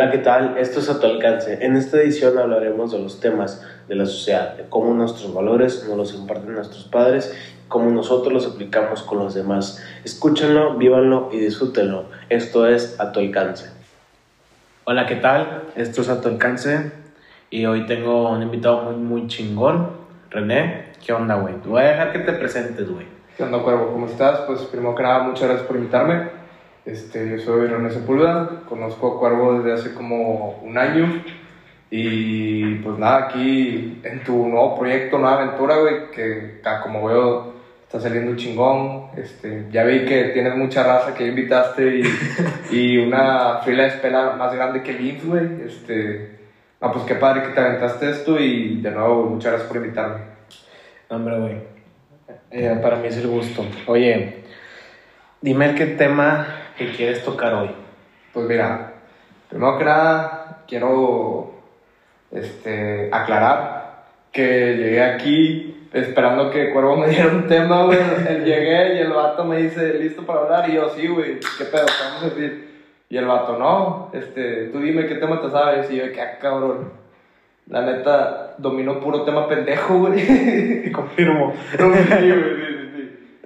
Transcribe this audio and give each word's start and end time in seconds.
Hola, 0.00 0.12
¿qué 0.12 0.18
tal? 0.18 0.56
Esto 0.58 0.78
es 0.78 0.88
a 0.90 1.00
tu 1.00 1.08
alcance. 1.08 1.58
En 1.60 1.74
esta 1.74 1.96
edición 1.96 2.38
hablaremos 2.38 2.92
de 2.92 3.00
los 3.00 3.18
temas 3.18 3.66
de 3.88 3.96
la 3.96 4.06
sociedad, 4.06 4.56
de 4.56 4.62
cómo 4.68 4.94
nuestros 4.94 5.34
valores 5.34 5.84
nos 5.88 5.96
los 5.96 6.14
imparten 6.14 6.54
nuestros 6.54 6.84
padres, 6.84 7.36
cómo 7.66 7.90
nosotros 7.90 8.32
los 8.32 8.46
aplicamos 8.46 9.02
con 9.02 9.18
los 9.18 9.34
demás. 9.34 9.84
Escúchenlo, 10.04 10.76
vívanlo 10.76 11.30
y 11.32 11.38
disfrútenlo. 11.38 12.04
Esto 12.28 12.68
es 12.68 13.00
a 13.00 13.10
tu 13.10 13.18
alcance. 13.18 13.72
Hola, 14.84 15.04
¿qué 15.04 15.16
tal? 15.16 15.64
Esto 15.74 16.02
es 16.02 16.08
a 16.10 16.20
tu 16.20 16.28
alcance 16.28 16.92
y 17.50 17.66
hoy 17.66 17.84
tengo 17.86 18.30
un 18.30 18.40
invitado 18.40 18.82
muy, 18.82 18.94
muy 18.94 19.26
chingón, 19.26 19.90
René. 20.30 20.92
¿Qué 21.04 21.12
onda, 21.12 21.40
güey? 21.40 21.56
Te 21.56 21.68
voy 21.68 21.82
a 21.82 21.86
dejar 21.86 22.12
que 22.12 22.20
te 22.20 22.34
presentes, 22.34 22.88
güey. 22.88 23.06
¿Qué 23.36 23.42
onda, 23.42 23.58
Cuervo? 23.64 23.90
¿Cómo 23.90 24.06
estás? 24.06 24.42
Pues 24.46 24.60
primero 24.60 24.94
que 24.94 25.02
nada, 25.02 25.24
muchas 25.24 25.48
gracias 25.48 25.66
por 25.66 25.74
invitarme. 25.74 26.37
Este, 26.88 27.28
yo 27.28 27.38
soy 27.38 27.66
René 27.66 27.90
Sepúlveda, 27.90 28.62
conozco 28.66 29.08
a 29.08 29.18
Cuervo 29.18 29.58
desde 29.58 29.74
hace 29.74 29.94
como 29.94 30.58
un 30.62 30.78
año 30.78 31.22
y 31.90 32.76
pues 32.76 32.98
nada, 32.98 33.26
aquí 33.26 34.00
en 34.02 34.24
tu 34.24 34.48
nuevo 34.48 34.78
proyecto, 34.78 35.18
nueva 35.18 35.42
aventura, 35.42 35.76
güey, 35.76 36.10
que 36.10 36.62
ah, 36.64 36.80
como 36.82 37.04
veo 37.04 37.52
está 37.82 38.00
saliendo 38.00 38.34
chingón. 38.36 39.10
Este, 39.18 39.66
ya 39.70 39.84
vi 39.84 40.06
que 40.06 40.30
tienes 40.32 40.56
mucha 40.56 40.82
raza 40.82 41.12
que 41.14 41.26
invitaste 41.26 41.98
y, 41.98 42.02
y 42.70 42.96
una 42.96 43.58
fila 43.58 43.82
de 43.82 43.88
espera 43.90 44.30
más 44.36 44.54
grande 44.54 44.82
que 44.82 44.92
el 44.92 45.20
güey. 45.22 45.66
Este, 45.66 46.38
ah, 46.80 46.90
pues 46.90 47.04
qué 47.04 47.16
padre 47.16 47.42
que 47.42 47.48
te 47.50 47.60
aventaste 47.60 48.08
esto 48.08 48.40
y 48.40 48.80
de 48.80 48.90
nuevo, 48.92 49.24
muchas 49.24 49.52
gracias 49.52 49.68
por 49.68 49.76
invitarme. 49.76 50.20
Hombre, 51.10 51.38
güey, 51.38 51.56
eh, 52.50 52.78
para 52.80 52.96
mí 52.96 53.08
es 53.08 53.18
el 53.18 53.26
gusto. 53.26 53.62
Oye, 53.86 54.44
dime 55.42 55.74
qué 55.74 55.84
tema 55.84 56.57
que 56.78 56.92
quieres 56.92 57.24
tocar 57.24 57.52
hoy. 57.54 57.70
Pues 58.32 58.46
mira, 58.46 58.94
primero 59.50 59.76
que 59.76 59.84
nada, 59.84 60.62
quiero 60.66 61.52
este, 62.30 63.10
aclarar 63.12 64.04
que 64.32 64.76
llegué 64.76 65.02
aquí 65.02 65.88
esperando 65.92 66.50
que 66.50 66.70
Cuervo 66.70 66.96
me 66.96 67.08
diera 67.10 67.28
un 67.28 67.46
tema, 67.46 67.84
güey. 67.84 67.98
llegué 68.44 68.94
y 68.94 68.98
el 68.98 69.12
vato 69.12 69.44
me 69.44 69.58
dice, 69.58 69.94
¿listo 69.94 70.24
para 70.24 70.40
hablar? 70.40 70.70
Y 70.70 70.74
yo, 70.74 70.88
sí, 70.90 71.06
güey, 71.08 71.40
¿qué 71.58 71.64
pedo? 71.64 71.86
¿Qué 71.86 72.04
vamos 72.04 72.22
a 72.22 72.28
decir? 72.28 72.68
Y 73.10 73.16
el 73.16 73.26
vato, 73.26 73.58
no, 73.58 74.10
este, 74.12 74.66
tú 74.66 74.80
dime 74.80 75.06
qué 75.06 75.16
tema 75.16 75.40
te 75.40 75.50
sabes. 75.50 75.90
Y 75.90 75.96
yo, 75.96 76.12
qué 76.12 76.20
ah, 76.20 76.38
cabrón. 76.38 76.92
La 77.66 77.82
neta, 77.82 78.54
dominó 78.58 79.00
puro 79.00 79.24
tema 79.24 79.48
pendejo, 79.48 79.98
güey. 79.98 80.92
Confirmo. 80.92 81.52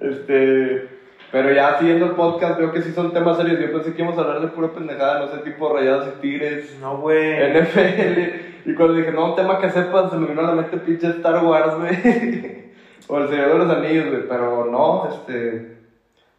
Este, 0.03 0.92
pero 1.33 1.51
ya 1.51 1.79
siguiendo 1.79 2.05
el 2.05 2.11
podcast, 2.11 2.59
veo 2.59 2.71
que 2.71 2.83
sí 2.83 2.91
son 2.91 3.11
temas 3.11 3.37
serios. 3.37 3.59
Yo 3.59 3.71
pensé 3.71 3.91
que 3.91 4.03
íbamos 4.03 4.19
a 4.19 4.21
hablar 4.21 4.41
de 4.41 4.49
pura 4.49 4.71
pendejada, 4.71 5.19
no 5.19 5.31
sé, 5.31 5.39
tipo 5.39 5.73
rayados 5.73 6.09
y 6.09 6.21
tigres. 6.21 6.77
No, 6.79 6.99
güey. 6.99 7.59
NFL. 7.59 8.69
Y 8.69 8.75
cuando 8.75 8.93
dije, 8.93 9.11
no, 9.11 9.31
un 9.31 9.35
tema 9.35 9.57
que 9.57 9.71
sepan, 9.71 10.11
se 10.11 10.15
me 10.17 10.27
vino 10.27 10.41
a 10.41 10.43
la 10.43 10.61
mente 10.61 10.77
pinche 10.77 11.07
Star 11.07 11.43
Wars, 11.43 11.75
güey. 11.79 12.71
o 13.07 13.17
el 13.17 13.29
Señor 13.29 13.51
de 13.51 13.57
los 13.57 13.75
Anillos, 13.75 14.09
güey. 14.11 14.27
Pero 14.29 14.65
no, 14.65 15.09
este. 15.09 15.77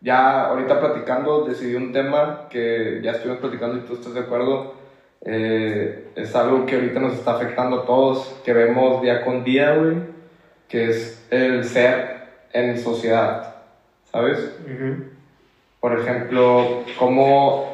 Ya 0.01 0.47
ahorita 0.47 0.79
platicando, 0.79 1.45
decidí 1.45 1.75
un 1.75 1.93
tema 1.93 2.47
que 2.49 3.01
ya 3.03 3.11
estuvimos 3.11 3.41
platicando 3.41 3.79
y 3.79 3.81
tú 3.81 3.95
estás 3.95 4.15
de 4.15 4.21
acuerdo. 4.21 4.75
Eh, 5.23 6.13
es 6.15 6.37
algo 6.37 6.67
que 6.67 6.77
ahorita 6.77 7.01
nos 7.01 7.15
está 7.15 7.35
afectando 7.35 7.81
a 7.81 7.85
todos, 7.85 8.41
que 8.45 8.53
vemos 8.53 9.03
día 9.03 9.25
con 9.25 9.43
día, 9.43 9.75
güey. 9.75 9.97
Que 10.69 10.91
es 10.91 11.27
el 11.33 11.65
ser 11.65 12.29
en 12.53 12.79
sociedad 12.79 13.54
¿sabes? 14.15 14.49
Por 15.81 15.99
ejemplo, 15.99 16.85
como 16.97 17.65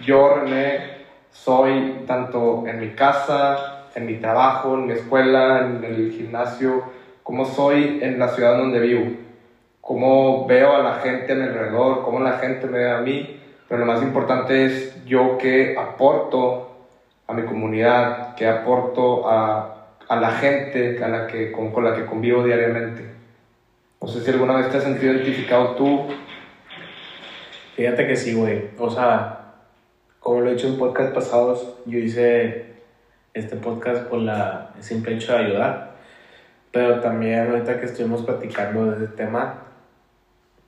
yo, 0.00 0.36
René, 0.36 0.98
soy 1.32 2.04
tanto 2.06 2.64
en 2.68 2.78
mi 2.78 2.90
casa, 2.90 3.86
en 3.96 4.06
mi 4.06 4.14
trabajo, 4.14 4.74
en 4.74 4.86
mi 4.86 4.92
escuela, 4.92 5.66
en 5.66 5.82
el 5.82 6.12
gimnasio, 6.12 6.84
como 7.24 7.44
soy 7.44 7.98
en 8.00 8.16
la 8.16 8.28
ciudad 8.28 8.56
donde 8.56 8.78
vivo, 8.78 9.10
cómo 9.80 10.46
veo 10.46 10.76
a 10.76 10.82
la 10.84 10.94
gente 11.00 11.32
a 11.32 11.34
mi 11.34 11.42
alrededor, 11.42 12.04
cómo 12.04 12.20
la 12.20 12.34
gente 12.34 12.68
me 12.68 12.78
ve 12.78 12.90
a 12.92 13.00
mí, 13.00 13.36
pero 13.68 13.80
lo 13.80 13.86
más 13.92 14.00
importante 14.00 14.66
es 14.66 15.04
yo 15.04 15.36
que 15.36 15.76
aporto 15.76 16.76
a 17.26 17.32
mi 17.32 17.42
comunidad, 17.42 18.36
que 18.36 18.46
aporto 18.46 19.28
a, 19.28 19.74
a 20.08 20.16
la 20.16 20.30
gente 20.30 21.02
a 21.02 21.08
la 21.08 21.26
que, 21.26 21.50
con, 21.50 21.72
con 21.72 21.82
la 21.82 21.92
que 21.96 22.06
convivo 22.06 22.44
diariamente. 22.44 23.17
No 24.00 24.06
sé 24.06 24.20
si 24.22 24.30
alguna 24.30 24.56
vez 24.56 24.70
te 24.70 24.76
has 24.76 24.84
sentido 24.84 25.12
identificado 25.12 25.74
tú. 25.74 26.06
Fíjate 27.74 28.06
que 28.06 28.16
sí, 28.16 28.32
güey. 28.32 28.70
O 28.78 28.88
sea, 28.88 29.54
como 30.20 30.40
lo 30.40 30.50
he 30.50 30.54
dicho 30.54 30.68
en 30.68 30.78
podcast 30.78 31.12
pasados, 31.12 31.74
yo 31.84 31.98
hice 31.98 32.74
este 33.34 33.56
podcast 33.56 34.04
por 34.04 34.20
la 34.20 34.72
simple 34.78 35.16
hecho 35.16 35.32
de 35.32 35.38
ayudar. 35.38 35.96
Pero 36.70 37.00
también 37.00 37.50
ahorita 37.50 37.80
que 37.80 37.86
estuvimos 37.86 38.22
platicando 38.22 38.86
de 38.86 39.04
este 39.04 39.16
tema, 39.16 39.64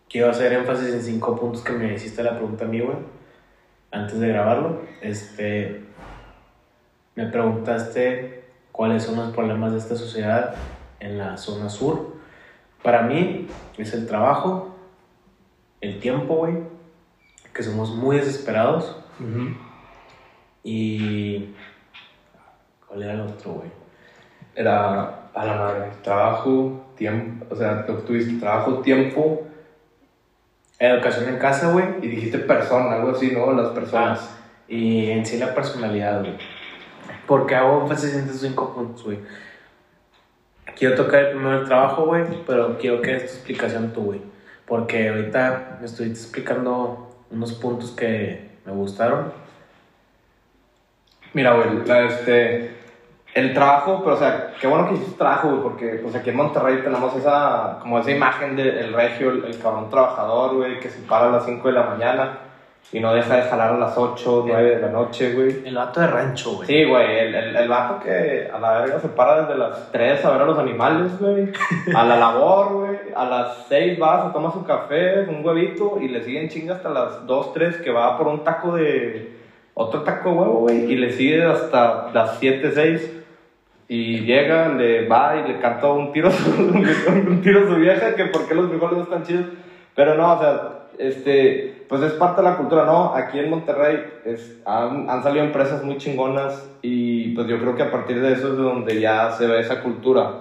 quiero 0.09 0.31
hacer 0.31 0.53
énfasis 0.53 0.93
en 0.93 1.03
cinco 1.03 1.39
puntos 1.39 1.63
que 1.63 1.73
me 1.73 1.95
hiciste 1.95 2.25
la 2.25 2.35
pregunta 2.37 2.65
a 2.65 2.69
mí, 2.69 2.81
güey. 2.81 2.99
Antes 3.93 4.19
de 4.19 4.29
grabarlo, 4.29 4.83
este, 5.03 5.85
me 7.15 7.27
preguntaste 7.27 8.45
cuáles 8.73 9.05
son 9.05 9.17
los 9.17 9.33
problemas 9.33 9.73
de 9.73 9.79
esta 9.79 9.95
sociedad 9.95 10.55
en 10.99 11.17
la 11.17 11.37
zona 11.37 11.69
sur 11.69 12.20
para 12.83 13.03
mí 13.03 13.47
es 13.77 13.93
el 13.95 14.07
trabajo, 14.07 14.77
el 15.81 16.01
tiempo, 16.01 16.37
güey, 16.37 16.55
que 17.53 17.63
somos 17.63 17.91
muy 17.91 18.17
desesperados. 18.17 18.97
Y... 20.63 21.55
¿Cuál 22.87 23.03
era 23.03 23.13
el 23.15 23.21
otro, 23.21 23.53
güey? 23.53 23.71
Era 24.55 25.31
a 25.33 25.45
la 25.45 25.55
madre, 25.57 25.91
trabajo, 26.03 26.87
tiempo, 26.97 27.47
o 27.51 27.57
sea, 27.57 27.87
tú 27.87 27.95
tuviste 27.99 28.39
trabajo, 28.41 28.81
tiempo. 28.81 29.47
Educación 30.79 31.29
en 31.29 31.39
casa, 31.39 31.73
güey. 31.73 31.87
Y 32.03 32.09
dijiste 32.09 32.39
persona, 32.39 32.97
algo 32.97 33.11
así, 33.11 33.31
¿no? 33.31 33.53
Las 33.53 33.69
personas. 33.69 34.21
Ah, 34.23 34.37
y 34.67 35.11
en 35.11 35.25
sí 35.25 35.39
la 35.39 35.55
personalidad, 35.55 36.21
güey. 36.21 36.37
Porque 37.27 37.55
hago 37.55 37.83
énfasis 37.83 38.15
en 38.15 38.25
estos 38.25 38.41
cinco 38.41 38.75
puntos, 38.75 39.05
güey 39.05 39.19
quiero 40.81 40.95
tocar 40.97 41.21
el 41.21 41.31
primer 41.37 41.67
trabajo, 41.67 42.07
güey, 42.07 42.25
pero 42.47 42.79
quiero 42.79 43.03
que 43.03 43.13
des 43.13 43.27
tu 43.27 43.37
explicación 43.37 43.93
tú, 43.93 44.05
güey. 44.05 44.23
Porque 44.67 45.11
ahorita 45.11 45.77
me 45.79 45.87
estoy 45.87 46.09
explicando 46.09 47.11
unos 47.31 47.53
puntos 47.53 47.91
que 47.91 48.51
me 48.65 48.73
gustaron. 48.73 49.31
Mira, 51.35 51.55
güey, 51.55 51.83
este, 52.09 52.71
el 53.35 53.53
trabajo, 53.53 54.01
pero 54.03 54.17
o 54.17 54.19
sea, 54.19 54.55
qué 54.59 54.67
bueno 54.67 54.89
que 54.89 54.95
hiciste 54.95 55.19
trabajo, 55.19 55.51
güey, 55.51 55.63
porque 55.63 55.87
pues 56.03 56.15
aquí 56.15 56.31
en 56.31 56.37
Monterrey 56.37 56.81
tenemos 56.83 57.15
esa, 57.15 57.79
como 57.83 57.99
esa 57.99 58.11
imagen 58.11 58.57
del 58.57 58.95
regio, 58.95 59.33
el, 59.33 59.45
el 59.45 59.61
cabrón 59.61 59.91
trabajador, 59.91 60.57
güey, 60.57 60.81
que 60.81 60.89
se 60.89 61.03
para 61.03 61.29
a 61.29 61.31
las 61.31 61.45
5 61.45 61.69
de 61.69 61.75
la 61.75 61.83
mañana 61.83 62.50
y 62.93 62.99
no 62.99 63.15
deja 63.15 63.37
de 63.37 63.43
jalar 63.43 63.75
a 63.75 63.79
las 63.79 63.97
8, 63.97 64.45
9 64.49 64.77
de 64.77 64.81
la 64.81 64.89
noche, 64.89 65.33
güey. 65.33 65.65
El 65.65 65.77
vato 65.77 66.01
de 66.01 66.09
rancho, 66.09 66.57
güey. 66.57 66.67
Sí, 66.67 66.85
güey. 66.85 67.19
El, 67.19 67.35
el, 67.37 67.57
el, 67.57 67.69
vato 67.69 68.01
que 68.03 68.51
a 68.53 68.59
la 68.59 68.81
verga 68.81 68.99
se 68.99 69.09
para 69.09 69.43
desde 69.43 69.57
las 69.57 69.93
3 69.93 70.25
a 70.25 70.31
ver 70.33 70.43
a 70.43 70.45
los 70.45 70.59
animales, 70.59 71.17
güey. 71.21 71.53
A 71.95 72.05
la 72.05 72.17
labor, 72.17 72.73
güey. 72.73 72.99
A 73.15 73.25
las 73.27 73.67
6 73.69 73.97
va, 74.03 74.27
se 74.27 74.33
toma 74.33 74.53
su 74.53 74.65
café, 74.65 75.21
un 75.21 75.47
huevito 75.47 75.99
y 76.01 76.09
le 76.09 76.25
siguen 76.25 76.49
chinga 76.49 76.75
hasta 76.75 76.89
las 76.89 77.25
2, 77.29 77.53
3 77.53 77.77
que 77.77 77.93
va 77.93 78.19
por 78.19 78.27
un 78.27 78.43
taco 78.43 78.75
de. 78.75 79.39
Otro 79.75 80.03
taco 80.03 80.31
de 80.31 80.35
huevo, 80.35 80.55
güey. 80.63 80.91
Y 80.91 80.97
le 80.97 81.13
sigue 81.13 81.45
hasta 81.45 82.11
las 82.13 82.39
7, 82.41 82.73
6. 82.75 83.23
Y 83.87 84.21
llega, 84.23 84.69
le 84.69 85.07
va 85.07 85.37
y 85.37 85.47
le 85.47 85.61
canta 85.61 85.87
un 85.87 86.13
tiro, 86.13 86.29
un 86.59 87.41
tiro 87.41 87.65
a 87.65 87.69
su 87.69 87.77
vieja, 87.77 88.17
que 88.17 88.25
por 88.27 88.49
qué 88.49 88.57
los 88.57 88.69
frijoles 88.69 88.97
no 88.97 89.03
están 89.05 89.23
chidos. 89.23 89.47
Pero 89.95 90.17
no, 90.17 90.35
o 90.35 90.39
sea, 90.41 90.80
este 91.01 91.85
pues 91.89 92.03
es 92.03 92.13
parte 92.13 92.41
de 92.41 92.49
la 92.49 92.57
cultura, 92.57 92.85
¿no? 92.85 93.15
Aquí 93.17 93.41
en 93.41 93.51
Monterrey 93.51 94.05
es, 94.25 94.61
han, 94.65 95.11
han, 95.11 95.25
salido 95.25 95.45
empresas 95.45 95.83
muy 95.83 95.97
chingonas 95.97 96.71
y 96.83 97.35
pues 97.35 97.49
yo 97.49 97.59
creo 97.59 97.75
que 97.75 97.83
a 97.83 97.91
partir 97.91 98.21
de 98.21 98.33
eso 98.33 98.53
es 98.53 98.57
donde 98.57 99.01
ya 99.01 99.33
se 99.33 99.49
ve 99.49 99.59
esa 99.59 99.83
cultura. 99.83 100.35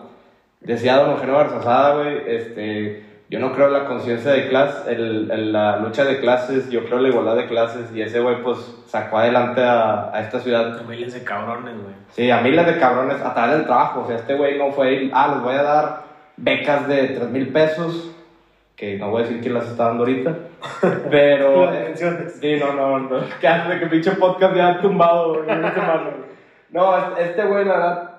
Decía 0.61 0.97
don 0.97 1.09
Eugenio 1.11 1.33
Barzazada, 1.35 1.95
güey, 1.95 2.21
este, 2.27 3.03
yo 3.31 3.39
no 3.39 3.51
creo 3.53 3.65
en 3.65 3.73
la 3.73 3.85
conciencia 3.85 4.31
de 4.31 4.47
clase, 4.47 4.91
en, 4.91 5.51
la 5.51 5.77
lucha 5.77 6.05
de 6.05 6.19
clases, 6.19 6.69
yo 6.69 6.85
creo 6.85 6.97
en 6.97 7.03
la 7.03 7.09
igualdad 7.09 7.35
de 7.35 7.47
clases 7.47 7.89
y 7.95 8.01
ese 8.03 8.19
güey 8.19 8.43
pues 8.43 8.59
sacó 8.85 9.17
adelante 9.17 9.63
a, 9.63 10.11
a 10.13 10.21
esta 10.21 10.39
ciudad. 10.39 10.77
A 10.77 10.83
miles 10.83 11.13
de 11.13 11.23
cabrones, 11.23 11.73
güey. 11.81 11.95
Sí, 12.11 12.29
a 12.29 12.41
miles 12.41 12.67
de 12.67 12.77
cabrones 12.77 13.21
a 13.21 13.33
través 13.33 13.57
del 13.57 13.65
trabajo, 13.65 14.01
o 14.01 14.07
sea, 14.07 14.17
este 14.17 14.35
güey 14.35 14.59
no 14.59 14.71
fue, 14.71 15.09
ah, 15.13 15.31
les 15.33 15.41
voy 15.41 15.55
a 15.55 15.63
dar 15.63 16.01
becas 16.37 16.87
de 16.87 17.07
3 17.07 17.29
mil 17.31 17.47
pesos 17.47 18.11
que 18.79 18.97
no 18.97 19.09
voy 19.09 19.21
a 19.21 19.25
decir 19.25 19.41
quién 19.41 19.53
las 19.53 19.67
está 19.67 19.87
dando 19.87 20.03
ahorita, 20.03 20.37
pero... 21.11 21.69
sí, 21.95 22.55
no, 22.57 22.73
no, 22.73 22.99
no, 22.99 23.23
que 23.41 23.47
hace 23.47 23.77
que 23.77 23.87
pinche 23.87 24.11
podcast 24.11 24.55
ya 24.55 24.69
ha 24.69 24.81
tumbado 24.81 25.43
en 25.43 25.59
una 25.59 25.73
semana. 25.73 26.11
No, 26.69 27.17
este 27.17 27.43
güey, 27.43 27.65
la 27.65 27.73
verdad, 27.73 28.09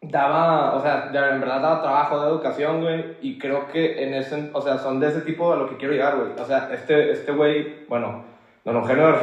daba, 0.00 0.74
o 0.74 0.80
sea, 0.80 1.10
en 1.12 1.40
verdad 1.40 1.60
daba 1.60 1.82
trabajo 1.82 2.20
de 2.22 2.30
educación, 2.30 2.80
güey, 2.80 3.16
y 3.20 3.38
creo 3.38 3.68
que 3.68 4.02
en 4.02 4.14
ese, 4.14 4.48
o 4.54 4.62
sea, 4.62 4.78
son 4.78 5.00
de 5.00 5.08
ese 5.08 5.20
tipo 5.20 5.52
a 5.52 5.56
lo 5.56 5.68
que 5.68 5.76
quiero 5.76 5.92
llegar, 5.92 6.16
güey. 6.16 6.28
O 6.40 6.46
sea, 6.46 6.70
este, 6.72 7.10
este 7.10 7.32
güey, 7.32 7.86
bueno, 7.86 8.24
don 8.64 8.76
Eugenio, 8.76 9.14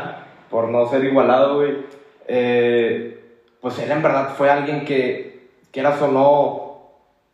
por 0.50 0.68
no 0.68 0.84
ser 0.84 1.02
igualado, 1.02 1.56
güey, 1.56 1.78
eh, 2.28 3.38
pues 3.58 3.78
él 3.78 3.90
en 3.90 4.02
verdad 4.02 4.34
fue 4.36 4.50
alguien 4.50 4.84
que, 4.84 5.48
quieras 5.70 6.02
o 6.02 6.08
no, 6.08 6.69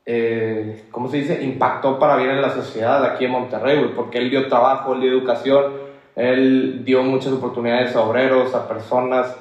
eh, 0.09 0.85
¿cómo 0.93 1.09
se 1.09 1.17
dice? 1.17 1.43
Impactó 1.43 1.99
para 1.99 2.17
bien 2.17 2.31
en 2.31 2.41
la 2.41 2.51
sociedad 2.51 3.05
aquí 3.05 3.25
en 3.25 3.33
Monterrey, 3.33 3.79
güey, 3.79 3.93
porque 3.95 4.19
él 4.19 4.31
dio 4.31 4.47
trabajo, 4.47 4.95
él 4.95 5.01
dio 5.01 5.11
educación, 5.11 5.65
él 6.15 6.85
dio 6.85 7.03
muchas 7.03 7.33
oportunidades 7.33 7.95
a 7.97 8.03
obreros, 8.03 8.55
a 8.55 8.69
personas. 8.69 9.37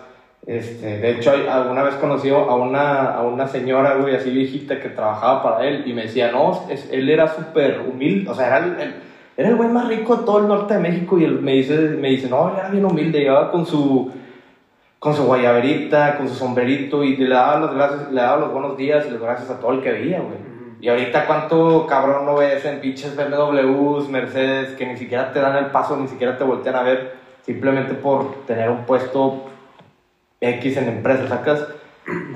Este, 0.48 0.98
de 0.98 1.12
hecho, 1.12 1.32
alguna 1.32 1.84
vez 1.84 1.96
conocí 1.96 2.30
a 2.30 2.38
una, 2.38 3.14
a 3.14 3.22
una 3.22 3.48
señora, 3.48 3.96
güey, 3.96 4.16
así 4.16 4.32
viejita 4.32 4.80
que 4.80 4.90
trabajaba 4.90 5.44
para 5.44 5.68
él 5.68 5.84
y 5.86 5.94
me 5.94 6.04
decía, 6.04 6.32
no, 6.32 6.68
él 6.92 7.10
era 7.10 7.28
súper 7.28 7.82
humilde, 7.82 8.30
o 8.30 8.34
sea, 8.34 8.48
era 8.48 8.58
el, 8.58 8.96
era 9.38 9.50
el 9.50 9.56
güey 9.56 9.70
más 9.70 9.88
rico 9.88 10.18
de 10.18 10.26
todo 10.26 10.40
el 10.40 10.48
norte 10.48 10.76
de 10.76 10.80
México 10.80 11.20
y 11.20 11.26
él 11.26 11.42
me 11.42 11.54
dice, 11.54 11.78
me 11.78 12.10
dice, 12.10 12.28
no, 12.28 12.50
él 12.50 12.56
era 12.58 12.70
bien 12.70 12.86
humilde, 12.86 13.20
llegaba 13.20 13.52
con 13.52 13.66
su, 13.66 14.12
con 14.98 15.14
su 15.16 15.26
guayaberita, 15.26 16.18
con 16.18 16.28
su 16.28 16.36
sombrerito 16.36 17.04
y 17.04 17.18
le 17.18 17.30
daba 17.30 17.60
los, 17.60 18.12
le 18.12 18.22
daba 18.22 18.38
los 18.38 18.52
buenos 18.52 18.78
días 18.78 19.06
y 19.08 19.12
las 19.12 19.22
gracias 19.22 19.50
a 19.50 19.60
todo 19.60 19.72
el 19.74 19.82
que 19.82 19.92
veía, 19.92 20.20
güey. 20.20 20.55
Y 20.80 20.90
ahorita 20.90 21.26
cuánto 21.26 21.88
cabrón 21.88 22.26
no 22.26 22.36
ves 22.36 22.66
en 22.66 22.82
pinches 22.82 23.16
BMWs, 23.16 24.10
Mercedes, 24.10 24.76
que 24.76 24.86
ni 24.86 24.98
siquiera 24.98 25.32
te 25.32 25.40
dan 25.40 25.58
el 25.58 25.68
paso, 25.68 25.98
ni 25.98 26.08
siquiera 26.08 26.38
te 26.38 26.44
voltean 26.44 26.76
a 26.76 26.84
ver, 26.84 27.16
simplemente 27.44 27.94
por 27.94 28.46
tener 28.46 28.70
un 28.70 28.86
puesto 28.86 29.46
X 30.42 30.78
en 30.78 30.90
empresa, 30.90 31.28
¿sacas? 31.28 31.68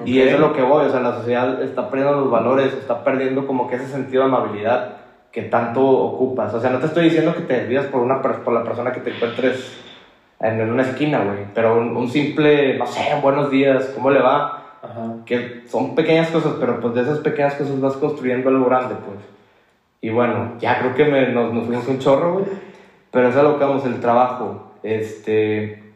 Y 0.06 0.20
eso 0.20 0.36
es 0.36 0.40
lo 0.40 0.54
que 0.54 0.64
voy, 0.64 0.86
o 0.86 0.90
sea, 0.90 1.00
la 1.00 1.18
sociedad 1.18 1.62
está 1.62 1.90
perdiendo 1.90 2.22
los 2.22 2.32
valores, 2.32 2.74
está 2.74 3.04
perdiendo 3.04 3.46
como 3.46 3.70
que 3.70 3.76
ese 3.76 3.88
sentido 3.88 4.24
de 4.24 4.30
amabilidad 4.30 4.98
que 5.32 5.44
tanto 5.44 5.86
ocupas. 5.86 6.54
O 6.54 6.60
sea, 6.60 6.72
no 6.72 6.80
te 6.80 6.88
estoy 6.88 7.06
diciendo 7.06 7.36
que 7.36 7.42
te 7.42 7.54
desvías 7.54 7.86
por, 7.86 8.02
una, 8.02 8.22
por 8.22 8.52
la 8.52 8.64
persona 8.64 8.92
que 8.92 9.02
te 9.02 9.12
encuentres 9.12 9.80
en, 10.40 10.70
una 10.70 10.84
esquina, 10.84 11.20
güey, 11.20 11.46
pero 11.54 11.78
un, 11.78 12.10
simple, 12.10 12.78
no 12.78 12.88
sé, 12.88 13.16
buenos 13.22 13.52
días, 13.52 13.92
¿cómo 13.94 14.10
le 14.10 14.22
va? 14.22 14.59
Que 15.26 15.64
son 15.68 15.96
pequeñas 15.96 16.30
cosas, 16.30 16.54
pero 16.60 16.80
pues 16.80 16.94
de 16.94 17.02
esas 17.02 17.20
pequeñas 17.20 17.56
cosas 17.56 17.80
vas 17.80 17.98
construyendo 17.98 18.50
algo 18.50 18.66
grande, 18.66 18.96
pues. 18.96 19.20
Y 20.02 20.10
bueno, 20.10 20.54
ya 20.60 20.80
creo 20.80 20.96
que 20.96 21.06
me, 21.06 21.30
nos, 21.30 21.54
nos 21.54 21.66
fuimos 21.66 21.88
un 21.88 22.00
chorro, 22.00 22.34
güey, 22.34 22.46
pero 23.12 23.28
eso 23.28 23.40
es 23.40 23.44
lo 23.44 23.58
que 23.60 23.66
vamos, 23.66 23.86
el 23.86 24.00
trabajo. 24.00 24.72
Este 24.82 25.90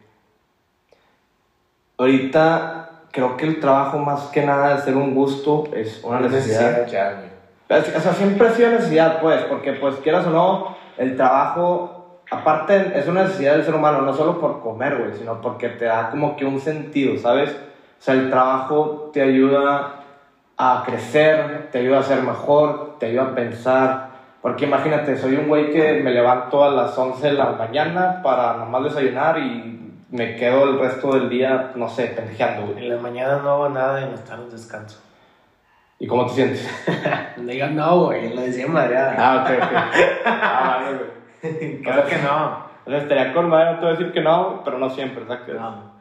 Ahorita 1.96 2.90
creo 3.12 3.36
que 3.36 3.46
el 3.46 3.60
trabajo 3.60 3.98
más 3.98 4.24
que 4.24 4.44
nada 4.44 4.74
de 4.74 4.82
ser 4.82 4.96
un 4.96 5.14
gusto 5.14 5.64
es 5.72 6.02
una 6.02 6.18
necesidad. 6.20 6.82
o 6.82 6.88
sea, 6.88 8.12
siempre 8.12 8.48
ha 8.48 8.50
sido 8.50 8.70
necesidad, 8.70 9.20
pues, 9.20 9.42
porque 9.44 9.74
pues 9.74 9.96
quieras 9.96 10.26
o 10.26 10.30
no, 10.30 10.76
el 10.98 11.16
trabajo, 11.16 12.20
aparte 12.30 12.98
es 12.98 13.06
una 13.06 13.22
necesidad 13.22 13.52
del 13.54 13.64
ser 13.64 13.74
humano, 13.76 14.02
no 14.02 14.12
solo 14.12 14.40
por 14.40 14.60
comer, 14.60 14.98
güey, 14.98 15.14
sino 15.16 15.40
porque 15.40 15.68
te 15.68 15.84
da 15.84 16.10
como 16.10 16.36
que 16.36 16.44
un 16.44 16.60
sentido, 16.60 17.16
¿sabes? 17.16 17.56
Sea, 18.04 18.12
el 18.16 18.28
trabajo 18.28 19.08
te 19.14 19.22
ayuda 19.22 19.94
a 20.58 20.82
crecer, 20.84 21.70
te 21.72 21.78
ayuda 21.78 22.00
a 22.00 22.02
ser 22.02 22.22
mejor, 22.22 22.98
te 22.98 23.06
ayuda 23.06 23.22
a 23.22 23.34
pensar. 23.34 24.10
Porque 24.42 24.66
imagínate, 24.66 25.16
soy 25.16 25.36
un 25.36 25.48
güey 25.48 25.72
que 25.72 26.02
me 26.02 26.10
levanto 26.10 26.62
a 26.62 26.68
las 26.68 26.98
11 26.98 27.28
de 27.28 27.32
la 27.32 27.52
mañana 27.52 28.20
para 28.22 28.58
nomás 28.58 28.84
desayunar 28.84 29.38
y 29.38 30.04
me 30.10 30.36
quedo 30.36 30.64
el 30.64 30.78
resto 30.80 31.14
del 31.14 31.30
día, 31.30 31.72
no 31.76 31.88
sé, 31.88 32.08
pendejeando, 32.08 32.66
güey. 32.66 32.84
En 32.84 32.94
la 32.94 33.00
mañana 33.00 33.38
no 33.38 33.52
hago 33.52 33.68
nada 33.70 34.02
y 34.02 34.04
en 34.04 34.10
las 34.10 34.24
tardes 34.26 34.52
descanso. 34.52 35.00
¿Y 35.98 36.06
cómo 36.06 36.26
te 36.26 36.34
sientes? 36.34 36.68
No, 37.72 38.04
güey, 38.04 38.34
lo 38.34 38.42
decía 38.42 38.66
madreada. 38.66 39.14
Ah, 39.16 39.46
ok, 39.46 39.62
ok. 39.62 40.22
ah, 40.26 40.76
vale, 40.76 40.98
güey. 40.98 41.82
Claro 41.82 42.06
que 42.06 42.18
no. 42.18 42.66
O 42.84 42.90
sea, 42.90 42.98
estaría 42.98 43.32
con 43.32 43.48
madre, 43.48 43.76
te 43.76 43.80
voy 43.80 43.88
a 43.88 43.96
decir 43.96 44.12
que 44.12 44.20
no, 44.20 44.60
pero 44.62 44.76
no 44.76 44.90
siempre, 44.90 45.24
¿sabes? 45.26 45.58
No. 45.58 45.94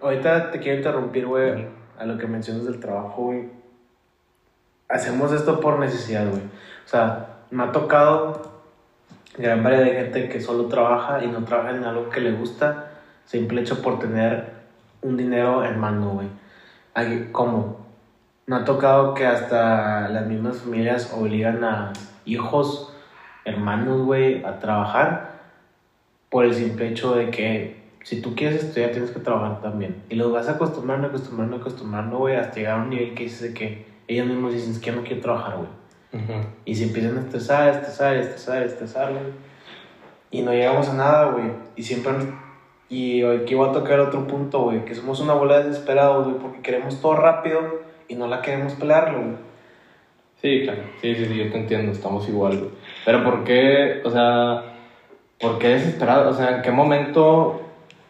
Ahorita 0.00 0.50
te 0.50 0.60
quiero 0.60 0.78
interrumpir, 0.78 1.26
güey, 1.26 1.66
a 1.98 2.04
lo 2.04 2.18
que 2.18 2.26
mencionas 2.26 2.64
del 2.64 2.80
trabajo, 2.80 3.24
güey. 3.24 3.48
Hacemos 4.88 5.32
esto 5.32 5.60
por 5.60 5.78
necesidad, 5.78 6.28
güey. 6.28 6.42
O 6.42 6.88
sea, 6.88 7.38
me 7.50 7.64
ha 7.64 7.72
tocado 7.72 8.62
gran 9.36 9.62
variedad 9.62 9.84
de 9.84 9.92
gente 9.92 10.28
que 10.28 10.40
solo 10.40 10.66
trabaja 10.66 11.24
y 11.24 11.28
no 11.28 11.44
trabaja 11.44 11.76
en 11.76 11.84
algo 11.84 12.08
que 12.08 12.20
le 12.20 12.32
gusta 12.32 12.92
simple 13.24 13.60
hecho 13.60 13.82
por 13.82 13.98
tener 13.98 14.54
un 15.02 15.16
dinero 15.16 15.64
en 15.64 15.78
mano, 15.78 16.10
güey. 16.10 16.28
¿Cómo? 17.32 17.86
Me 18.46 18.56
ha 18.56 18.64
tocado 18.64 19.14
que 19.14 19.26
hasta 19.26 20.08
las 20.08 20.26
mismas 20.26 20.58
familias 20.58 21.12
obligan 21.12 21.64
a 21.64 21.92
hijos, 22.24 22.94
hermanos, 23.44 24.02
güey, 24.02 24.44
a 24.44 24.60
trabajar 24.60 25.40
por 26.30 26.44
el 26.44 26.54
simple 26.54 26.88
hecho 26.88 27.16
de 27.16 27.30
que 27.30 27.85
si 28.06 28.20
tú 28.20 28.36
quieres 28.36 28.62
estudiar 28.62 28.92
tienes 28.92 29.10
que 29.10 29.18
trabajar 29.18 29.60
también. 29.60 30.04
Y 30.08 30.14
los 30.14 30.30
vas 30.30 30.48
acostumbrando, 30.48 31.08
acostumbrando, 31.08 31.56
acostumbrando, 31.56 32.18
güey, 32.18 32.36
hasta 32.36 32.54
llegar 32.54 32.78
a 32.78 32.82
un 32.84 32.90
nivel 32.90 33.14
que 33.14 33.24
dices 33.24 33.42
de 33.42 33.52
que 33.52 33.84
ellos 34.06 34.28
mismos 34.28 34.54
dicen 34.54 34.70
es 34.70 34.78
que 34.78 34.92
no 34.92 35.02
quiero 35.02 35.20
trabajar, 35.20 35.56
güey. 35.56 35.68
Y 36.64 36.76
se 36.76 36.84
empiezan 36.84 37.18
a 37.18 37.22
estresar, 37.22 37.68
estresar, 37.68 38.16
estresar, 38.16 38.62
estresar, 38.62 39.10
güey. 39.10 39.24
Y 40.30 40.42
no 40.42 40.52
llegamos 40.52 40.88
a 40.88 40.94
nada, 40.94 41.32
güey. 41.32 41.50
Y 41.74 41.82
siempre 41.82 42.12
y 42.88 43.24
aquí 43.24 43.56
voy 43.56 43.70
a 43.70 43.72
tocar 43.72 43.98
otro 43.98 44.24
punto, 44.28 44.60
güey, 44.60 44.84
que 44.84 44.94
somos 44.94 45.18
una 45.18 45.32
bola 45.32 45.58
de 45.58 45.64
desesperados, 45.64 46.28
güey, 46.28 46.38
porque 46.38 46.62
queremos 46.62 47.00
todo 47.00 47.16
rápido 47.16 47.58
y 48.06 48.14
no 48.14 48.28
la 48.28 48.40
queremos 48.40 48.74
pelearlo, 48.74 49.18
güey. 49.18 49.36
Sí, 50.40 50.60
claro, 50.62 50.82
sí, 51.02 51.12
sí, 51.16 51.24
sí, 51.24 51.36
yo 51.36 51.50
te 51.50 51.58
entiendo, 51.58 51.90
estamos 51.90 52.28
igual, 52.28 52.56
güey. 52.56 52.70
Pero 53.04 53.24
¿por 53.24 53.42
qué, 53.42 54.00
o 54.04 54.10
sea, 54.12 54.62
por 55.40 55.58
qué 55.58 55.70
desesperado? 55.70 56.30
O 56.30 56.34
sea, 56.34 56.58
¿en 56.58 56.62
qué 56.62 56.70
momento? 56.70 57.65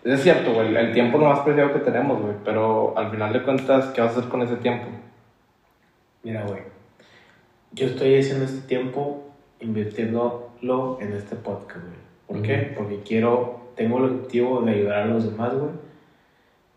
Es 0.07 0.23
cierto, 0.23 0.55
güey, 0.55 0.77
el 0.77 0.93
tiempo 0.93 1.19
es 1.19 1.25
lo 1.25 1.31
más 1.31 1.41
preciado 1.41 1.73
que 1.73 1.81
tenemos, 1.81 2.23
güey, 2.23 2.35
pero 2.45 2.97
al 2.97 3.11
final 3.11 3.33
de 3.33 3.43
cuentas, 3.43 3.87
¿qué 3.87 4.01
vas 4.01 4.15
a 4.15 4.19
hacer 4.21 4.31
con 4.31 4.41
ese 4.41 4.55
tiempo? 4.55 4.87
Mira, 6.23 6.45
güey, 6.47 6.61
yo 7.73 7.87
estoy 7.87 8.17
haciendo 8.17 8.45
este 8.45 8.69
tiempo 8.69 9.25
invirtiéndolo 9.59 10.99
en 11.01 11.13
este 11.13 11.35
podcast, 11.35 11.85
güey. 11.85 11.99
¿Por 12.29 12.43
qué? 12.43 12.73
Porque 12.77 13.01
quiero 13.03 13.73
tengo 13.75 13.99
el 13.99 14.05
objetivo 14.05 14.63
de 14.63 14.71
ayudar 14.71 15.03
a 15.03 15.07
los 15.07 15.29
demás, 15.29 15.55
güey. 15.55 15.73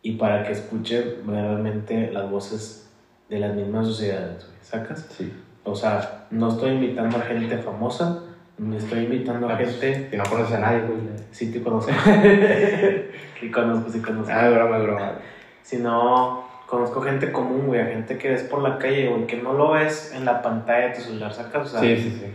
Y 0.02 0.14
para 0.14 0.42
que 0.44 0.54
escuchen 0.54 1.04
realmente 1.28 2.12
las 2.12 2.32
voces 2.32 2.90
de 3.30 3.38
las 3.38 3.56
mismas 3.56 3.86
sociedades, 3.86 4.44
güey. 4.48 4.58
¿Sacas? 4.64 5.08
Sí. 5.12 5.32
O 5.64 5.76
sea, 5.76 6.26
no 6.32 6.50
estoy 6.50 6.72
invitando 6.72 7.18
a 7.18 7.22
gente 7.22 7.60
famosa, 7.60 8.24
me 8.60 8.78
estoy 8.78 9.06
invitando 9.06 9.50
a 9.50 9.58
pues, 9.58 9.80
gente. 9.80 10.10
Que 10.10 10.18
no 10.18 10.24
conoce 10.26 10.56
a 10.56 10.60
nadie, 10.60 10.82
güey. 10.82 11.00
Sí, 11.32 11.52
te 11.52 11.62
conozco. 11.62 11.92
sí, 13.40 13.52
conozco, 13.52 13.90
sí, 13.90 14.02
conozco. 14.02 14.32
Ah, 14.34 14.50
broma, 14.50 14.78
broma. 14.80 15.14
no, 15.80 16.48
conozco 16.66 17.02
gente 17.02 17.32
común, 17.32 17.68
güey, 17.68 17.82
a 17.82 17.86
gente 17.86 18.18
que 18.18 18.30
ves 18.30 18.44
por 18.44 18.62
la 18.62 18.78
calle, 18.78 19.08
güey, 19.08 19.26
que 19.26 19.38
no 19.38 19.54
lo 19.54 19.72
ves 19.72 20.14
en 20.16 20.26
la 20.26 20.42
pantalla 20.42 20.90
de 20.90 20.96
tu 20.96 21.02
celular, 21.02 21.34
¿sacas? 21.34 21.68
O 21.68 21.70
sea, 21.70 21.80
sí, 21.80 21.96
sí, 21.98 22.12
sí. 22.12 22.26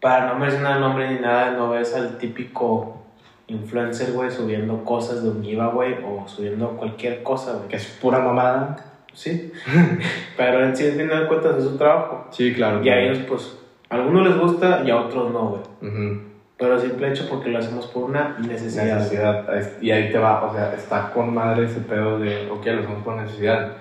Para 0.00 0.32
no 0.32 0.38
mencionar 0.38 0.76
el 0.76 0.80
nombre 0.80 1.12
ni 1.12 1.20
nada, 1.20 1.52
no 1.52 1.70
ves 1.70 1.94
al 1.94 2.18
típico 2.18 3.02
influencer, 3.48 4.12
güey, 4.12 4.30
subiendo 4.30 4.84
cosas 4.84 5.22
de 5.22 5.30
un 5.30 5.42
giveaway 5.42 6.04
o 6.04 6.26
subiendo 6.28 6.70
cualquier 6.76 7.22
cosa, 7.22 7.54
güey. 7.54 7.68
Que 7.68 7.76
es 7.76 7.86
pura 8.00 8.18
mamada. 8.20 8.76
Sí. 9.12 9.52
Pero 10.36 10.64
en 10.64 10.76
sí, 10.76 10.86
al 10.86 10.92
final 10.92 11.20
de 11.20 11.28
cuentas, 11.28 11.56
es 11.58 11.64
su 11.64 11.76
trabajo. 11.76 12.28
Sí, 12.30 12.52
claro. 12.54 12.82
Y 12.82 12.88
a 12.88 12.98
ellos, 12.98 13.18
pues, 13.28 13.61
a 13.92 13.96
algunos 13.96 14.26
les 14.26 14.38
gusta 14.38 14.82
y 14.86 14.90
a 14.90 14.96
otros 14.96 15.32
no, 15.32 15.62
güey. 15.80 16.20
Pero 16.56 16.78
simple 16.78 17.10
hecho 17.10 17.28
porque 17.28 17.50
lo 17.50 17.58
hacemos 17.58 17.86
por 17.88 18.04
una 18.04 18.38
necesidad. 18.38 18.98
Necesidad. 18.98 19.72
Y 19.80 19.90
ahí 19.90 20.10
te 20.10 20.18
va, 20.18 20.44
o 20.44 20.54
sea, 20.54 20.74
está 20.74 21.10
con 21.12 21.34
madre 21.34 21.66
ese 21.66 21.80
pedo 21.80 22.18
de, 22.18 22.48
ok, 22.50 22.64
lo 22.66 22.80
hacemos 22.80 23.02
por 23.04 23.16
necesidad. 23.16 23.72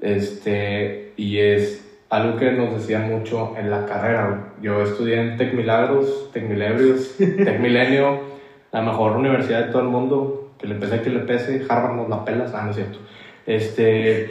Este, 0.00 1.12
y 1.16 1.38
es 1.38 1.82
algo 2.10 2.38
que 2.38 2.52
nos 2.52 2.74
decían 2.74 3.10
mucho 3.10 3.54
en 3.56 3.70
la 3.70 3.86
carrera. 3.86 4.52
Yo 4.62 4.82
estudié 4.82 5.20
en 5.20 5.36
Tec 5.36 5.54
Milagros, 5.54 6.30
Tec 6.32 6.48
Milebrios, 6.48 7.16
Tec 7.18 7.58
Milenio 7.58 8.36
la 8.76 8.82
mejor 8.82 9.16
universidad 9.16 9.66
de 9.66 9.72
todo 9.72 9.82
el 9.82 9.88
mundo, 9.88 10.52
que 10.58 10.66
le 10.66 10.74
pese 10.74 11.00
que 11.00 11.08
le 11.08 11.20
pese, 11.20 11.64
Harvard 11.66 11.96
nos 11.96 12.10
la 12.10 12.24
pelas, 12.26 12.52
ah, 12.54 12.62
no 12.64 12.70
es 12.70 12.76
cierto. 12.76 12.98
Este, 13.46 14.30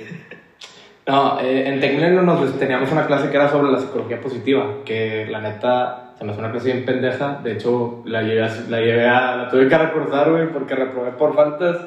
no, 1.07 1.39
eh, 1.39 1.67
en 1.67 1.79
Tecmilenio 1.79 2.21
nos 2.21 2.57
teníamos 2.57 2.91
una 2.91 3.05
clase 3.05 3.29
que 3.29 3.37
era 3.37 3.49
sobre 3.49 3.71
la 3.71 3.79
psicología 3.79 4.19
positiva, 4.19 4.65
que 4.85 5.27
la 5.29 5.41
neta 5.41 6.13
se 6.17 6.23
me 6.23 6.31
hace 6.31 6.39
una 6.39 6.51
clase 6.51 6.71
bien 6.71 6.85
pendeja, 6.85 7.39
de 7.43 7.53
hecho 7.53 8.03
la 8.05 8.21
llevé, 8.21 8.47
la 8.69 8.79
llevé 8.79 9.07
a, 9.07 9.35
la 9.35 9.49
tuve 9.49 9.67
que 9.67 9.77
recordar, 9.77 10.31
güey, 10.31 10.47
porque 10.51 10.75
reprobé 10.75 11.11
por 11.11 11.35
faltas, 11.35 11.77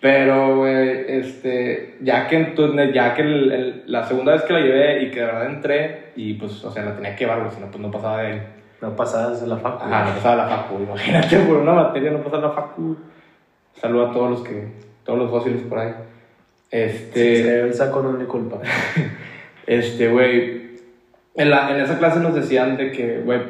pero, 0.00 0.56
güey, 0.56 1.04
este, 1.08 1.96
ya 2.02 2.26
que, 2.26 2.54
ya 2.92 3.14
que 3.14 3.82
la 3.86 4.04
segunda 4.04 4.32
vez 4.32 4.42
que 4.42 4.52
la 4.52 4.60
llevé 4.60 5.02
y 5.02 5.10
que 5.10 5.20
de 5.20 5.26
verdad 5.26 5.46
entré, 5.46 6.12
y 6.16 6.34
pues, 6.34 6.64
o 6.64 6.70
sea, 6.70 6.84
la 6.84 6.94
tenía 6.94 7.16
que 7.16 7.24
llevar, 7.24 7.40
güey, 7.40 7.52
si 7.52 7.60
no, 7.60 7.68
pues 7.68 7.80
no 7.80 7.90
pasaba 7.90 8.22
de 8.22 8.56
no 8.80 8.94
pasabas 8.94 9.40
de 9.40 9.46
la 9.46 9.56
facu. 9.56 9.84
Ajá, 9.84 10.04
no 10.04 10.14
pasaba 10.14 10.36
la 10.36 10.48
facu. 10.48 10.82
Imagínate, 10.82 11.38
por 11.40 11.56
una 11.58 11.72
materia 11.72 12.10
no 12.10 12.18
pasaba 12.18 12.48
la 12.48 12.52
facu. 12.52 12.96
Saludo 13.74 14.06
a 14.06 14.12
todos 14.12 14.30
los 14.30 14.40
que, 14.42 14.72
todos 15.04 15.18
los 15.18 15.30
fósiles 15.30 15.62
por 15.62 15.78
ahí. 15.78 15.94
Este. 16.70 17.42
Sí, 17.42 17.48
el 17.48 17.74
saco 17.74 18.02
no 18.02 18.10
es 18.12 18.18
mi 18.18 18.24
culpa. 18.26 18.60
este, 19.66 20.08
güey. 20.08 20.66
En, 21.34 21.50
la, 21.50 21.70
en 21.70 21.80
esa 21.80 21.98
clase 21.98 22.20
nos 22.20 22.34
decían 22.34 22.76
de 22.76 22.92
que, 22.92 23.20
güey, 23.20 23.40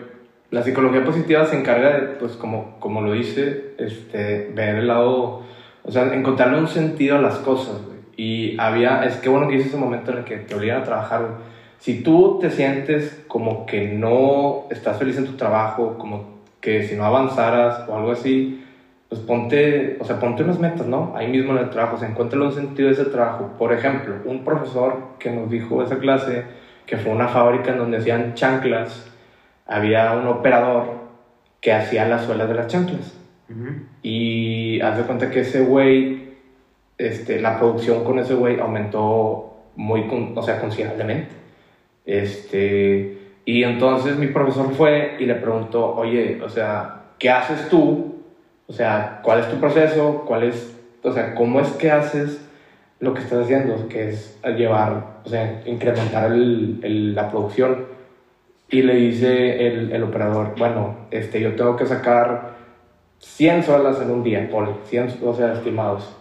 la 0.50 0.62
psicología 0.62 1.04
positiva 1.04 1.44
se 1.46 1.58
encarga 1.58 1.92
de, 1.92 2.06
pues, 2.14 2.32
como, 2.32 2.78
como 2.80 3.00
lo 3.00 3.12
dice, 3.12 3.75
este, 3.78 4.50
ver 4.54 4.76
el 4.76 4.88
lado 4.88 5.44
O 5.85 5.92
sea, 5.92 6.12
encontrarle 6.12 6.58
un 6.58 6.68
sentido 6.68 7.16
a 7.16 7.20
las 7.20 7.37
cosas, 7.38 7.80
güey. 7.85 7.96
Y 8.16 8.58
había, 8.58 9.04
es 9.04 9.16
que 9.16 9.28
bueno 9.28 9.46
que 9.46 9.56
hice 9.56 9.68
ese 9.68 9.76
momento 9.76 10.11
en 10.11 10.18
el 10.18 10.25
que 10.25 10.38
te 10.38 10.54
obligan 10.54 10.80
a 10.80 10.85
trabajar, 10.85 11.20
güey. 11.20 11.32
Si 11.78 12.02
tú 12.02 12.38
te 12.40 12.50
sientes 12.50 13.23
como 13.28 13.66
que 13.66 13.87
no 13.88 14.64
estás 14.70 14.99
feliz 14.99 15.18
en 15.18 15.26
tu 15.26 15.32
trabajo, 15.32 15.99
como 15.99 16.40
que 16.61 16.82
si 16.82 16.96
no 16.96 17.04
avanzaras 17.04 17.88
o 17.88 17.96
algo 17.96 18.12
así, 18.12 18.64
pues 19.08 19.20
ponte, 19.20 19.98
o 20.00 20.04
sea, 20.04 20.18
ponte 20.18 20.42
unas 20.42 20.58
metas, 20.58 20.86
¿no? 20.86 21.12
Ahí 21.16 21.28
mismo 21.28 21.52
en 21.52 21.58
el 21.58 21.70
trabajo, 21.70 21.96
o 21.96 21.98
sea, 21.98 22.08
encuentra 22.08 22.40
un 22.40 22.52
sentido 22.52 22.88
de 22.88 22.94
ese 22.94 23.04
trabajo. 23.04 23.52
Por 23.58 23.72
ejemplo, 23.72 24.16
un 24.25 24.44
profesor 24.44 25.16
que 25.18 25.30
nos 25.30 25.48
dijo 25.50 25.82
esa 25.82 25.98
clase 25.98 26.44
que 26.86 26.96
fue 26.96 27.12
una 27.12 27.28
fábrica 27.28 27.72
en 27.72 27.78
donde 27.78 27.98
hacían 27.98 28.34
chanclas, 28.34 29.06
había 29.66 30.12
un 30.12 30.26
operador 30.26 31.06
que 31.60 31.72
hacía 31.72 32.06
las 32.06 32.25
suelas 32.25 32.48
de 32.48 32.54
las 32.54 32.66
chanclas. 32.68 33.18
Y 34.02 34.80
haz 34.80 34.98
de 34.98 35.04
cuenta 35.04 35.30
que 35.30 35.40
ese 35.40 35.62
güey, 35.62 36.34
este, 36.98 37.40
la 37.40 37.58
producción 37.58 38.04
con 38.04 38.18
ese 38.18 38.34
güey 38.34 38.58
aumentó 38.58 39.56
muy, 39.76 40.08
o 40.34 40.42
sea, 40.42 40.60
considerablemente. 40.60 41.34
Este, 42.04 43.18
y 43.44 43.62
entonces 43.62 44.16
mi 44.16 44.28
profesor 44.28 44.72
fue 44.75 45.16
y 45.20 45.26
le 45.26 45.34
preguntó, 45.36 45.94
oye, 45.94 46.40
o 46.42 46.48
sea, 46.48 47.02
¿qué 47.18 47.30
haces 47.30 47.68
tú? 47.68 48.15
O 48.68 48.73
sea, 48.73 49.20
¿cuál 49.23 49.40
es 49.40 49.50
tu 49.50 49.58
proceso? 49.58 50.25
¿Cuál 50.26 50.44
es, 50.44 50.76
o 51.02 51.12
sea, 51.12 51.35
cómo 51.35 51.61
es 51.61 51.68
que 51.73 51.90
haces 51.90 52.44
lo 52.99 53.14
que 53.14 53.20
estás 53.20 53.44
haciendo? 53.44 53.88
Que 53.88 54.11
es 54.11 54.38
llevar, 54.56 55.20
o 55.25 55.28
sea, 55.28 55.62
incrementar 55.66 56.32
el, 56.32 56.80
el, 56.82 57.14
la 57.14 57.30
producción. 57.30 57.87
Y 58.68 58.82
le 58.82 58.96
dice 58.96 59.68
el, 59.68 59.92
el, 59.92 60.02
operador, 60.02 60.54
bueno, 60.58 60.96
este, 61.12 61.40
yo 61.40 61.54
tengo 61.54 61.76
que 61.76 61.87
sacar 61.87 62.56
100 63.20 63.62
solas 63.62 64.00
en 64.00 64.11
un 64.11 64.25
día, 64.25 64.49
por 64.50 64.80
100, 64.87 65.20
o 65.25 65.32
sea, 65.32 65.52
estimados. 65.52 66.16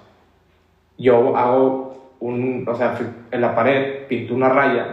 Yo 0.98 1.36
hago 1.36 2.14
un, 2.20 2.66
o 2.68 2.75
sea, 2.75 2.98
en 3.32 3.42
la 3.42 3.56
pared 3.56 4.06
pinto 4.08 4.36
una 4.36 4.50
raya 4.50 4.88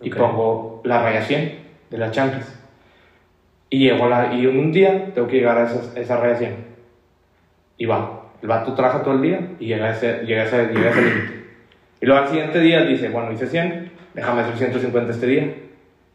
y 0.00 0.10
pongo 0.10 0.80
la 0.84 1.02
raya 1.02 1.22
100 1.22 1.58
de 1.90 1.98
las 1.98 2.10
chanclas. 2.12 2.61
Y, 3.72 3.78
llego 3.78 4.06
la, 4.06 4.34
y 4.34 4.44
un 4.44 4.70
día 4.70 5.14
tengo 5.14 5.26
que 5.26 5.38
llegar 5.38 5.56
a 5.56 5.64
esa, 5.64 5.98
esa 5.98 6.36
100. 6.36 6.56
Y 7.78 7.86
va. 7.86 8.24
El 8.42 8.48
vato 8.48 8.74
trabaja 8.74 9.02
todo 9.02 9.14
el 9.14 9.22
día 9.22 9.48
y 9.58 9.66
llega 9.66 9.86
a 9.86 9.90
ese, 9.92 10.26
llega 10.26 10.42
a 10.42 10.44
ese, 10.44 10.66
llega 10.66 10.88
a 10.88 10.90
ese 10.90 11.00
límite. 11.00 11.44
Y 12.02 12.06
luego 12.06 12.22
al 12.22 12.28
siguiente 12.28 12.60
día 12.60 12.84
dice, 12.84 13.08
bueno, 13.08 13.32
hice 13.32 13.46
100, 13.46 13.90
déjame 14.12 14.42
hacer 14.42 14.58
150 14.58 15.12
este 15.12 15.26
día. 15.26 15.54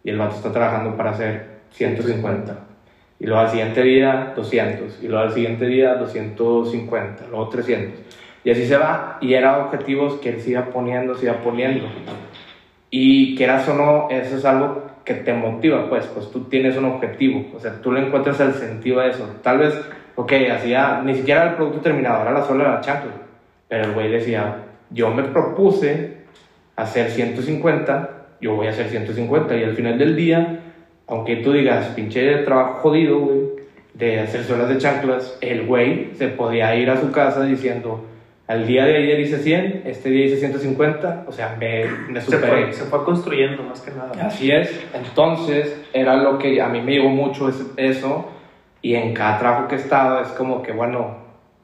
Y 0.04 0.10
el 0.12 0.20
vato 0.20 0.36
está 0.36 0.52
trabajando 0.52 0.96
para 0.96 1.10
hacer 1.10 1.62
150. 1.72 2.60
Y 3.20 3.26
luego 3.26 3.42
al 3.42 3.50
siguiente 3.50 3.82
día 3.82 4.34
200. 4.36 5.00
Y 5.02 5.08
luego 5.08 5.24
al 5.24 5.34
siguiente 5.34 5.66
día 5.66 5.96
250. 5.96 7.26
Luego 7.32 7.50
300. 7.50 8.00
Y 8.44 8.52
así 8.52 8.68
se 8.68 8.78
va. 8.78 9.18
Y 9.20 9.34
eran 9.34 9.62
objetivos 9.62 10.20
que 10.20 10.30
él 10.30 10.42
se 10.42 10.60
poniendo, 10.62 11.16
se 11.16 11.26
iba 11.26 11.42
poniendo. 11.42 11.88
Y 12.92 13.36
quieras 13.36 13.68
o 13.68 13.74
no, 13.74 14.10
eso 14.12 14.38
es 14.38 14.46
algo 14.46 14.97
que 15.08 15.14
te 15.14 15.32
motiva, 15.32 15.88
pues, 15.88 16.06
pues 16.08 16.30
tú 16.32 16.42
tienes 16.50 16.76
un 16.76 16.84
objetivo, 16.84 17.46
o 17.56 17.60
sea, 17.62 17.82
tú 17.82 17.94
le 17.94 18.06
encuentras 18.06 18.42
el 18.42 18.54
sentido 18.54 19.00
a 19.00 19.08
eso. 19.08 19.26
Tal 19.42 19.60
vez, 19.60 19.74
ok, 20.16 20.34
hacía, 20.54 21.02
ni 21.02 21.16
siquiera 21.16 21.52
el 21.52 21.56
producto 21.56 21.80
terminado, 21.80 22.24
era 22.24 22.34
la 22.34 22.44
sola 22.44 22.74
la 22.74 22.82
chancla, 22.82 23.14
pero 23.70 23.86
el 23.86 23.94
güey 23.94 24.12
decía, 24.12 24.66
yo 24.90 25.10
me 25.12 25.24
propuse 25.24 26.18
hacer 26.76 27.10
150, 27.10 28.10
yo 28.42 28.56
voy 28.56 28.68
a 28.68 28.72
hacer 28.72 28.90
150, 28.90 29.56
y 29.56 29.64
al 29.64 29.78
final 29.78 29.98
del 29.98 30.18
día, 30.18 30.60
aunque 31.08 31.38
tú 31.38 31.54
digas, 31.54 31.88
pinche 31.96 32.40
trabajo 32.40 32.82
jodido, 32.82 33.20
güey, 33.20 33.40
de 33.94 34.20
hacer 34.20 34.44
suelas 34.44 34.68
de 34.68 34.78
chanclas, 34.78 35.38
el 35.40 35.66
güey 35.66 36.12
se 36.16 36.28
podía 36.28 36.76
ir 36.76 36.90
a 36.90 37.00
su 37.00 37.14
casa 37.14 37.46
diciendo, 37.46 38.04
al 38.48 38.66
día 38.66 38.86
de 38.86 38.96
ayer 38.96 39.20
hice 39.20 39.40
100, 39.40 39.84
este 39.86 40.10
día 40.10 40.26
hice 40.26 40.38
150, 40.38 41.26
o 41.28 41.32
sea, 41.32 41.58
me, 41.60 41.86
me 42.10 42.22
superé. 42.22 42.42
Se 42.42 42.48
fue, 42.48 42.74
se 42.74 42.84
fue, 42.86 43.04
construyendo 43.04 43.62
más 43.64 43.82
que 43.82 43.92
nada. 43.92 44.12
Así 44.26 44.50
es, 44.50 44.86
entonces 44.94 45.82
era 45.92 46.16
lo 46.16 46.38
que 46.38 46.62
a 46.62 46.70
mí 46.70 46.82
me 46.82 46.94
llegó 46.94 47.10
mucho 47.10 47.50
eso, 47.76 48.32
y 48.82 48.96
en 48.96 49.14
cada 49.14 49.38
trabajo 49.38 49.68
que 49.68 49.76
he 49.76 49.80
estado 49.80 50.22
es 50.22 50.30
como 50.30 50.62
que, 50.62 50.72
bueno, 50.72 51.00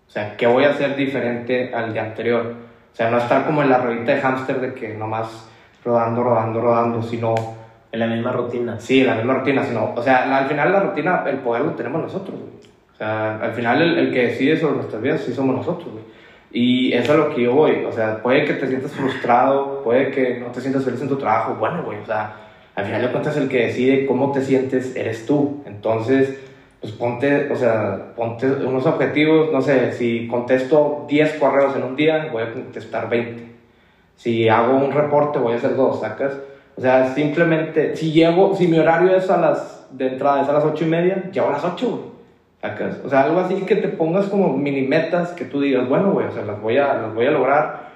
o 0.07 0.11
sea, 0.11 0.35
¿qué 0.35 0.45
voy 0.45 0.65
a 0.65 0.71
hacer 0.71 0.95
diferente 0.97 1.73
al 1.73 1.93
día 1.93 2.03
anterior? 2.03 2.53
O 2.91 2.95
sea, 2.95 3.09
no 3.09 3.17
estar 3.17 3.45
como 3.45 3.63
en 3.63 3.69
la 3.69 3.77
ruedita 3.77 4.13
de 4.13 4.21
hámster 4.21 4.59
de 4.59 4.73
que 4.73 4.93
nomás 4.93 5.49
rodando, 5.83 6.23
rodando, 6.23 6.61
rodando, 6.61 7.01
sino... 7.01 7.33
En 7.91 7.99
la 7.99 8.07
misma 8.07 8.31
rutina. 8.31 8.79
Sí, 8.79 9.01
en 9.01 9.07
la 9.07 9.15
misma 9.15 9.35
rutina, 9.35 9.63
sino, 9.63 9.93
o 9.95 10.01
sea, 10.01 10.35
al 10.35 10.47
final 10.47 10.71
la 10.71 10.79
rutina, 10.79 11.23
el 11.27 11.37
poder 11.37 11.63
lo 11.63 11.71
tenemos 11.73 12.01
nosotros, 12.01 12.39
güey. 12.39 12.51
O 12.91 12.95
sea, 12.95 13.39
al 13.39 13.53
final 13.53 13.81
el, 13.83 13.99
el 13.99 14.11
que 14.11 14.27
decide 14.27 14.57
sobre 14.57 14.77
nuestras 14.77 15.01
vidas 15.01 15.21
sí 15.21 15.31
somos 15.31 15.55
nosotros, 15.55 15.91
güey. 15.91 16.03
Y 16.53 16.93
eso 16.93 17.13
es 17.13 17.19
lo 17.19 17.35
que 17.35 17.41
yo 17.41 17.53
voy. 17.53 17.83
O 17.83 17.91
sea, 17.91 18.21
puede 18.21 18.45
que 18.45 18.53
te 18.53 18.67
sientas 18.67 18.91
frustrado, 18.91 19.81
puede 19.83 20.11
que 20.11 20.39
no 20.39 20.47
te 20.47 20.61
sientas 20.61 20.85
feliz 20.85 21.01
en 21.01 21.09
tu 21.09 21.17
trabajo. 21.17 21.55
Bueno, 21.55 21.83
güey, 21.83 21.97
o 21.99 22.05
sea, 22.05 22.35
al 22.75 22.85
final 22.85 23.01
de 23.01 23.11
cuentas 23.11 23.35
el 23.37 23.49
que 23.49 23.65
decide 23.65 24.05
cómo 24.05 24.31
te 24.31 24.41
sientes 24.41 24.95
eres 24.95 25.25
tú. 25.25 25.63
Entonces, 25.65 26.39
pues 26.79 26.93
ponte, 26.93 27.51
o 27.51 27.55
sea, 27.55 28.13
ponte 28.15 28.45
unos 28.51 28.85
objetivos. 28.85 29.51
No 29.51 29.61
sé, 29.61 29.93
si 29.93 30.27
contesto 30.27 31.05
10 31.09 31.33
correos 31.39 31.75
en 31.75 31.83
un 31.83 31.95
día, 31.95 32.29
voy 32.31 32.43
a 32.43 32.53
contestar 32.53 33.09
20. 33.09 33.51
Si 34.15 34.47
hago 34.47 34.75
un 34.75 34.91
reporte, 34.91 35.39
voy 35.39 35.53
a 35.53 35.55
hacer 35.55 35.75
dos, 35.75 36.01
¿sacas? 36.01 36.33
O 36.75 36.81
sea, 36.81 37.13
simplemente, 37.15 37.95
si 37.95 38.11
llego, 38.11 38.55
si 38.55 38.67
mi 38.67 38.77
horario 38.77 39.15
es 39.15 39.29
a 39.29 39.37
las, 39.37 39.87
de 39.91 40.07
entrada 40.07 40.43
es 40.43 40.49
a 40.49 40.53
las 40.53 40.63
8 40.63 40.83
y 40.83 40.87
media, 40.87 41.31
llego 41.31 41.47
a 41.47 41.53
las 41.53 41.65
8, 41.65 41.89
güey. 41.89 42.12
O 43.03 43.09
sea, 43.09 43.23
algo 43.23 43.41
así 43.41 43.55
que 43.65 43.75
te 43.75 43.89
pongas 43.89 44.27
como 44.27 44.57
mini 44.57 44.87
metas 44.87 45.31
que 45.31 45.43
tú 45.43 45.59
digas, 45.59 45.87
bueno, 45.89 46.13
güey, 46.13 46.27
o 46.27 46.31
sea, 46.31 46.45
las 46.45 46.61
voy 46.61 46.77
a, 46.77 46.93
las 46.93 47.13
voy 47.13 47.25
a 47.25 47.31
lograr. 47.31 47.93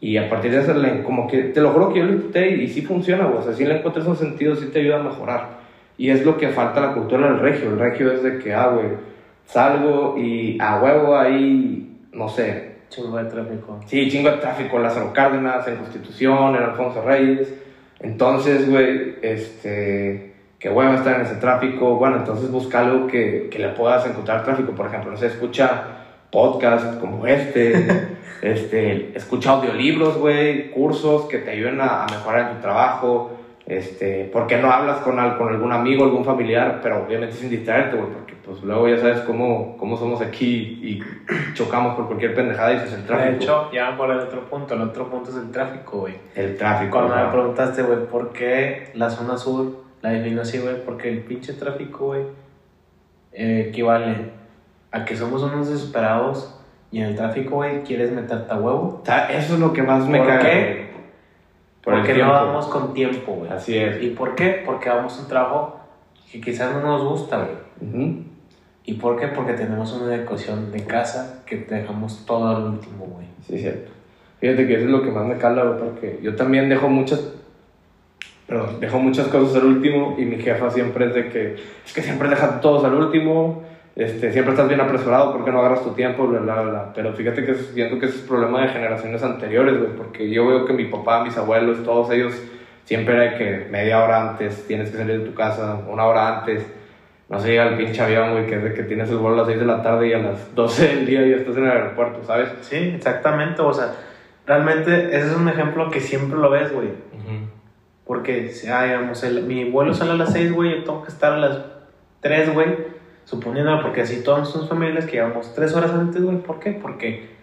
Y 0.00 0.16
a 0.16 0.28
partir 0.28 0.50
de 0.50 0.60
eso, 0.60 0.74
como 1.04 1.28
que 1.28 1.44
te 1.44 1.60
lo 1.60 1.70
juro 1.70 1.92
que 1.92 2.00
yo 2.00 2.04
lo 2.04 2.12
intenté 2.14 2.50
y, 2.50 2.62
y 2.62 2.68
sí 2.68 2.82
funciona, 2.82 3.26
güey. 3.26 3.38
O 3.38 3.42
sea, 3.42 3.52
si 3.52 3.64
le 3.64 3.76
encuentras 3.76 4.06
un 4.06 4.16
sentido, 4.16 4.56
sí 4.56 4.66
te 4.72 4.80
ayuda 4.80 5.00
a 5.00 5.02
mejorar. 5.04 5.58
Y 5.96 6.10
es 6.10 6.24
lo 6.24 6.36
que 6.36 6.48
falta 6.48 6.80
la 6.80 6.94
cultura 6.94 7.28
del 7.28 7.38
regio. 7.38 7.70
El 7.70 7.78
regio 7.78 8.12
es 8.12 8.22
de 8.24 8.38
que, 8.38 8.54
ah, 8.54 8.68
güey, 8.68 8.88
salgo 9.46 10.16
y 10.18 10.58
a 10.60 10.80
huevo 10.80 11.16
ahí, 11.16 12.08
no 12.12 12.28
sé. 12.28 12.76
Chingo 12.88 13.18
de 13.18 13.24
tráfico. 13.24 13.80
Sí, 13.86 14.08
chingo 14.10 14.30
de 14.30 14.38
tráfico. 14.38 14.78
Lázaro 14.80 15.12
Cárdenas, 15.12 15.66
en 15.68 15.76
Constitución, 15.76 16.56
en 16.56 16.62
Alfonso 16.62 17.02
Reyes. 17.02 17.54
Entonces, 18.00 18.68
güey, 18.68 19.16
este 19.22 20.27
que 20.58 20.68
hueva 20.70 20.94
estar 20.96 21.14
en 21.16 21.26
ese 21.26 21.36
tráfico, 21.36 21.96
bueno, 21.96 22.16
entonces 22.16 22.50
busca 22.50 22.80
algo 22.80 23.06
que, 23.06 23.48
que 23.50 23.58
le 23.58 23.68
puedas 23.68 24.06
encontrar 24.06 24.44
tráfico, 24.44 24.72
por 24.72 24.86
ejemplo, 24.86 25.12
no 25.12 25.16
sé, 25.16 25.26
escucha 25.26 25.84
podcast 26.30 27.00
como 27.00 27.26
este, 27.26 28.16
este, 28.42 29.16
escucha 29.16 29.52
audiolibros, 29.52 30.18
güey, 30.18 30.70
cursos 30.70 31.26
que 31.26 31.38
te 31.38 31.52
ayuden 31.52 31.80
a, 31.80 32.04
a, 32.04 32.06
mejorar 32.06 32.50
en 32.50 32.56
tu 32.56 32.62
trabajo, 32.62 33.30
este, 33.66 34.24
¿por 34.32 34.46
qué 34.46 34.58
no 34.58 34.70
hablas 34.72 34.98
con, 34.98 35.16
con 35.36 35.48
algún 35.48 35.72
amigo, 35.72 36.04
algún 36.04 36.24
familiar, 36.24 36.80
pero 36.82 37.04
obviamente 37.04 37.36
sin 37.36 37.50
distraerte, 37.50 37.96
güey, 37.96 38.10
porque 38.10 38.34
pues 38.44 38.62
luego 38.62 38.88
ya 38.88 38.96
sabes 38.96 39.20
cómo, 39.20 39.76
cómo 39.76 39.96
somos 39.96 40.22
aquí 40.22 40.80
y 40.82 41.02
chocamos 41.54 41.94
por 41.94 42.06
cualquier 42.06 42.34
pendejada 42.34 42.72
y 42.72 42.76
eso 42.76 42.86
es 42.86 42.94
el 42.94 43.04
tráfico. 43.04 43.30
De 43.30 43.36
hecho, 43.36 43.70
ya 43.72 43.94
por 43.96 44.10
el 44.10 44.20
otro 44.20 44.40
punto, 44.48 44.74
el 44.74 44.80
otro 44.80 45.08
punto 45.10 45.30
es 45.30 45.36
el 45.36 45.50
tráfico, 45.50 45.98
güey. 45.98 46.14
El 46.34 46.56
tráfico. 46.56 46.96
Cuando 46.98 47.14
me 47.14 47.30
preguntaste, 47.30 47.82
güey, 47.82 48.06
¿por 48.06 48.32
qué 48.32 48.90
la 48.94 49.10
zona 49.10 49.36
sur 49.36 49.87
la 50.02 50.10
defino 50.10 50.42
así, 50.42 50.58
güey, 50.58 50.84
porque 50.84 51.08
el 51.08 51.20
pinche 51.24 51.52
tráfico, 51.54 52.06
güey, 52.06 52.22
eh, 53.32 53.66
equivale 53.68 54.30
a 54.90 55.04
que 55.04 55.16
somos 55.16 55.42
unos 55.42 55.68
desesperados 55.68 56.54
y 56.90 57.00
en 57.00 57.06
el 57.06 57.16
tráfico, 57.16 57.56
güey, 57.56 57.82
quieres 57.82 58.10
meterte 58.12 58.52
a 58.52 58.56
huevo. 58.56 59.02
Eso 59.30 59.54
es 59.54 59.60
lo 59.60 59.72
que 59.72 59.82
más 59.82 60.06
me 60.08 60.18
¿Por 60.18 60.26
caga. 60.26 60.40
qué? 60.40 60.88
Por 61.82 61.94
el 61.94 62.00
porque 62.00 62.14
no 62.14 62.30
vamos 62.30 62.66
con 62.66 62.94
tiempo, 62.94 63.32
güey. 63.32 63.50
Así 63.50 63.76
es. 63.76 64.02
¿Y 64.02 64.10
por 64.10 64.34
qué? 64.34 64.62
Porque 64.64 64.88
vamos 64.88 65.18
a 65.18 65.22
un 65.22 65.28
trabajo 65.28 65.80
que 66.30 66.40
quizás 66.40 66.74
no 66.74 66.80
nos 66.82 67.04
gusta, 67.04 67.38
güey. 67.38 67.90
Ujú. 67.90 68.22
¿Y 68.84 68.94
por 68.94 69.18
qué? 69.18 69.28
Porque 69.28 69.52
tenemos 69.52 69.92
una 69.92 70.06
adecuación 70.06 70.72
de 70.72 70.84
casa 70.84 71.42
que 71.44 71.56
dejamos 71.56 72.24
todo 72.24 72.48
al 72.48 72.62
último, 72.64 73.04
güey. 73.06 73.26
Sí, 73.46 73.58
cierto. 73.58 73.92
Fíjate 74.40 74.66
que 74.66 74.74
eso 74.76 74.84
es 74.84 74.90
lo 74.90 75.02
que 75.02 75.10
más 75.10 75.26
me 75.26 75.36
cala, 75.36 75.64
güey, 75.64 75.78
porque 75.78 76.20
yo 76.22 76.34
también 76.36 76.68
dejo 76.68 76.88
muchas. 76.88 77.34
Perdón, 78.48 78.80
dejo 78.80 78.98
muchas 78.98 79.28
cosas 79.28 79.62
al 79.62 79.66
último 79.66 80.16
y 80.18 80.24
mi 80.24 80.38
jefa 80.38 80.70
siempre 80.70 81.04
es 81.04 81.14
de 81.14 81.28
que. 81.28 81.56
Es 81.84 81.92
que 81.92 82.00
siempre 82.00 82.30
dejas 82.30 82.62
todos 82.62 82.82
al 82.82 82.94
último, 82.94 83.62
este, 83.94 84.32
siempre 84.32 84.52
estás 84.54 84.68
bien 84.68 84.80
apresurado 84.80 85.32
porque 85.32 85.50
no 85.50 85.58
agarras 85.58 85.82
tu 85.82 85.90
tiempo, 85.90 86.26
bla, 86.26 86.38
bla, 86.38 86.62
bla. 86.62 86.92
Pero 86.94 87.12
fíjate 87.12 87.44
que 87.44 87.54
siento 87.54 87.98
que 87.98 88.06
es 88.06 88.14
problema 88.18 88.62
de 88.62 88.68
generaciones 88.68 89.22
anteriores, 89.22 89.76
güey, 89.76 89.90
porque 89.96 90.30
yo 90.30 90.46
veo 90.46 90.64
que 90.64 90.72
mi 90.72 90.86
papá, 90.86 91.22
mis 91.24 91.36
abuelos, 91.36 91.84
todos 91.84 92.10
ellos, 92.10 92.32
siempre 92.84 93.14
era 93.14 93.32
de 93.32 93.36
que 93.36 93.66
media 93.70 94.02
hora 94.02 94.30
antes 94.30 94.66
tienes 94.66 94.90
que 94.90 94.96
salir 94.96 95.18
de 95.18 95.26
tu 95.26 95.34
casa, 95.34 95.80
una 95.86 96.06
hora 96.06 96.38
antes. 96.38 96.64
No 97.28 97.38
se 97.38 97.48
llega 97.48 97.66
el 97.66 97.76
pinche 97.76 98.00
avión, 98.00 98.30
güey, 98.30 98.46
que 98.46 98.54
es 98.54 98.64
de 98.64 98.72
que 98.72 98.84
tienes 98.84 99.10
el 99.10 99.18
vuelo 99.18 99.34
a 99.34 99.38
las 99.40 99.48
6 99.48 99.60
de 99.60 99.66
la 99.66 99.82
tarde 99.82 100.08
y 100.08 100.12
a 100.14 100.18
las 100.18 100.54
12 100.54 100.88
del 100.88 101.04
día 101.04 101.26
ya 101.26 101.36
estás 101.36 101.56
en 101.58 101.64
el 101.64 101.70
aeropuerto, 101.72 102.22
¿sabes? 102.24 102.50
Sí, 102.62 102.76
exactamente. 102.76 103.60
O 103.60 103.74
sea, 103.74 103.92
realmente 104.46 105.08
ese 105.08 105.26
es 105.26 105.36
un 105.36 105.48
ejemplo 105.48 105.90
que 105.90 106.00
siempre 106.00 106.38
lo 106.38 106.50
ves, 106.50 106.72
güey. 106.72 106.88
Porque, 108.08 108.50
ah, 108.72 108.84
digamos, 108.84 109.22
el- 109.22 109.44
mi 109.44 109.70
vuelo 109.70 109.94
sale 109.94 110.10
a 110.12 110.14
las 110.16 110.32
6, 110.32 110.52
güey, 110.52 110.78
yo 110.78 110.84
tengo 110.84 111.02
que 111.02 111.10
estar 111.10 111.34
a 111.34 111.38
las 111.38 111.58
3, 112.20 112.52
güey. 112.52 112.98
Suponiendo, 113.24 113.80
porque 113.82 114.00
así 114.00 114.24
todos 114.24 114.50
son 114.50 114.66
familias 114.66 115.04
que 115.04 115.12
llevamos 115.12 115.54
3 115.54 115.74
horas 115.76 115.92
antes, 115.92 116.20
güey. 116.22 116.38
¿Por 116.38 116.58
qué? 116.58 116.72
Porque 116.72 117.36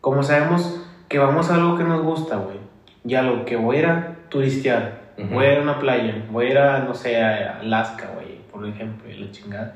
como 0.00 0.22
sabemos 0.22 0.86
que 1.08 1.18
vamos 1.18 1.50
a 1.50 1.56
algo 1.56 1.76
que 1.76 1.82
nos 1.84 2.02
gusta, 2.02 2.36
güey, 2.36 2.58
y 3.04 3.16
a 3.16 3.22
lo 3.22 3.44
que 3.44 3.56
voy 3.56 3.76
a 3.76 3.78
ir 3.80 3.86
a 3.86 4.16
turistear, 4.28 5.00
voy 5.34 5.44
a 5.46 5.52
ir 5.52 5.58
a 5.58 5.62
una 5.62 5.78
playa, 5.80 6.24
voy 6.30 6.46
a 6.46 6.50
ir 6.50 6.58
a, 6.58 6.78
no 6.78 6.94
sé, 6.94 7.20
a 7.20 7.58
Alaska, 7.58 8.10
güey, 8.14 8.38
por 8.52 8.64
ejemplo, 8.64 9.10
y 9.10 9.14
la 9.14 9.30
chingada, 9.32 9.74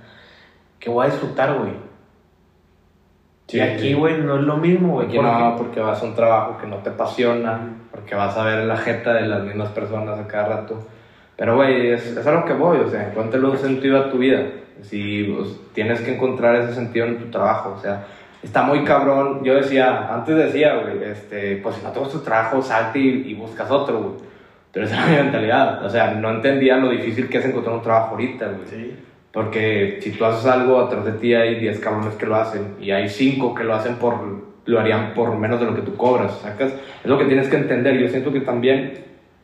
que 0.78 0.88
voy 0.88 1.06
a 1.06 1.10
disfrutar, 1.10 1.58
güey. 1.58 1.72
Sí, 3.54 3.58
y 3.58 3.60
aquí, 3.60 3.88
sí. 3.88 3.94
güey, 3.94 4.20
no 4.20 4.36
es 4.36 4.42
lo 4.42 4.56
mismo, 4.56 4.94
güey. 4.94 5.06
Aquí 5.06 5.16
no, 5.16 5.54
porque 5.56 5.78
vas 5.78 6.02
a 6.02 6.06
un 6.06 6.14
trabajo 6.14 6.58
que 6.58 6.66
no 6.66 6.78
te 6.78 6.90
apasiona, 6.90 7.60
porque 7.92 8.16
vas 8.16 8.36
a 8.36 8.42
ver 8.42 8.64
la 8.64 8.76
jeta 8.76 9.14
de 9.14 9.28
las 9.28 9.44
mismas 9.44 9.68
personas 9.68 10.18
a 10.18 10.26
cada 10.26 10.48
rato. 10.48 10.84
Pero, 11.36 11.54
güey, 11.54 11.92
es, 11.92 12.04
es 12.04 12.26
a 12.26 12.32
lo 12.32 12.44
que 12.44 12.52
voy, 12.52 12.78
o 12.78 12.90
sea, 12.90 13.08
encuéntrale 13.08 13.46
un 13.46 13.56
sentido 13.56 14.00
a 14.00 14.10
tu 14.10 14.18
vida. 14.18 14.42
Si 14.82 15.22
pues, 15.22 15.56
tienes 15.72 16.00
que 16.00 16.16
encontrar 16.16 16.56
ese 16.56 16.74
sentido 16.74 17.06
en 17.06 17.18
tu 17.18 17.26
trabajo, 17.26 17.76
o 17.78 17.80
sea, 17.80 18.04
está 18.42 18.64
muy 18.64 18.82
cabrón. 18.82 19.44
Yo 19.44 19.54
decía, 19.54 20.12
antes 20.12 20.36
decía, 20.36 20.74
güey, 20.74 21.04
este, 21.04 21.56
pues 21.58 21.76
si 21.76 21.84
no 21.84 21.92
te 21.92 22.00
gusta 22.00 22.18
tu 22.18 22.24
trabajo, 22.24 22.60
salte 22.60 22.98
y, 22.98 23.30
y 23.30 23.34
buscas 23.34 23.70
otro, 23.70 24.00
güey. 24.00 24.14
Pero 24.72 24.86
esa 24.86 24.96
era 24.96 25.06
mi 25.06 25.16
mentalidad, 25.22 25.86
o 25.86 25.88
sea, 25.88 26.10
no 26.14 26.28
entendía 26.32 26.76
lo 26.76 26.90
difícil 26.90 27.28
que 27.28 27.38
es 27.38 27.44
encontrar 27.44 27.76
un 27.76 27.82
trabajo 27.82 28.10
ahorita, 28.10 28.46
güey. 28.46 28.66
Sí. 28.66 28.96
Porque 29.34 29.98
si 30.00 30.12
tú 30.12 30.24
haces 30.24 30.46
algo, 30.46 30.78
atrás 30.80 31.04
de 31.04 31.12
ti 31.12 31.34
hay 31.34 31.56
10 31.56 31.80
cabrones 31.80 32.14
que 32.14 32.24
lo 32.24 32.36
hacen 32.36 32.76
y 32.80 32.92
hay 32.92 33.08
5 33.08 33.52
que 33.54 33.64
lo 33.64 33.74
hacen 33.74 33.96
por, 33.96 34.14
lo 34.64 34.80
harían 34.80 35.12
por 35.12 35.36
menos 35.36 35.58
de 35.60 35.66
lo 35.66 35.74
que 35.74 35.82
tú 35.82 35.96
cobras, 35.96 36.38
¿sacas? 36.40 36.72
Es 36.72 37.10
lo 37.10 37.18
que 37.18 37.24
tienes 37.24 37.48
que 37.48 37.56
entender. 37.56 37.98
Yo 37.98 38.08
siento 38.08 38.32
que 38.32 38.40
también 38.40 38.94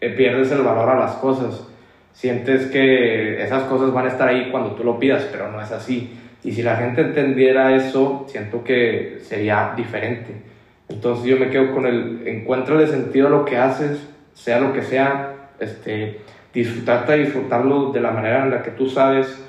eh, 0.00 0.10
pierdes 0.10 0.52
el 0.52 0.62
valor 0.62 0.88
a 0.88 0.94
las 0.98 1.14
cosas. 1.16 1.66
Sientes 2.12 2.66
que 2.66 3.42
esas 3.42 3.64
cosas 3.64 3.92
van 3.92 4.04
a 4.06 4.08
estar 4.10 4.28
ahí 4.28 4.48
cuando 4.52 4.70
tú 4.76 4.84
lo 4.84 4.98
pidas, 4.98 5.28
pero 5.30 5.50
no 5.50 5.60
es 5.60 5.72
así. 5.72 6.16
Y 6.44 6.52
si 6.52 6.62
la 6.62 6.76
gente 6.76 7.00
entendiera 7.02 7.74
eso, 7.74 8.24
siento 8.28 8.62
que 8.62 9.18
sería 9.22 9.74
diferente. 9.76 10.42
Entonces 10.88 11.24
yo 11.24 11.36
me 11.36 11.50
quedo 11.50 11.72
con 11.74 11.86
el 11.86 12.22
encuentra 12.26 12.86
sentido 12.86 13.26
a 13.26 13.30
lo 13.30 13.44
que 13.44 13.56
haces, 13.58 14.08
sea 14.34 14.60
lo 14.60 14.72
que 14.72 14.82
sea, 14.82 15.50
este, 15.58 16.20
disfr- 16.54 16.84
trata 16.84 17.12
de 17.12 17.18
disfrutarlo 17.24 17.92
de 17.92 18.00
la 18.00 18.12
manera 18.12 18.44
en 18.44 18.50
la 18.50 18.62
que 18.62 18.70
tú 18.70 18.88
sabes 18.88 19.46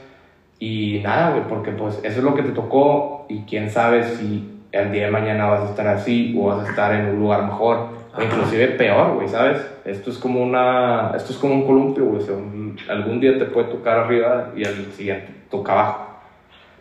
y 0.61 0.99
nada, 1.03 1.31
güey, 1.31 1.43
porque 1.49 1.71
pues 1.71 1.97
eso 2.03 2.19
es 2.19 2.23
lo 2.23 2.35
que 2.35 2.43
te 2.43 2.51
tocó 2.51 3.25
y 3.27 3.41
quién 3.45 3.69
sabe 3.71 4.03
si 4.03 4.59
el 4.71 4.91
día 4.91 5.05
de 5.05 5.11
mañana 5.11 5.47
vas 5.47 5.61
a 5.61 5.69
estar 5.71 5.87
así 5.87 6.35
o 6.39 6.45
vas 6.47 6.65
a 6.65 6.69
estar 6.69 6.93
en 6.93 7.07
un 7.07 7.19
lugar 7.19 7.43
mejor 7.43 7.87
o 8.15 8.21
inclusive 8.21 8.67
peor, 8.77 9.15
güey, 9.15 9.27
¿sabes? 9.27 9.59
Esto 9.85 10.11
es 10.11 10.17
como 10.19 10.41
una, 10.43 11.13
esto 11.17 11.33
es 11.33 11.39
como 11.39 11.55
un 11.55 11.65
columpio, 11.65 12.05
güey, 12.05 12.21
o 12.21 12.25
sea, 12.25 12.35
un- 12.35 12.77
algún 12.89 13.19
día 13.19 13.37
te 13.39 13.45
puede 13.45 13.69
tocar 13.69 13.97
arriba 13.99 14.51
y 14.55 14.63
al 14.63 14.91
siguiente 14.93 15.33
toca 15.49 15.71
abajo. 15.73 16.07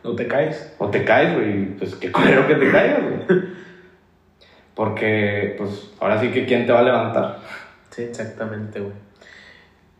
No 0.04 0.14
te 0.14 0.26
caes. 0.28 0.75
O 0.78 0.88
te 0.88 1.02
caes, 1.04 1.34
güey, 1.34 1.64
pues 1.76 1.94
qué 1.94 2.12
culero 2.12 2.46
que 2.46 2.54
te 2.56 2.70
caigas, 2.70 3.00
güey. 3.02 3.40
Porque, 4.75 5.54
pues, 5.58 5.90
ahora 6.00 6.20
sí 6.20 6.28
que 6.28 6.46
quién 6.46 6.66
te 6.66 6.72
va 6.72 6.80
a 6.80 6.84
levantar. 6.84 7.38
Sí, 7.90 8.02
exactamente, 8.02 8.80
güey. 8.80 8.92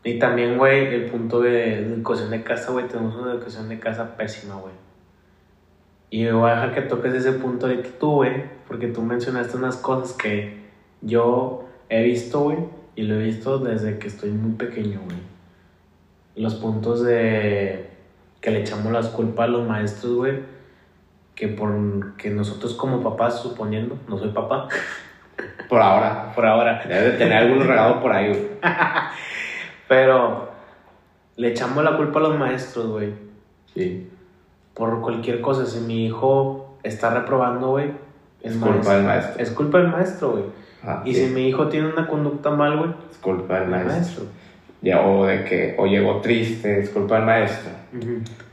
Y 0.03 0.19
también, 0.19 0.57
güey, 0.57 0.95
el 0.95 1.07
punto 1.07 1.41
de, 1.41 1.79
educación 1.81 2.31
de 2.31 2.43
casa, 2.43 2.73
güey, 2.73 2.89
tenemos 2.89 3.15
una 3.17 3.33
educación 3.33 3.69
de 3.69 3.79
casa 3.79 4.17
pésima, 4.17 4.55
güey. 4.55 4.73
Y 6.09 6.25
me 6.25 6.33
voy 6.33 6.51
a 6.51 6.55
dejar 6.55 6.75
que 6.75 6.83
toques 6.83 7.13
ese 7.15 7.33
punto 7.33 7.67
ahorita 7.67 7.91
tú, 7.99 8.13
güey, 8.13 8.45
porque 8.67 8.89
tú 8.89 9.03
mencionaste 9.03 9.57
unas 9.57 9.77
cosas 9.77 10.17
que 10.17 10.59
yo 11.03 11.67
he 11.89 12.03
visto, 12.03 12.41
güey, 12.41 12.59
y 12.97 13.03
lo 13.03 13.17
he 13.17 13.25
visto 13.25 13.59
desde 13.59 13.99
que 13.99 14.09
estoy 14.09 14.31
muy 14.31 14.53
pequeño, 14.53 15.01
güey. 15.05 15.19
Los 16.35 16.55
puntos 16.55 17.05
de 17.05 17.91
que 18.41 18.51
le 18.51 18.61
echamos 18.61 18.91
las 18.93 19.09
culpas 19.09 19.45
a 19.45 19.49
los 19.49 19.69
maestros, 19.69 20.15
güey, 20.15 20.39
que 21.35 21.49
por 21.49 22.17
que 22.17 22.31
nosotros 22.31 22.75
como 22.75 23.03
papás, 23.03 23.43
suponiendo, 23.43 23.99
no 24.09 24.19
soy 24.19 24.31
papá, 24.31 24.69
Por 25.69 25.81
ahora. 25.81 26.33
por 26.35 26.47
ahora, 26.47 26.83
Debe 26.87 27.13
de 27.13 27.19
tener 27.19 27.35
algún 27.35 27.67
regalo 27.67 28.01
por 28.01 28.13
ahí, 28.13 28.29
güey. 28.29 28.49
Pero 29.91 30.49
le 31.35 31.49
echamos 31.49 31.83
la 31.83 31.97
culpa 31.97 32.21
a 32.21 32.23
los 32.23 32.39
maestros, 32.39 32.87
güey. 32.87 33.13
Sí. 33.75 34.09
Por 34.73 35.01
cualquier 35.01 35.41
cosa. 35.41 35.67
Si 35.67 35.81
mi 35.81 36.07
hijo 36.07 36.77
está 36.85 37.11
reprobando, 37.13 37.71
güey, 37.71 37.91
Es 38.41 38.55
culpa 38.57 38.95
del 38.95 39.05
maestro. 39.05 39.43
Es 39.43 39.51
culpa 39.51 39.79
del 39.79 39.89
maestro, 39.89 40.31
güey. 40.31 40.45
Ajá, 40.85 41.03
Y 41.05 41.13
sí. 41.13 41.27
si 41.27 41.35
mi 41.35 41.49
hijo 41.49 41.67
tiene 41.67 41.89
una 41.93 42.07
conducta 42.07 42.51
mal, 42.51 42.79
güey, 42.79 42.91
Es 43.11 43.19
culpa 43.19 43.55
del 43.55 43.65
el 43.65 43.71
maestro. 43.71 43.93
maestro. 43.97 44.25
Ya, 44.81 45.01
o 45.05 45.27
de 45.27 45.43
que, 45.45 45.75
o 45.77 45.87
llegó 45.87 46.21
triste, 46.21 46.79
es 46.79 46.91
culpa 46.91 47.17
del 47.17 47.25
maestro. 47.25 47.71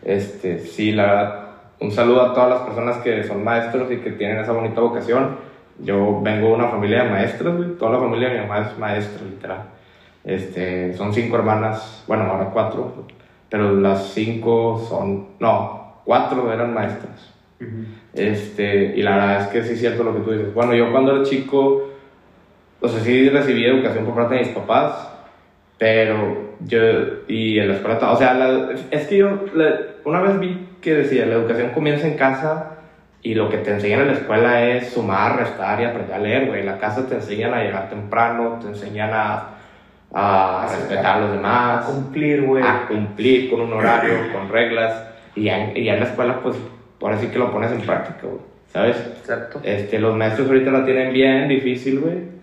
Este, 0.02 0.58
sí, 0.60 0.92
la 0.92 1.04
verdad, 1.06 1.48
un 1.80 1.92
saludo 1.92 2.24
a 2.24 2.34
todas 2.34 2.50
las 2.50 2.60
personas 2.62 2.98
que 2.98 3.24
son 3.26 3.44
maestros 3.44 3.92
y 3.92 3.98
que 3.98 4.10
tienen 4.14 4.40
esa 4.40 4.54
bonita 4.54 4.82
vocación. 4.82 5.38
Yo 5.78 6.20
vengo 6.24 6.48
de 6.48 6.54
una 6.56 6.70
familia 6.70 7.04
de 7.04 7.12
maestros, 7.12 7.58
güey. 7.58 7.78
Toda 7.78 7.92
la 7.92 8.00
familia 8.00 8.30
de 8.30 8.40
mi 8.42 8.48
mamá 8.48 8.68
es 8.68 8.78
maestra, 8.80 9.24
literal. 9.24 9.77
Este, 10.28 10.94
son 10.94 11.14
cinco 11.14 11.38
hermanas, 11.38 12.04
bueno, 12.06 12.26
ahora 12.26 12.50
cuatro, 12.52 13.06
pero 13.50 13.74
las 13.80 14.10
cinco 14.10 14.78
son, 14.78 15.30
no, 15.40 16.02
cuatro 16.04 16.52
eran 16.52 16.74
maestras. 16.74 17.34
Ujú. 17.62 17.86
Este, 18.14 18.94
y 18.98 19.02
la 19.04 19.16
verdad 19.16 19.42
es 19.44 19.48
que 19.48 19.64
sí 19.64 19.74
es 19.74 19.80
cierto 19.80 20.04
lo 20.04 20.14
que 20.14 20.20
tú 20.20 20.32
dices. 20.32 20.54
Bueno, 20.54 20.76
yo 20.76 20.92
cuando 20.92 21.16
era 21.16 21.24
chico, 21.24 21.82
o 22.82 22.88
sea, 22.90 23.00
sí 23.00 23.30
recibí 23.30 23.64
educación 23.66 24.04
por 24.04 24.16
parte 24.16 24.36
de 24.36 24.42
mis 24.42 24.50
papás, 24.50 25.10
pero 25.78 26.56
yo, 26.60 26.80
y 27.30 27.60
en 27.60 27.70
la 27.70 27.76
escuela, 27.76 28.12
o 28.12 28.18
sea, 28.18 28.34
la- 28.34 28.72
es 28.92 29.08
que 29.08 29.18
yo 29.20 29.46
la- 29.54 29.78
una 30.04 30.20
vez 30.22 30.40
vi 30.40 30.68
que 30.82 30.94
decía, 30.94 31.26
la 31.26 31.36
educación 31.36 31.70
comienza 31.70 32.06
en 32.06 32.18
casa 32.18 32.72
y 33.22 33.34
lo 33.34 33.50
que 33.50 33.60
te 33.60 33.72
enseñan 33.72 34.02
en 34.02 34.08
la 34.08 34.14
escuela 34.14 34.68
es 34.68 34.90
sumar, 34.90 35.38
restar 35.38 35.80
y 35.80 35.86
aprender 35.86 36.16
a 36.16 36.20
leer, 36.20 36.48
güey. 36.48 36.60
En 36.60 36.66
la 36.66 36.78
casa 36.80 37.08
te 37.08 37.16
enseñan 37.16 37.54
a 37.54 37.64
llegar 37.64 37.90
temprano, 37.90 38.60
te 38.62 38.68
enseñan 38.68 39.12
a, 39.14 39.54
a 40.14 40.68
respetar 40.70 41.18
a 41.18 41.20
los 41.20 41.30
A 41.30 41.34
demás, 41.34 41.86
cumplir, 41.86 42.42
güey. 42.44 42.64
a 42.64 42.88
cumplir 42.88 43.50
con 43.50 43.62
un 43.62 43.74
horario, 43.74 44.14
con 44.34 44.50
reglas, 44.50 45.04
y 45.36 45.44
ya, 45.44 45.60
en- 45.66 45.78
y 45.78 45.84
ya 45.84 45.94
en 45.96 46.00
la 46.00 46.06
escuela, 46.08 46.40
pues, 46.42 46.56
ahora 47.02 47.18
sí 47.18 47.28
que 47.28 47.40
lo 47.40 47.52
pones 47.52 47.72
en 47.72 47.82
práctica, 47.82 48.22
güey, 48.24 48.42
¿sabes? 48.72 48.98
Exacto. 49.20 49.60
Este, 49.64 50.00
los 50.00 50.16
maestros 50.16 50.48
ahorita 50.48 50.72
la 50.72 50.86
tienen 50.86 51.14
bien 51.14 51.48
difícil, 51.48 52.00
güey. 52.00 52.38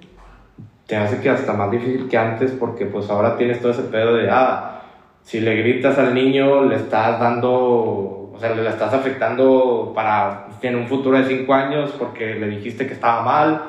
Te 0.87 0.97
hace 0.97 1.21
que 1.21 1.31
hasta 1.31 1.55
más 1.55 1.71
difícil 1.71 2.09
que 2.09 2.19
antes 2.19 2.51
porque 2.53 2.85
pues 2.87 3.09
ahora 3.09 3.37
tienes 3.39 3.61
todo 3.61 3.73
ese 3.73 3.85
pedo 3.85 4.15
de, 4.15 4.29
ah, 4.31 4.83
si 5.23 5.41
le 5.41 5.57
gritas 5.57 5.97
al 5.99 6.15
niño 6.15 6.65
le 6.65 6.77
estás 6.77 7.19
dando, 7.19 7.51
o 7.51 8.37
sea, 8.39 8.55
le 8.55 8.69
estás 8.69 8.93
afectando 8.93 9.93
para 9.95 10.49
en 10.61 10.77
un 10.77 10.87
futuro 10.87 11.17
de 11.19 11.25
5 11.25 11.53
años 11.55 11.95
porque 11.99 12.35
le 12.35 12.49
dijiste 12.49 12.87
que 12.87 12.93
estaba 12.95 13.23
mal 13.23 13.63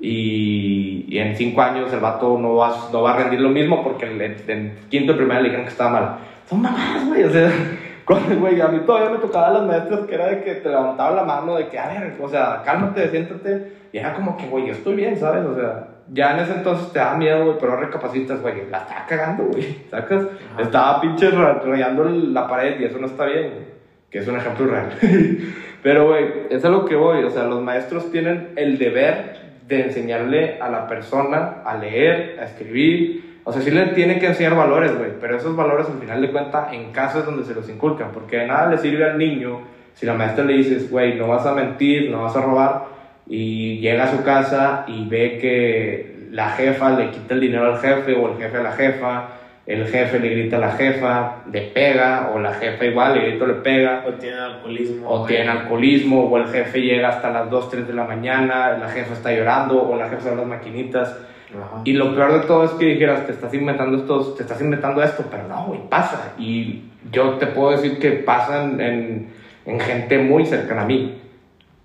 y, 0.00 1.04
y 1.08 1.18
en 1.18 1.36
5 1.36 1.60
años 1.60 1.92
el 1.92 2.00
vato 2.00 2.38
no 2.38 2.54
va, 2.56 2.88
no 2.92 3.02
va 3.02 3.14
a 3.14 3.16
rendir 3.16 3.40
lo 3.40 3.48
mismo 3.48 3.82
porque 3.82 4.06
en, 4.06 4.78
quinto 4.88 5.12
y 5.12 5.16
primero 5.16 5.40
le 5.40 5.44
dijeron 5.48 5.64
que 5.64 5.72
estaba 5.72 5.90
mal. 5.90 6.16
Son 6.48 6.62
mamadas, 6.62 7.06
güey, 7.06 7.24
o 7.24 7.30
sea, 7.30 7.50
cuando, 8.04 8.36
güey, 8.38 8.60
a 8.60 8.68
mí 8.68 8.80
todavía 8.86 9.10
me 9.10 9.18
tocaban 9.18 9.54
las 9.54 9.62
maestras 9.64 10.00
que 10.06 10.14
era 10.14 10.26
de 10.28 10.42
que 10.42 10.54
te 10.54 10.68
levantaban 10.68 11.16
la 11.16 11.24
mano, 11.24 11.56
de 11.56 11.68
que, 11.68 11.78
a 11.78 11.88
ver, 11.88 12.16
o 12.20 12.28
sea, 12.28 12.62
cálmate, 12.64 13.08
siéntate, 13.10 13.72
y 13.92 13.98
era 13.98 14.14
como 14.14 14.36
que, 14.36 14.46
güey, 14.46 14.66
yo 14.66 14.72
estoy 14.72 14.94
bien, 14.94 15.16
¿sabes? 15.18 15.44
O 15.44 15.54
sea, 15.54 15.88
ya 16.10 16.34
en 16.34 16.40
ese 16.44 16.54
entonces 16.54 16.90
te 16.92 17.00
da 17.00 17.14
miedo, 17.16 17.44
güey, 17.44 17.56
pero 17.60 17.76
recapacitas, 17.76 18.40
güey, 18.40 18.54
la 18.70 18.78
estaba 18.78 19.04
cagando, 19.06 19.44
güey, 19.44 19.78
¿sacas? 19.90 20.22
Ajá. 20.52 20.62
Estaba 20.62 21.00
pinche 21.00 21.30
ra- 21.30 21.60
rayando 21.64 22.04
la 22.04 22.46
pared 22.46 22.80
y 22.80 22.84
eso 22.84 22.98
no 22.98 23.06
está 23.06 23.26
bien, 23.26 23.50
güey, 23.50 23.64
que 24.10 24.20
es 24.20 24.28
un 24.28 24.36
ejemplo 24.36 24.66
real. 24.68 24.90
pero, 25.82 26.06
güey, 26.08 26.24
es 26.50 26.62
lo 26.62 26.84
que 26.86 26.96
voy, 26.96 27.24
o 27.24 27.30
sea, 27.30 27.44
los 27.44 27.60
maestros 27.62 28.10
tienen 28.10 28.52
el 28.56 28.78
deber 28.78 29.47
de 29.68 29.82
enseñarle 29.82 30.58
a 30.60 30.68
la 30.70 30.88
persona 30.88 31.62
a 31.64 31.76
leer, 31.76 32.38
a 32.40 32.44
escribir, 32.44 33.38
o 33.44 33.52
sea, 33.52 33.62
sí 33.62 33.70
le 33.70 33.86
tiene 33.88 34.18
que 34.18 34.26
enseñar 34.26 34.56
valores, 34.56 34.96
güey, 34.96 35.12
pero 35.20 35.36
esos 35.36 35.54
valores 35.54 35.86
al 35.86 35.98
final 35.98 36.20
de 36.20 36.32
cuentas 36.32 36.72
en 36.72 36.90
casa 36.90 37.20
es 37.20 37.26
donde 37.26 37.44
se 37.44 37.54
los 37.54 37.68
inculcan, 37.68 38.10
porque 38.12 38.38
de 38.38 38.46
nada 38.46 38.70
le 38.70 38.78
sirve 38.78 39.04
al 39.04 39.18
niño 39.18 39.60
si 39.94 40.06
la 40.06 40.14
maestra 40.14 40.44
le 40.44 40.54
dices, 40.54 40.90
güey, 40.90 41.16
no 41.16 41.28
vas 41.28 41.44
a 41.44 41.54
mentir, 41.54 42.10
no 42.10 42.22
vas 42.22 42.36
a 42.36 42.42
robar, 42.42 42.84
y 43.26 43.78
llega 43.78 44.04
a 44.04 44.16
su 44.16 44.22
casa 44.22 44.84
y 44.86 45.06
ve 45.08 45.38
que 45.38 46.28
la 46.30 46.50
jefa 46.50 46.90
le 46.90 47.10
quita 47.10 47.34
el 47.34 47.40
dinero 47.40 47.66
al 47.66 47.80
jefe 47.80 48.14
o 48.14 48.32
el 48.32 48.38
jefe 48.38 48.56
a 48.58 48.62
la 48.62 48.72
jefa, 48.72 49.28
el 49.68 49.86
jefe 49.86 50.18
le 50.18 50.30
grita 50.30 50.56
a 50.56 50.60
la 50.60 50.70
jefa, 50.72 51.42
le 51.52 51.60
pega, 51.60 52.30
o 52.34 52.38
la 52.38 52.54
jefa 52.54 52.86
igual 52.86 53.14
le 53.14 53.20
grita 53.28 53.46
le 53.46 53.54
pega, 53.54 54.02
O 54.08 54.12
tiene 54.14 54.38
alcoholismo. 54.38 55.06
o 55.06 55.18
güey. 55.18 55.28
tienen 55.28 55.48
alcoholismo, 55.50 56.24
o 56.24 56.38
el 56.38 56.48
jefe 56.48 56.80
llega 56.80 57.08
hasta 57.10 57.30
las 57.30 57.50
2, 57.50 57.68
3 57.70 57.86
de 57.86 57.92
la 57.92 58.04
mañana, 58.04 58.78
la 58.78 58.88
jefa 58.88 59.12
está 59.12 59.30
llorando, 59.30 59.82
o 59.82 59.94
la 59.94 60.08
jefa 60.08 60.30
en 60.30 60.38
las 60.38 60.46
maquinitas. 60.46 61.10
Ajá. 61.50 61.82
Y 61.84 61.92
lo 61.92 62.14
peor 62.14 62.40
de 62.40 62.46
todo 62.46 62.64
es 62.64 62.70
que 62.72 62.86
dijeras, 62.86 63.26
te 63.26 63.32
estás 63.32 63.52
inventando 63.52 63.98
esto, 63.98 64.32
te 64.32 64.42
estás 64.42 64.58
inventando 64.62 65.02
esto, 65.02 65.26
pero 65.30 65.46
no, 65.46 65.66
güey, 65.66 65.80
pasa. 65.90 66.32
Y 66.38 66.84
yo 67.12 67.32
te 67.32 67.46
puedo 67.48 67.72
decir 67.72 67.98
que 67.98 68.12
pasan 68.12 68.80
en, 68.80 69.28
en 69.66 69.80
gente 69.80 70.18
muy 70.18 70.46
cercana 70.46 70.82
a 70.82 70.86
mí. 70.86 71.20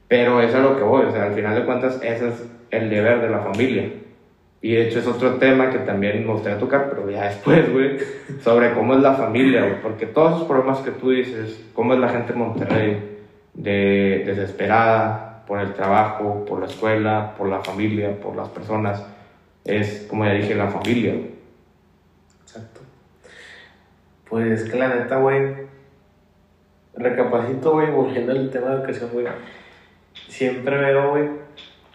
Pero 0.07 0.41
eso 0.41 0.57
es 0.57 0.63
lo 0.63 0.77
que 0.77 0.83
voy, 0.83 1.03
o 1.05 1.11
sea, 1.11 1.23
al 1.25 1.33
final 1.33 1.53
de 1.55 1.65
cuentas, 1.65 1.99
ese 2.01 2.29
es 2.29 2.49
el 2.71 2.89
deber 2.89 3.19
de 3.19 3.29
la 3.29 3.39
familia. 3.39 3.89
Y 4.63 4.75
de 4.75 4.87
hecho 4.87 4.99
es 4.99 5.07
otro 5.07 5.35
tema 5.35 5.69
que 5.69 5.79
también 5.79 6.25
me 6.25 6.31
gustaría 6.31 6.57
tocar, 6.57 6.89
pero 6.89 7.11
ya 7.11 7.25
después, 7.25 7.69
güey, 7.69 7.97
sobre 8.41 8.73
cómo 8.73 8.93
es 8.93 9.01
la 9.01 9.13
familia, 9.13 9.59
güey. 9.59 9.81
Porque 9.81 10.05
todos 10.05 10.35
esos 10.35 10.47
problemas 10.47 10.79
que 10.79 10.91
tú 10.91 11.09
dices, 11.09 11.69
cómo 11.73 11.93
es 11.93 11.99
la 11.99 12.07
gente 12.07 12.31
en 12.31 12.39
Monterrey, 12.39 13.19
de 13.53 14.23
desesperada, 14.25 15.43
por 15.45 15.59
el 15.59 15.73
trabajo, 15.73 16.45
por 16.45 16.61
la 16.61 16.67
escuela, 16.67 17.35
por 17.37 17.49
la 17.49 17.59
familia, 17.59 18.17
por 18.21 18.37
las 18.37 18.47
personas. 18.47 19.05
Es, 19.65 20.07
como 20.09 20.23
ya 20.23 20.31
dije, 20.31 20.55
la 20.55 20.69
familia. 20.69 21.13
Exacto. 22.43 22.79
Pues 24.29 24.63
que 24.63 24.77
la 24.77 24.95
neta, 24.95 25.17
güey, 25.17 25.55
recapacito, 26.95 27.73
güey, 27.73 27.91
volviendo 27.91 28.31
al 28.31 28.49
tema 28.49 28.69
de 28.69 28.75
educación, 28.75 29.09
güey. 29.11 29.25
Siempre 30.29 30.77
veo, 30.77 31.09
güey. 31.11 31.29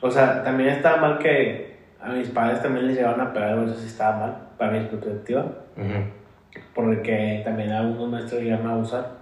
O 0.03 0.11
sea, 0.11 0.43
también 0.45 0.69
estaba 0.69 0.99
mal 0.99 1.19
que 1.19 1.78
a 2.01 2.11
mis 2.11 2.29
padres 2.29 2.63
también 2.63 2.87
les 2.87 2.97
llegaban 2.97 3.21
a 3.21 3.33
pegar, 3.33 3.59
eso 3.59 3.75
sí 3.75 3.87
estaba 3.87 4.19
mal, 4.19 4.37
para 4.57 4.73
mi 4.73 4.87
perspectiva. 4.87 5.47
Porque 6.75 7.43
también 7.45 7.71
algunos 7.71 8.09
maestros 8.09 8.43
llegan 8.43 8.67
a 8.67 8.73
abusar. 8.73 9.19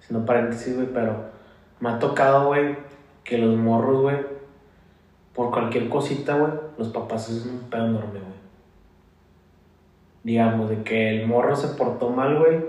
Siendo 0.00 0.26
paréntesis, 0.26 0.74
güey, 0.74 0.88
pero 0.92 1.30
me 1.78 1.90
ha 1.90 1.98
tocado, 1.98 2.46
güey, 2.48 2.76
que 3.22 3.38
los 3.38 3.56
morros, 3.56 4.02
güey, 4.02 4.16
por 5.34 5.50
cualquier 5.50 5.88
cosita, 5.88 6.36
güey, 6.36 6.52
los 6.78 6.88
papás 6.88 7.28
es 7.30 7.46
un 7.46 7.70
pedo 7.70 7.86
enorme, 7.86 8.18
güey. 8.18 8.40
Digamos, 10.22 10.68
de 10.68 10.82
que 10.82 11.10
el 11.10 11.26
morro 11.26 11.54
se 11.54 11.68
portó 11.76 12.10
mal, 12.10 12.38
güey, 12.38 12.60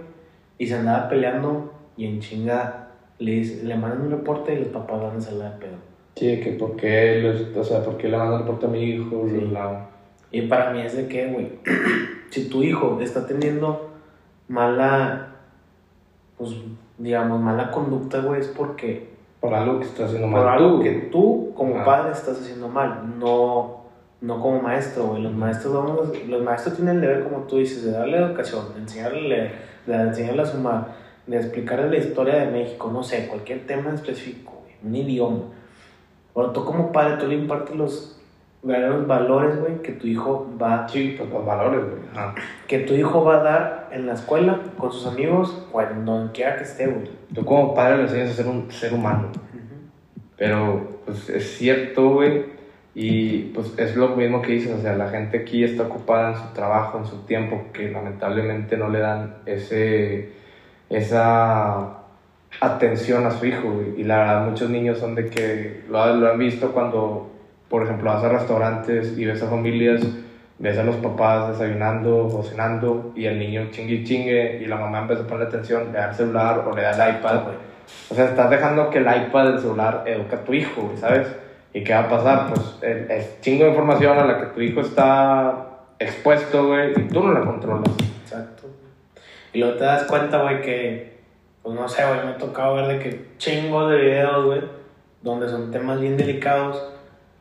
y 0.58 0.68
se 0.68 0.76
andaba 0.76 1.10
peleando, 1.10 1.74
y 1.98 2.06
en 2.06 2.20
chinga 2.20 2.90
le, 3.18 3.44
le 3.44 3.76
mandan 3.76 4.02
un 4.02 4.12
reporte 4.12 4.54
y 4.54 4.60
los 4.60 4.68
papás 4.70 5.02
van 5.02 5.22
a 5.22 5.32
la 5.32 5.50
de 5.52 5.58
pedo. 5.58 5.91
Sí, 6.16 6.40
que 6.42 6.52
por 6.52 6.76
qué, 6.76 7.20
los- 7.22 7.56
o 7.58 7.64
sea, 7.64 7.84
por 7.84 7.98
qué 7.98 8.10
le 8.10 8.18
van 8.18 8.28
a 8.28 8.32
dar 8.42 8.44
a 8.64 8.68
mi 8.68 8.84
hijo, 8.84 9.26
Sí. 9.28 9.42
la- 9.52 9.88
Y 10.32 10.44
para 10.44 10.72
mí 10.72 10.82
es 10.82 10.96
de 10.96 11.08
que, 11.08 11.28
güey, 11.28 11.50
si 12.30 12.48
tu 12.50 12.64
hijo 12.64 13.00
está 13.02 13.26
teniendo 13.28 13.90
mala, 14.48 15.28
pues, 16.38 16.52
digamos, 16.98 17.40
mala 17.42 17.72
conducta, 17.72 18.20
güey, 18.22 18.42
es 18.42 18.48
porque 18.48 19.10
por 19.40 19.54
algo 19.54 19.80
que 19.80 19.86
está 19.86 20.06
haciendo 20.06 20.28
por 20.30 20.40
mal 20.46 20.48
algo 20.60 20.78
tú. 20.78 20.84
que 20.84 20.92
tú 21.12 21.52
como 21.56 21.76
Ajá. 21.76 21.86
padre 21.86 22.12
estás 22.12 22.40
haciendo 22.40 22.68
mal, 22.68 23.16
no, 23.20 23.82
no 24.22 24.40
como 24.40 24.62
maestro, 24.62 25.08
güey. 25.08 25.24
Los 25.24 25.34
maestros, 25.34 25.74
vamos, 25.74 26.28
los 26.28 26.44
maestros 26.44 26.76
tienen 26.76 26.96
el 26.98 27.02
deber, 27.02 27.24
como 27.24 27.46
tú 27.48 27.58
dices, 27.58 27.84
de 27.84 27.92
darle 27.92 28.18
educación, 28.18 28.74
de 28.76 28.82
enseñarle, 28.82 29.52
de 29.88 29.96
enseñarle 29.96 30.44
a 30.44 30.46
sumar, 30.46 30.88
de 31.26 31.38
explicarle 31.38 31.90
la 31.90 31.98
historia 31.98 32.36
de 32.36 32.52
México, 32.52 32.90
no 32.94 33.02
sé, 33.04 33.28
cualquier 33.28 33.66
tema 33.66 33.92
específico, 33.94 34.62
güey, 34.64 34.76
un 34.84 34.96
idioma. 34.96 35.40
Ahora 36.36 36.54
tú 36.54 36.64
como 36.66 36.92
padre, 36.92 37.18
tú 37.18 37.28
le 37.28 37.36
impartes 37.36 37.76
los 37.76 38.22
verdaderos 38.64 39.08
valores, 39.08 39.60
güey, 39.60 39.82
que 39.82 39.94
tu 39.94 40.08
hijo 40.08 40.48
va 40.62 40.88
Sí, 40.88 41.16
pues 41.18 41.30
los 41.30 41.46
valores, 41.46 41.82
güey. 41.82 42.02
Ajá. 42.16 42.36
que 42.68 42.80
tu 42.80 42.94
hijo 42.94 43.24
va 43.24 43.40
a 43.40 43.44
dar 43.44 43.90
en 43.92 44.06
la 44.06 44.14
escuela, 44.14 44.60
con 44.78 44.92
sus 44.92 45.08
amigos, 45.08 45.68
o 45.72 45.82
en 45.82 46.06
donde 46.06 46.32
quiera 46.32 46.58
que 46.58 46.64
esté, 46.64 46.88
güey. 46.88 47.10
Tú 47.34 47.44
como 47.44 47.74
padre 47.74 47.98
le 47.98 48.04
enseñas 48.04 48.32
a 48.32 48.34
ser 48.34 48.48
un 48.48 48.72
ser 48.72 48.94
humano. 48.94 49.30
Pero, 50.38 51.02
pues 51.06 51.30
es 51.30 51.58
cierto, 51.58 52.10
güey. 52.10 52.46
Y 52.94 53.44
pues 53.54 53.74
es 53.78 53.96
lo 53.96 54.10
mismo 54.10 54.42
que 54.42 54.52
dices, 54.54 54.78
o 54.78 54.82
sea, 54.82 54.96
la 54.96 55.10
gente 55.10 55.40
aquí 55.40 55.64
está 55.64 55.84
ocupada 55.84 56.32
en 56.32 56.38
su 56.38 56.54
trabajo, 56.54 56.98
en 56.98 57.06
su 57.06 57.20
tiempo, 57.26 57.66
que 57.72 57.90
lamentablemente 57.90 58.76
no 58.76 58.90
le 58.90 59.00
dan 59.00 59.38
ese, 59.46 60.34
esa 60.90 62.01
atención 62.60 63.26
a 63.26 63.32
su 63.32 63.46
hijo, 63.46 63.72
güey. 63.72 64.02
Y 64.02 64.04
la 64.04 64.18
verdad, 64.18 64.46
muchos 64.48 64.70
niños 64.70 65.00
son 65.00 65.16
de 65.16 65.30
que 65.30 65.84
lo, 65.90 66.16
lo 66.16 66.32
han 66.32 66.38
visto 66.38 66.72
cuando, 66.72 67.32
por 67.70 67.84
ejemplo, 67.84 68.12
vas 68.12 68.24
a 68.24 68.30
restaurantes 68.30 69.18
y 69.18 69.26
ves 69.26 69.42
a 69.42 69.48
familias, 69.48 70.02
ves 70.60 70.78
a 70.78 70.84
los 70.84 70.98
papás 70.98 71.58
desayunando 71.58 72.28
o 72.28 72.44
cenando, 72.44 73.14
y 73.16 73.26
el 73.26 73.40
niño 73.40 73.70
chingue 73.72 74.04
chingue, 74.04 74.60
y 74.62 74.66
la 74.66 74.76
mamá 74.76 75.00
empieza 75.00 75.24
a 75.24 75.28
ponerle 75.28 75.48
atención, 75.48 75.92
le 75.92 75.98
da 75.98 76.10
el 76.10 76.16
celular 76.16 76.66
o 76.68 76.76
le 76.76 76.82
da 76.82 76.92
el 76.92 77.16
iPad, 77.18 77.44
güey. 77.44 77.56
O 78.10 78.16
sea, 78.16 78.26
estás 78.26 78.50
dejando 78.50 78.90
que 78.90 79.00
el 79.00 79.06
iPad 79.06 79.46
del 79.46 79.60
celular 79.60 80.04
educa 80.06 80.38
a 80.38 80.44
tu 80.44 80.54
hijo, 80.54 80.82
güey, 80.82 80.98
¿sabes? 80.98 81.28
¿Y 81.74 81.84
qué 81.84 81.94
va 81.94 82.02
a 82.02 82.10
pasar? 82.10 82.54
Pues 82.54 82.78
el, 82.82 83.10
el 83.10 83.24
chingo 83.42 83.64
de 83.64 83.72
información 83.72 84.20
a 84.20 84.26
la 84.26 84.40
que 84.40 84.46
tu 84.48 84.62
hijo 84.62 84.82
está 84.82 85.68
expuesto, 85.98 86.68
güey, 86.68 86.92
y 86.92 87.08
tú 87.08 87.24
no 87.24 87.34
la 87.34 87.42
controlas. 87.42 87.90
Exacto. 88.24 88.68
Y 89.54 89.60
luego 89.60 89.78
te 89.78 89.84
das 89.84 90.04
cuenta, 90.04 90.42
güey, 90.42 90.62
que, 90.62 91.21
pues 91.64 91.76
no 91.76 91.88
sé, 91.88 92.04
güey, 92.06 92.26
me 92.26 92.32
ha 92.32 92.38
tocado 92.38 92.76
ver 92.76 92.88
de 92.88 93.00
que 93.00 93.26
chingos 93.38 93.90
de 93.92 93.98
videos, 93.98 94.46
güey, 94.46 94.62
donde 95.22 95.48
son 95.50 95.72
temas 95.72 96.00
bien 96.02 96.18
delicados, 96.18 96.84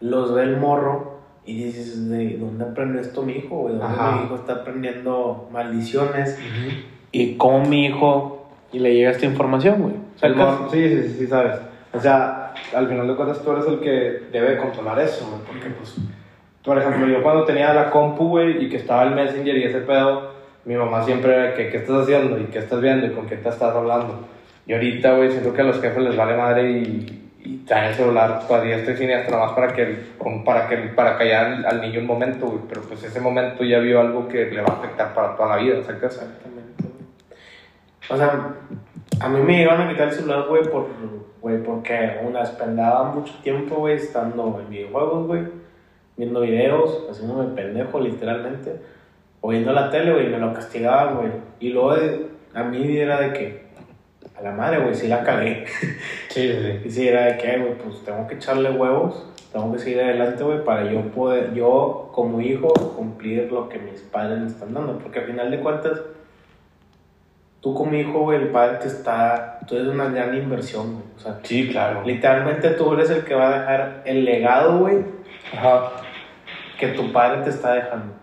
los 0.01 0.35
ve 0.35 0.43
el 0.43 0.57
morro 0.57 1.21
y 1.47 1.65
dices, 1.65 2.09
¿de 2.11 2.37
dónde 2.39 2.65
aprendió 2.65 3.01
esto 3.01 3.23
mi 3.23 3.33
hijo, 3.35 3.57
güey? 3.61 3.75
¿Dónde 3.77 3.87
Ajá. 3.95 4.17
mi 4.17 4.25
hijo 4.27 4.35
está 4.37 4.55
aprendiendo 4.55 5.49
maldiciones? 5.53 6.39
¿Y 7.13 7.37
cómo 7.37 7.65
mi 7.65 7.87
hijo 7.87 8.47
y 8.73 8.79
le 8.79 8.95
llega 8.95 9.11
esta 9.11 9.27
información, 9.27 9.81
güey? 9.83 9.95
El 10.23 10.37
morro- 10.37 10.69
sí, 10.71 10.89
sí, 10.89 11.03
sí, 11.03 11.15
sí, 11.21 11.27
sabes. 11.27 11.57
O 11.93 11.99
sea, 11.99 12.53
al 12.75 12.89
final 12.89 13.09
de 13.09 13.17
cuentas 13.17 13.43
tú 13.43 13.51
eres 13.53 13.67
el 13.67 13.81
que 13.81 14.27
debe 14.31 14.59
controlar 14.59 14.99
eso, 15.01 15.27
güey, 15.29 15.41
porque 15.47 15.71
pues, 15.77 15.97
por 16.63 16.79
ejemplo, 16.79 17.07
yo 17.09 17.23
cuando 17.23 17.45
tenía 17.45 17.73
la 17.75 17.91
compu, 17.91 18.29
güey, 18.29 18.65
y 18.65 18.69
que 18.69 18.77
estaba 18.77 19.03
el 19.05 19.15
Messenger 19.15 19.57
y 19.57 19.65
ese 19.65 19.81
pedo, 19.81 20.35
mi 20.65 20.75
mamá 20.75 21.05
siempre 21.05 21.35
era 21.35 21.55
que, 21.55 21.71
¿qué 21.71 21.79
estás 21.79 22.03
haciendo? 22.03 22.39
¿Y 22.39 22.45
qué 22.45 22.59
estás 22.59 22.81
viendo? 22.81 23.07
¿Y 23.07 23.11
con 23.11 23.27
qué 23.27 23.37
te 23.37 23.49
estás 23.49 23.75
hablando? 23.75 24.29
Y 24.67 24.73
ahorita, 24.73 25.17
güey, 25.17 25.31
siento 25.31 25.53
que 25.53 25.63
a 25.63 25.65
los 25.65 25.81
jefes 25.81 26.03
les 26.03 26.17
vale 26.17 26.37
madre 26.37 26.71
y, 26.71 27.21
y 27.43 27.57
traen 27.59 27.89
el 27.89 27.95
celular 27.95 28.47
todavía 28.47 28.77
estoy 28.77 28.97
siniestra 28.97 29.37
nada 29.37 29.47
más 29.47 29.55
para 29.55 29.73
que, 29.73 29.99
para 30.45 30.69
que, 30.69 30.77
para 30.95 31.17
callar 31.17 31.47
al, 31.47 31.67
al 31.67 31.81
niño 31.81 32.01
un 32.01 32.07
momento, 32.07 32.47
güey, 32.47 32.61
pero 32.69 32.83
pues 32.83 33.03
ese 33.03 33.21
momento 33.21 33.65
ya 33.65 33.79
vio 33.79 34.01
algo 34.01 34.29
que 34.29 34.47
le 34.47 34.61
va 34.61 34.69
a 34.69 34.77
afectar 34.77 35.15
para 35.15 35.35
toda 35.37 35.57
la 35.57 35.63
vida, 35.63 35.83
¿sacas? 35.83 36.15
Exactamente. 36.15 36.85
O 38.11 38.17
sea, 38.17 38.55
a 39.21 39.29
mí 39.29 39.41
me 39.41 39.59
llegaron 39.59 39.87
a 39.87 39.91
quitar 39.91 40.09
el 40.09 40.15
celular, 40.15 40.47
güey, 40.49 40.65
por, 40.65 40.89
güey, 41.41 41.63
porque 41.63 42.21
una 42.23 42.41
despendaba 42.41 43.05
mucho 43.13 43.35
tiempo, 43.43 43.77
güey, 43.77 43.97
estando 43.97 44.61
en 44.63 44.71
videojuegos, 44.71 45.27
güey, 45.27 45.43
viendo 46.17 46.41
videos, 46.41 47.07
haciéndome 47.11 47.55
pendejo, 47.55 48.01
literalmente, 48.01 48.81
o 49.41 49.49
viendo 49.49 49.73
la 49.73 49.91
tele, 49.91 50.13
güey, 50.13 50.27
y 50.27 50.31
me 50.31 50.39
lo 50.39 50.53
castigaban, 50.53 51.17
güey. 51.17 51.31
Y 51.61 51.71
luego 51.71 51.95
de- 51.97 52.27
a 52.55 52.63
mí 52.65 52.97
era 52.99 53.21
de 53.21 53.33
que, 53.33 53.65
a 54.39 54.43
la 54.43 54.53
madre, 54.53 54.81
güey, 54.81 54.95
sí 54.95 55.09
la 55.09 55.23
cagué. 55.23 55.65
Sí, 56.29 56.53
sí. 56.53 56.81
Y 56.85 56.91
sí, 56.91 57.09
era 57.09 57.27
de 57.27 57.39
que, 57.39 57.59
güey, 57.59 57.75
pues 57.79 58.05
tengo 58.05 58.27
que 58.27 58.35
echarle 58.35 58.71
huevos, 58.71 59.27
tengo 59.53 59.73
que 59.73 59.79
seguir 59.79 60.01
adelante, 60.03 60.43
güey, 60.45 60.65
para 60.65 60.91
yo 60.91 61.01
poder, 61.13 61.55
yo 61.55 62.11
como 62.13 62.41
hijo, 62.41 62.69
cumplir 62.97 63.51
lo 63.51 63.69
que 63.69 63.79
mis 63.79 64.01
padres 64.03 64.39
me 64.39 64.47
están 64.47 64.75
dando. 64.75 64.99
Porque 64.99 65.21
al 65.21 65.27
final 65.27 65.51
de 65.51 65.61
cuentas, 65.61 66.01
tú 67.61 67.75
como 67.75 67.95
hijo, 67.95 68.21
güey, 68.21 68.41
el 68.41 68.49
padre 68.49 68.79
te 68.79 68.89
está, 68.89 69.59
tú 69.67 69.77
eres 69.77 69.89
una 69.89 70.09
gran 70.09 70.35
inversión, 70.35 70.93
güey. 70.95 71.05
O 71.17 71.21
sea, 71.21 71.39
Sí, 71.43 71.69
claro. 71.69 72.03
literalmente 72.05 72.71
tú 72.71 72.93
eres 72.95 73.11
el 73.11 73.25
que 73.25 73.35
va 73.35 73.49
a 73.55 73.59
dejar 73.61 74.03
el 74.07 74.25
legado, 74.25 74.79
güey, 74.79 74.99
Ajá. 75.53 75.91
que 76.79 76.89
tu 76.89 77.13
padre 77.13 77.43
te 77.43 77.51
está 77.51 77.75
dejando. 77.75 78.15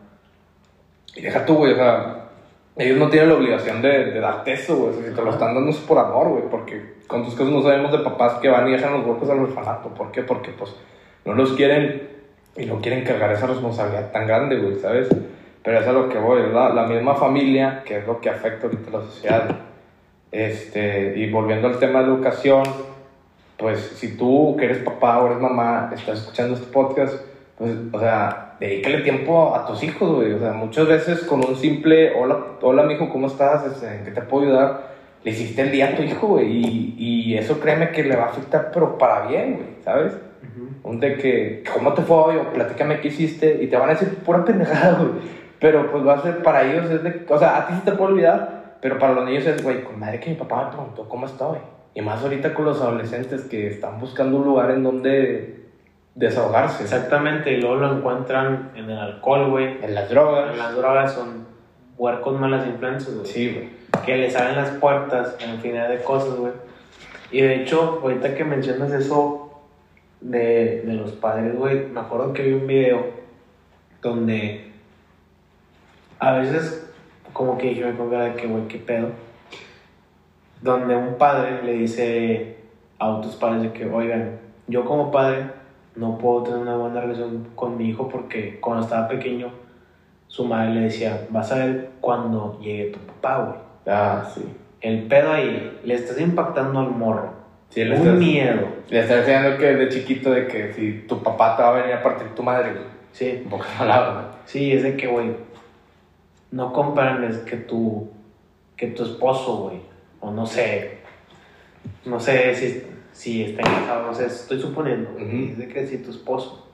Y 1.17 1.21
deja 1.21 1.45
tú, 1.45 1.55
güey, 1.55 1.73
o 1.73 1.75
sea, 1.75 2.27
ellos 2.75 2.97
no 2.99 3.09
tienen 3.09 3.29
la 3.29 3.35
obligación 3.35 3.81
de, 3.81 4.11
de 4.11 4.19
darte 4.19 4.53
eso, 4.53 4.77
güey. 4.77 4.89
O 4.91 4.93
sea, 4.93 5.09
si 5.09 5.15
te 5.15 5.21
lo 5.23 5.31
están 5.31 5.55
dando 5.55 5.71
es 5.71 5.77
por 5.77 5.97
amor, 5.97 6.29
güey, 6.29 6.43
porque 6.49 6.97
con 7.07 7.25
tus 7.25 7.33
casos 7.33 7.51
no 7.51 7.63
sabemos 7.63 7.91
de 7.91 7.99
papás 7.99 8.33
que 8.33 8.49
van 8.49 8.67
y 8.67 8.73
dejan 8.73 8.93
los 8.93 9.05
huecos 9.05 9.27
al 9.31 9.39
orfanato. 9.39 9.89
¿Por 9.89 10.11
qué? 10.11 10.21
Porque, 10.21 10.51
pues, 10.51 10.75
no 11.25 11.33
los 11.33 11.53
quieren 11.53 12.07
y 12.55 12.67
no 12.67 12.79
quieren 12.79 13.03
cargar 13.03 13.31
esa 13.31 13.47
responsabilidad 13.47 14.11
tan 14.11 14.27
grande, 14.27 14.59
güey, 14.59 14.75
¿sabes? 14.75 15.09
Pero 15.63 15.79
es 15.79 15.87
a 15.87 15.91
lo 15.91 16.07
que 16.07 16.19
voy, 16.19 16.43
¿verdad? 16.43 16.73
La 16.75 16.85
misma 16.85 17.15
familia, 17.15 17.81
que 17.83 17.97
es 17.97 18.07
lo 18.07 18.21
que 18.21 18.29
afecta 18.29 18.67
ahorita 18.67 18.89
a 18.89 18.99
la 18.99 19.05
sociedad. 19.05 19.55
Este, 20.31 21.17
y 21.17 21.31
volviendo 21.31 21.67
al 21.67 21.79
tema 21.79 21.99
de 22.01 22.05
educación, 22.05 22.63
pues 23.57 23.79
si 23.79 24.15
tú 24.15 24.55
que 24.57 24.65
eres 24.65 24.77
papá 24.79 25.19
o 25.19 25.25
eres 25.25 25.39
mamá, 25.39 25.89
estás 25.95 26.19
escuchando 26.19 26.53
este 26.53 26.67
podcast, 26.67 27.15
pues, 27.57 27.73
o 27.91 27.99
sea, 27.99 28.46
dedícale 28.59 28.99
tiempo 29.01 29.55
a 29.55 29.65
tus 29.65 29.83
hijos, 29.83 30.15
güey. 30.15 30.33
O 30.33 30.39
sea, 30.39 30.53
muchas 30.53 30.87
veces 30.87 31.21
con 31.21 31.45
un 31.45 31.55
simple, 31.55 32.13
hola, 32.13 32.37
hola, 32.61 32.83
mijo, 32.83 33.09
¿cómo 33.09 33.27
estás? 33.27 33.65
Este, 33.65 33.87
¿En 33.87 34.03
qué 34.05 34.11
te 34.11 34.21
puedo 34.21 34.45
ayudar? 34.45 34.95
Le 35.23 35.31
hiciste 35.31 35.61
el 35.61 35.71
día 35.71 35.89
a 35.89 35.95
tu 35.95 36.03
hijo, 36.03 36.27
güey. 36.27 36.47
Y, 36.47 36.95
y 36.97 37.37
eso 37.37 37.59
créeme 37.59 37.91
que 37.91 38.03
le 38.03 38.15
va 38.15 38.25
a 38.25 38.29
afectar, 38.29 38.71
pero 38.73 38.97
para 38.97 39.27
bien, 39.27 39.55
güey, 39.55 39.67
¿sabes? 39.83 40.17
Un 40.83 40.99
de 40.99 41.17
que, 41.17 41.63
¿cómo 41.73 41.93
te 41.93 42.01
fue 42.01 42.15
hoy? 42.15 42.35
O 42.37 42.53
platícame 42.53 42.99
qué 42.99 43.09
hiciste. 43.09 43.59
Y 43.61 43.67
te 43.67 43.77
van 43.77 43.89
a 43.89 43.93
decir 43.93 44.09
pura 44.19 44.43
pendejada, 44.45 44.99
güey. 44.99 45.11
Pero 45.59 45.91
pues 45.91 46.05
va 46.05 46.13
a 46.13 46.21
ser 46.21 46.43
para 46.43 46.63
ellos, 46.63 46.89
es 46.89 47.03
de, 47.03 47.25
o 47.27 47.39
sea, 47.39 47.57
a 47.57 47.67
ti 47.67 47.73
sí 47.73 47.81
te 47.83 47.91
puede 47.93 48.13
olvidar, 48.13 48.77
pero 48.81 48.99
para 48.99 49.13
los 49.13 49.25
niños 49.25 49.45
es, 49.47 49.63
güey, 49.63 49.83
con 49.83 49.99
madre 49.99 50.19
que 50.19 50.29
mi 50.29 50.35
papá 50.35 50.65
me 50.65 50.71
preguntó 50.71 51.09
cómo 51.09 51.25
estoy. 51.25 51.57
Y 51.95 52.01
más 52.01 52.21
ahorita 52.21 52.53
con 52.53 52.65
los 52.65 52.79
adolescentes 52.79 53.41
que 53.45 53.67
están 53.67 53.99
buscando 53.99 54.37
un 54.37 54.45
lugar 54.45 54.69
en 54.69 54.83
donde 54.83 55.66
desahogarse. 56.17 56.83
Exactamente, 56.83 57.53
y 57.53 57.61
luego 57.61 57.75
lo 57.75 57.97
encuentran 57.97 58.71
en 58.75 58.89
el 58.89 58.97
alcohol, 58.97 59.49
güey. 59.51 59.77
En 59.83 59.95
las 59.95 60.09
drogas. 60.09 60.57
Las 60.57 60.75
drogas 60.75 61.13
son 61.13 61.45
huercos 61.97 62.39
malas 62.39 62.67
influencias, 62.67 63.15
güey. 63.15 63.27
Sí, 63.27 63.53
güey. 63.53 63.77
que 64.05 64.17
les 64.17 64.35
abren 64.35 64.55
las 64.55 64.71
puertas 64.71 65.37
en 65.39 65.51
infinidad 65.51 65.89
de 65.89 66.01
cosas, 66.01 66.35
güey. 66.35 66.53
Y 67.31 67.41
de 67.41 67.61
hecho, 67.61 67.99
ahorita 68.01 68.35
que 68.35 68.43
mencionas 68.43 68.91
eso 68.91 69.61
de, 70.19 70.81
de 70.81 70.93
los 70.93 71.11
padres, 71.11 71.55
güey, 71.55 71.87
me 71.87 71.99
acuerdo 71.99 72.33
que 72.33 72.43
vi 72.43 72.53
un 72.53 72.67
video 72.67 73.05
donde 74.01 74.71
a 76.19 76.31
veces, 76.33 76.89
como 77.31 77.57
que 77.57 77.69
dije, 77.69 77.85
me 77.85 77.93
pongo 77.93 78.17
de 78.17 78.33
que, 78.33 78.47
güey, 78.47 78.67
qué 78.67 78.79
pedo. 78.79 79.09
Donde 80.61 80.95
un 80.95 81.15
padre 81.19 81.61
le 81.63 81.73
dice 81.73 82.57
a 82.97 83.09
otros 83.09 83.35
padres 83.35 83.61
de 83.61 83.73
que, 83.73 83.85
oigan, 83.85 84.39
yo 84.67 84.83
como 84.85 85.11
padre 85.11 85.56
no 85.97 86.17
puedo 86.17 86.43
tener 86.43 86.59
una 86.59 86.75
buena 86.77 87.01
relación 87.01 87.47
con 87.55 87.77
mi 87.77 87.89
hijo 87.89 88.07
porque 88.07 88.59
cuando 88.59 88.83
estaba 88.83 89.07
pequeño, 89.07 89.49
su 90.27 90.45
madre 90.45 90.73
le 90.73 90.81
decía, 90.81 91.25
vas 91.29 91.51
a 91.51 91.55
ver 91.65 91.89
cuando 92.01 92.59
llegue 92.61 92.91
tu 92.91 92.99
papá, 92.99 93.43
güey. 93.43 93.59
Ah, 93.87 94.23
sí. 94.33 94.43
El 94.81 95.03
pedo 95.07 95.31
ahí, 95.31 95.79
le 95.83 95.93
estás 95.95 96.19
impactando 96.21 96.79
al 96.79 96.91
morro. 96.91 97.33
Sí, 97.69 97.83
le 97.83 97.95
Un 97.95 98.01
estás, 98.01 98.13
miedo. 98.19 98.67
le 98.89 98.99
estás 98.99 99.17
enseñando 99.19 99.57
que 99.57 99.65
de 99.75 99.89
chiquito 99.89 100.31
de 100.31 100.47
que 100.47 100.71
si 100.73 101.05
tu 101.07 101.21
papá 101.23 101.57
te 101.57 101.63
va 101.63 101.69
a 101.69 101.81
venir 101.81 101.93
a 101.95 102.03
partir 102.03 102.27
tu 102.35 102.43
madre, 102.43 102.71
güey. 102.73 102.83
Sí, 103.11 103.29
En 103.43 103.49
pocas 103.49 103.67
palabras. 103.77 104.25
sí, 104.45 104.71
es 104.71 104.83
de 104.83 104.95
que, 104.95 105.07
güey, 105.07 105.31
no 106.51 106.71
comprendes 106.71 107.37
que 107.39 107.57
tu, 107.57 108.09
que 108.75 108.87
tu 108.87 109.03
esposo, 109.03 109.63
güey, 109.63 109.81
o 110.21 110.31
no 110.31 110.45
sé, 110.45 110.99
no 112.05 112.19
sé 112.19 112.53
si, 112.55 112.83
si 113.17 113.43
está 113.43 113.63
casado, 113.63 114.05
no 114.05 114.13
sé, 114.13 114.27
estoy 114.27 114.59
suponiendo, 114.59 115.09
güey, 115.13 115.49
es 115.49 115.57
de 115.57 115.67
que 115.67 115.87
si 115.87 115.97
tu 116.03 116.11
esposo 116.11 116.69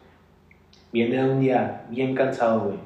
viene 0.92 1.16
de 1.24 1.24
un 1.30 1.40
día 1.40 1.86
bien 1.90 2.14
cansado, 2.16 2.66
güey, 2.66 2.78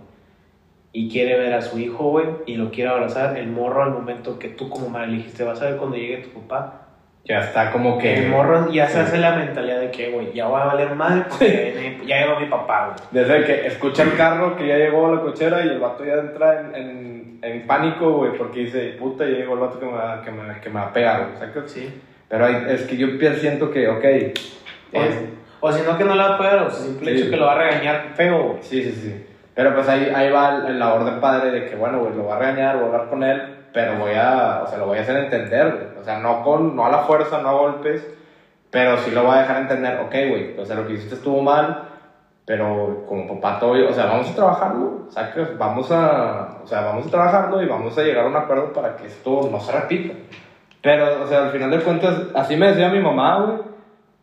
y 0.93 1.09
quiere 1.09 1.37
ver 1.39 1.53
a 1.53 1.61
su 1.63 1.79
hijo, 1.79 2.11
güey, 2.11 2.27
y 2.45 2.55
lo 2.55 2.69
quiere 2.69 2.91
abrazar, 2.91 3.35
el 3.35 3.47
morro 3.47 3.81
al 3.83 3.91
momento 3.91 4.37
que 4.37 4.49
tú 4.49 4.69
como 4.69 4.89
madre 4.89 5.13
dijiste, 5.13 5.43
vas 5.43 5.59
a 5.61 5.65
ver 5.65 5.77
cuando 5.77 5.97
llegue 5.97 6.17
tu 6.19 6.29
papá, 6.39 6.87
Ya 7.25 7.39
está 7.39 7.71
como 7.71 7.97
que. 7.97 8.13
el 8.13 8.29
morro 8.29 8.71
ya 8.71 8.87
se 8.87 8.93
sí. 8.93 8.99
hace 8.99 9.17
la 9.17 9.35
mentalidad 9.35 9.79
de 9.79 9.89
que, 9.91 10.11
güey, 10.11 10.31
ya 10.33 10.47
voy 10.47 10.61
a 10.61 10.65
valer 10.65 10.93
madre 10.95 11.25
porque 11.27 11.99
ya 12.05 12.21
llegó 12.25 12.39
mi 12.39 12.45
papá, 12.45 12.95
güey. 12.95 12.99
Desde 13.25 13.43
que 13.43 13.67
escucha 13.67 14.03
el 14.03 14.15
carro 14.15 14.55
que 14.55 14.67
ya 14.67 14.77
llegó 14.77 15.13
la 15.13 15.21
cochera 15.21 15.65
y 15.65 15.69
el 15.69 15.79
vato 15.79 16.05
ya 16.05 16.13
entra 16.13 16.61
en, 16.61 16.75
en, 16.75 17.39
en 17.41 17.67
pánico, 17.67 18.11
güey, 18.19 18.37
porque 18.37 18.61
dice, 18.61 18.95
puta, 18.99 19.25
ya 19.25 19.31
llegó 19.37 19.55
el 19.55 19.59
vato 19.61 19.79
que 19.79 19.85
me 19.87 19.93
va, 19.93 20.21
que 20.23 20.31
me, 20.31 20.61
que 20.61 20.69
me 20.69 20.75
va 20.75 20.85
a 20.87 20.93
pegar, 20.93 21.25
güey, 21.27 21.37
¿sacas? 21.39 21.69
Sí. 21.71 22.01
Pero 22.29 22.45
hay- 22.45 22.65
es 22.69 22.83
que 22.83 22.97
yo 22.97 23.07
siento 23.35 23.71
que, 23.71 23.87
ok, 23.87 24.03
es- 24.03 25.21
O 25.59 25.71
si 25.71 25.81
no, 25.81 25.97
que 25.97 26.03
no 26.03 26.13
le 26.13 26.21
va 26.23 26.35
a 26.35 26.37
pegar, 26.37 26.57
o 26.63 26.69
sea, 26.69 26.85
simple 26.85 27.11
Sí. 27.15 27.21
hecho 27.21 27.31
que 27.31 27.37
lo 27.37 27.45
va 27.47 27.53
a 27.53 27.57
regañar 27.57 28.11
feo, 28.15 28.57
sí, 28.61 28.83
sí, 28.83 28.91
sí. 28.91 29.25
Pero 29.55 29.73
pues 29.73 29.89
ahí, 29.89 30.11
ahí 30.15 30.29
va 30.31 30.51
la 30.69 30.93
orden 30.93 31.19
padre 31.19 31.49
de 31.49 31.65
que, 31.67 31.75
bueno, 31.75 31.99
güey, 31.99 32.13
lo 32.15 32.23
voy 32.23 32.33
a 32.33 32.37
regañar, 32.39 32.75
voy 32.75 32.83
a 32.85 32.87
hablar 32.89 33.09
con 33.09 33.23
él, 33.23 33.41
pero 33.73 33.95
voy 33.97 34.11
a, 34.13 34.61
o 34.63 34.67
sea, 34.67 34.77
lo 34.77 34.85
voy 34.85 34.99
a 34.99 35.01
hacer 35.01 35.17
entender, 35.17 35.71
güey. 35.71 35.99
O 35.99 36.03
sea, 36.03 36.19
no, 36.19 36.43
con, 36.43 36.75
no 36.75 36.85
a 36.85 36.91
la 36.91 36.99
fuerza, 36.99 37.41
no 37.41 37.49
a 37.49 37.53
golpes, 37.53 38.07
pero 38.69 38.97
sí 38.99 39.09
lo 39.11 39.23
voy 39.23 39.35
a 39.35 39.41
dejar 39.41 39.61
entender, 39.61 39.99
ok, 39.99 40.11
güey, 40.29 40.59
o 40.59 40.63
sea, 40.65 40.75
lo 40.75 40.85
que 40.85 40.93
hiciste 40.93 41.15
estuvo 41.15 41.41
mal, 41.41 41.85
pero 42.45 43.03
como 43.09 43.39
papá 43.41 43.59
todo, 43.59 43.71
o 43.89 43.93
sea, 43.93 44.05
vamos 44.05 44.29
a 44.29 44.35
trabajarlo, 44.35 45.07
¿sacas? 45.09 45.57
Vamos 45.57 45.91
a, 45.91 46.59
o 46.63 46.67
sea, 46.67 46.81
vamos 46.81 47.07
a 47.07 47.09
trabajarlo 47.09 47.61
y 47.63 47.65
vamos 47.65 47.97
a 47.97 48.03
llegar 48.03 48.25
a 48.25 48.27
un 48.27 48.35
acuerdo 48.35 48.71
para 48.71 48.95
que 48.95 49.07
esto 49.07 49.49
no 49.51 49.59
se 49.59 49.71
repita. 49.71 50.13
Pero, 50.81 51.23
o 51.23 51.27
sea, 51.27 51.45
al 51.45 51.51
final 51.51 51.71
de 51.71 51.79
cuentas, 51.79 52.27
así 52.33 52.55
me 52.55 52.67
decía 52.67 52.89
mi 52.89 52.99
mamá, 52.99 53.39
güey. 53.41 53.57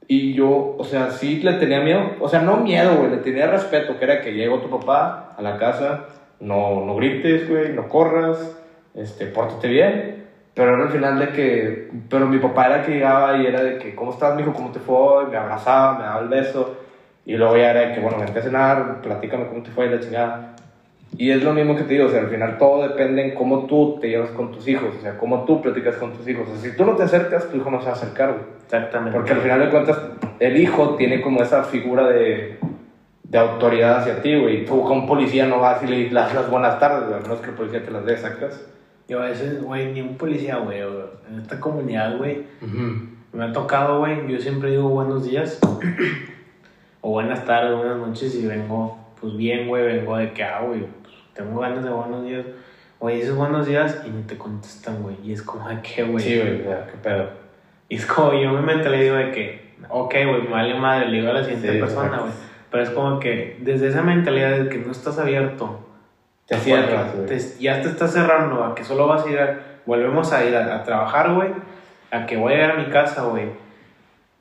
Y 0.07 0.35
yo, 0.35 0.77
o 0.79 0.85
sea, 0.85 1.11
sí 1.11 1.41
le 1.41 1.55
tenía 1.55 1.81
miedo. 1.81 2.01
O 2.21 2.29
sea, 2.29 2.41
no 2.41 2.59
miedo, 2.59 2.97
güey, 2.97 3.11
le 3.11 3.17
tenía 3.19 3.47
respeto, 3.47 3.99
que 3.99 4.05
era 4.05 4.21
que 4.21 4.35
llegó 4.35 4.59
tu 4.61 4.69
papá 4.71 5.35
a 5.37 5.43
la 5.43 5.57
casa, 5.57 6.07
no, 6.41 6.85
no 6.85 6.95
grites, 6.97 7.49
güey, 7.49 7.73
no 7.73 7.89
corras, 7.89 8.57
este, 8.95 9.27
pórtate 9.27 9.69
bien. 9.69 10.25
Pero 10.55 10.75
era 10.75 10.85
al 10.85 10.91
final 10.93 11.19
de 11.19 11.29
que, 11.31 11.89
pero 12.09 12.27
mi 12.27 12.39
papá 12.39 12.67
era 12.67 12.77
el 12.81 12.87
que 12.87 12.93
llegaba 12.93 13.37
y 13.39 13.47
era 13.47 13.63
de 13.63 13.79
que, 13.79 13.95
¿cómo 13.95 14.13
estás, 14.13 14.37
mijo? 14.37 14.53
¿Cómo 14.53 14.71
te 14.71 14.79
fue? 14.79 14.97
hoy?", 14.97 15.27
Me 15.31 15.37
abrazaba, 15.37 15.99
me 15.99 16.05
daba 16.05 16.21
el 16.21 16.29
beso. 16.29 16.77
Y 17.27 17.35
luego 17.37 17.57
ya 17.57 17.71
era 17.71 17.81
de 17.89 17.95
que, 17.95 18.01
bueno, 18.01 18.19
vente 18.19 18.39
a 18.39 18.43
cenar, 18.43 19.01
platícame 19.03 19.47
cómo 19.47 19.63
te 19.63 19.71
fue 19.71 19.87
y 19.87 19.91
la 19.91 20.01
chingada. 20.01 20.54
Y 21.17 21.31
es 21.31 21.45
lo 21.45 21.53
mismo 21.53 21.77
que 21.77 21.85
te 21.85 21.95
digo, 21.95 22.07
o 22.07 22.11
sea, 22.11 22.21
al 22.21 22.29
final 22.29 22.59
todo 22.59 22.83
depende 22.89 23.23
en 23.23 23.35
cómo 23.35 23.67
tú 23.67 23.99
te 24.01 24.09
llevas 24.09 24.31
con 24.31 24.51
tus 24.51 24.67
hijos, 24.67 24.95
o 24.99 25.01
sea, 25.01 25.17
cómo 25.17 25.45
tú 25.45 25.63
platicas 25.63 25.97
con 25.97 26.13
tus 26.13 26.27
hijos. 26.27 26.49
O 26.49 26.57
sea, 26.57 26.71
si 26.71 26.77
tú 26.77 26.85
no 26.85 26.97
te 26.97 27.05
acercas, 27.05 27.49
tu 27.49 27.57
hijo 27.57 27.71
no 27.71 27.79
se 27.81 27.87
va 27.87 27.93
a 27.93 27.95
acercar, 27.95 28.33
güey. 28.33 28.45
Exactamente. 28.65 29.17
Porque 29.17 29.33
al 29.33 29.41
final 29.41 29.61
de 29.61 29.71
cuentas, 29.71 29.99
el 30.41 30.57
hijo 30.57 30.97
tiene 30.97 31.21
como 31.21 31.43
esa 31.43 31.63
figura 31.63 32.09
de, 32.09 32.59
de 33.23 33.39
autoridad 33.39 33.99
hacia 33.99 34.23
ti, 34.23 34.39
güey. 34.41 34.65
Tú 34.65 34.83
con 34.83 34.99
un 34.99 35.07
policía 35.07 35.47
no 35.47 35.61
vas 35.61 35.83
y 35.83 35.87
le 35.87 36.09
das 36.11 36.35
las 36.35 36.51
buenas 36.51 36.79
tardes, 36.79 37.09
güey, 37.09 37.19
a 37.19 37.23
menos 37.23 37.41
que 37.41 37.51
el 37.51 37.57
policía 37.57 37.85
te 37.85 37.91
las 37.91 38.05
dé, 38.05 38.17
¿sacas? 38.17 38.67
Yo 39.09 39.21
a 39.21 39.27
veces, 39.27 39.63
güey, 39.63 39.93
ni 39.93 40.01
un 40.01 40.17
policía, 40.17 40.57
güey, 40.57 40.81
en 40.81 41.41
esta 41.41 41.61
comunidad, 41.61 42.17
güey, 42.17 42.45
me 43.33 43.45
ha 43.45 43.53
tocado, 43.53 43.99
güey, 43.99 44.27
yo 44.29 44.39
siempre 44.39 44.71
digo 44.71 44.89
buenos 44.89 45.29
días, 45.29 45.59
o 47.03 47.11
buenas 47.11 47.45
tardes, 47.45 47.77
buenas 47.77 47.99
noches, 47.99 48.35
y 48.35 48.47
vengo, 48.47 48.97
pues 49.21 49.37
bien, 49.37 49.69
güey, 49.69 49.85
vengo 49.85 50.17
de 50.17 50.33
que, 50.33 50.43
ah, 50.43 50.63
güey, 50.67 50.87
tengo 51.35 51.61
ganas 51.61 51.85
de 51.85 51.91
buenos 51.91 52.25
días. 52.25 52.45
Güey, 53.01 53.17
dices 53.17 53.35
buenos 53.35 53.67
días 53.67 54.03
y 54.07 54.11
ni 54.11 54.23
te 54.23 54.39
contestan, 54.39 55.03
güey, 55.03 55.17
y 55.23 55.33
es 55.33 55.43
como 55.43 55.69
de 55.69 55.81
que, 55.83 56.03
güey. 56.05 56.25
Sí, 56.25 56.39
güey, 56.41 56.65
ya, 56.65 56.87
qué 56.87 56.97
pedo. 57.03 57.29
Y 57.89 57.97
es 57.97 58.07
como, 58.07 58.33
yo 58.33 58.51
me 58.53 58.63
mentalizo 58.63 59.15
de 59.17 59.31
que, 59.33 59.75
ok, 59.89 60.13
güey, 60.13 60.43
me 60.43 60.51
vale 60.51 60.75
madre, 60.79 61.09
le 61.09 61.19
digo 61.19 61.31
a 61.31 61.35
la 61.35 61.43
siguiente 61.45 61.73
Sí, 61.73 61.79
persona, 61.79 62.19
güey. 62.19 62.33
Pero 62.71 62.83
es 62.83 62.91
como 62.91 63.21
que 63.21 63.59
desde 63.61 63.89
esa 63.89 64.03
mentalidad 64.03 64.59
de 64.59 64.69
que 64.69 64.79
no 64.79 64.91
estás 64.93 65.19
abierto, 65.19 65.81
Te 66.47 66.57
cierras, 66.57 67.13
te- 67.27 67.59
ya 67.61 67.81
te 67.81 67.89
estás 67.89 68.13
cerrando 68.13 68.65
a 68.65 68.75
que 68.75 68.85
solo 68.85 69.07
vas 69.07 69.25
a 69.27 69.31
ir 69.31 69.39
a, 69.39 69.61
volvemos 69.87 70.33
a 70.33 70.45
ir 70.45 70.57
a, 70.57 70.77
a 70.77 70.83
trabajar, 70.83 71.35
güey, 71.35 71.51
a 72.11 72.27
que 72.27 72.37
voy 72.37 72.53
a 72.53 72.57
llegar 72.57 72.71
a 72.73 72.83
mi 72.83 72.87
casa, 72.87 73.23
güey, 73.25 73.49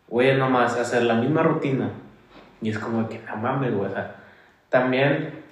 voy 0.09 0.29
a 0.29 0.35
nomás 0.37 0.77
hacer 0.77 1.03
la 1.03 1.15
misma 1.15 1.43
rutina. 1.43 1.89
Y 2.61 2.69
es 2.69 2.79
como 2.79 3.07
que 3.09 3.19
no 3.27 3.35
mames, 3.35 3.73
güey, 3.75 3.89
o 3.91 3.93
sea, 3.93 4.15
también, 4.69 5.42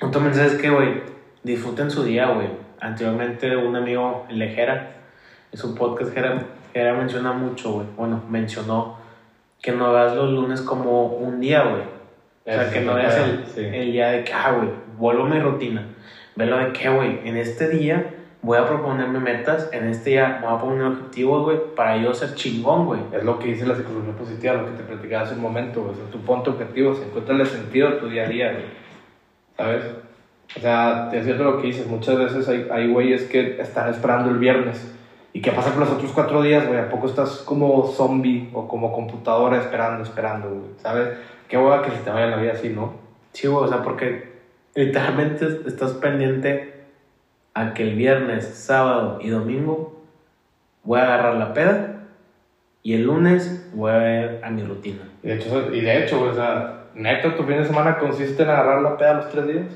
otro 0.00 0.20
mensaje 0.20 0.46
es 0.48 0.54
que, 0.54 0.70
güey, 0.70 1.02
disfruten 1.42 1.90
su 1.90 2.04
día, 2.04 2.30
güey. 2.30 2.48
Anteriormente 2.80 3.56
un 3.56 3.76
amigo, 3.76 4.26
el 4.28 4.38
Lejera, 4.38 4.96
en 5.52 5.58
su 5.58 5.74
podcast, 5.74 6.12
Jera, 6.12 6.42
Jera 6.72 6.94
menciona 6.94 7.32
mucho, 7.32 7.72
güey, 7.72 7.86
bueno, 7.96 8.22
mencionó 8.28 8.98
que 9.62 9.72
no 9.72 9.92
veas 9.92 10.14
los 10.14 10.30
lunes 10.30 10.60
como 10.60 11.06
un 11.06 11.40
día, 11.40 11.62
güey. 11.62 11.82
O 12.46 12.52
sea, 12.52 12.70
que 12.70 12.80
no 12.80 12.94
veas 12.94 13.16
el, 13.16 13.46
sí. 13.46 13.60
el 13.64 13.92
día 13.92 14.08
de 14.10 14.24
que, 14.24 14.32
ah, 14.32 14.52
güey, 14.52 14.68
vuelvo 14.98 15.24
a 15.24 15.28
mi 15.28 15.40
rutina. 15.40 15.86
Velo 16.36 16.58
de 16.58 16.72
que, 16.72 16.90
güey, 16.90 17.20
en 17.26 17.38
este 17.38 17.68
día 17.68 18.14
voy 18.42 18.58
a 18.58 18.66
proponerme 18.66 19.20
metas, 19.20 19.70
en 19.72 19.88
este 19.88 20.10
día 20.10 20.40
me 20.42 20.48
voy 20.48 20.56
a 20.56 20.60
poner 20.60 20.82
objetivos, 20.82 21.44
güey, 21.44 21.58
para 21.74 21.96
yo 21.96 22.12
ser 22.12 22.34
chingón, 22.34 22.84
güey. 22.84 23.00
Es 23.12 23.24
lo 23.24 23.38
que 23.38 23.48
dice 23.48 23.66
la 23.66 23.74
psicología 23.74 24.12
positiva, 24.14 24.54
lo 24.54 24.66
que 24.66 24.72
te 24.72 24.82
platicaba 24.82 25.22
hace 25.22 25.34
un 25.34 25.40
momento, 25.40 25.80
güey. 25.80 25.92
O 25.92 25.96
sea, 25.96 26.04
tú 26.10 26.18
ponte 26.20 26.50
objetivos, 26.50 27.00
encuéntrale 27.00 27.46
sentido 27.46 27.88
a 27.88 27.98
tu 27.98 28.08
día 28.08 28.24
a 28.24 28.28
día, 28.28 28.52
güey. 28.52 28.64
¿Sabes? 29.56 29.84
O 30.56 30.60
sea, 30.60 31.08
te 31.10 31.22
cierto 31.22 31.44
lo 31.44 31.60
que 31.60 31.68
dices. 31.68 31.86
Muchas 31.86 32.18
veces 32.18 32.48
hay, 32.48 32.68
hay 32.70 32.88
güeyes 32.88 33.24
que 33.24 33.60
están 33.60 33.90
esperando 33.90 34.30
el 34.30 34.38
viernes. 34.38 34.94
¿Y 35.32 35.40
qué 35.40 35.50
pasa 35.50 35.70
con 35.70 35.80
los 35.80 35.90
otros 35.90 36.12
cuatro 36.12 36.42
días, 36.42 36.66
güey? 36.66 36.78
¿A 36.78 36.88
poco 36.88 37.08
estás 37.08 37.38
como 37.38 37.88
zombie 37.88 38.50
o 38.52 38.68
como 38.68 38.92
computadora 38.92 39.58
esperando, 39.58 40.04
esperando, 40.04 40.48
güey? 40.48 40.70
¿Sabes? 40.78 41.08
Qué 41.48 41.58
hueva 41.58 41.82
que 41.82 41.90
se 41.90 41.98
te 41.98 42.10
vaya 42.10 42.28
la 42.28 42.36
vida 42.36 42.52
así, 42.52 42.68
¿no? 42.68 42.94
Sí, 43.32 43.48
güey, 43.48 43.64
o 43.64 43.68
sea, 43.68 43.82
porque 43.82 44.32
literalmente 44.74 45.46
estás 45.66 45.92
pendiente 45.94 46.84
a 47.52 47.74
que 47.74 47.82
el 47.82 47.96
viernes, 47.96 48.44
sábado 48.46 49.18
y 49.20 49.28
domingo 49.30 50.00
voy 50.84 51.00
a 51.00 51.04
agarrar 51.04 51.36
la 51.36 51.54
peda 51.54 52.06
y 52.82 52.94
el 52.94 53.04
lunes 53.04 53.70
voy 53.74 53.90
a 53.90 53.96
ver 53.96 54.40
a 54.44 54.50
mi 54.50 54.62
rutina. 54.62 55.08
Y 55.22 55.28
de 55.28 55.34
hecho, 55.36 55.74
y 55.74 55.80
de 55.80 56.04
hecho 56.04 56.18
güey, 56.18 56.30
o 56.30 56.34
sea, 56.34 56.83
neta, 56.94 57.34
tu 57.36 57.42
fin 57.44 57.58
de 57.58 57.64
semana 57.64 57.98
consiste 57.98 58.42
en 58.42 58.50
agarrar 58.50 58.82
la 58.82 58.96
peda 58.96 59.14
los 59.14 59.28
tres 59.30 59.46
días. 59.46 59.66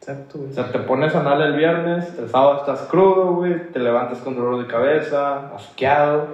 Exacto, 0.00 0.38
güey. 0.38 0.50
O 0.50 0.52
sea, 0.52 0.70
te 0.70 0.78
pones 0.80 1.14
anal 1.14 1.40
el 1.42 1.56
viernes, 1.56 2.14
el 2.18 2.28
sábado 2.28 2.58
estás 2.60 2.80
crudo, 2.90 3.34
güey, 3.36 3.70
te 3.72 3.78
levantas 3.78 4.18
con 4.18 4.36
dolor 4.36 4.60
de 4.60 4.66
cabeza, 4.66 5.54
asqueado, 5.54 6.26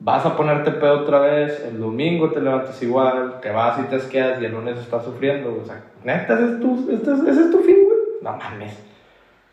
vas 0.00 0.26
a 0.26 0.36
ponerte 0.36 0.72
pedo 0.72 1.00
otra 1.02 1.20
vez, 1.20 1.64
el 1.64 1.78
domingo 1.78 2.30
te 2.32 2.40
levantas 2.40 2.82
igual, 2.82 3.38
te 3.40 3.50
vas 3.52 3.78
y 3.78 3.82
te 3.84 3.96
asqueas 3.96 4.40
y 4.42 4.44
el 4.46 4.52
lunes 4.52 4.76
estás 4.78 5.04
sufriendo, 5.04 5.50
güey. 5.50 5.62
O 5.62 5.66
sea, 5.66 5.80
neta, 6.02 6.34
ese 6.34 6.44
es 6.54 6.60
tu, 6.60 6.88
este 6.90 7.12
es- 7.12 7.20
ese 7.20 7.40
es 7.42 7.50
tu 7.52 7.58
fin, 7.60 7.76
güey. 7.84 7.98
No 8.22 8.32
mames. 8.36 8.72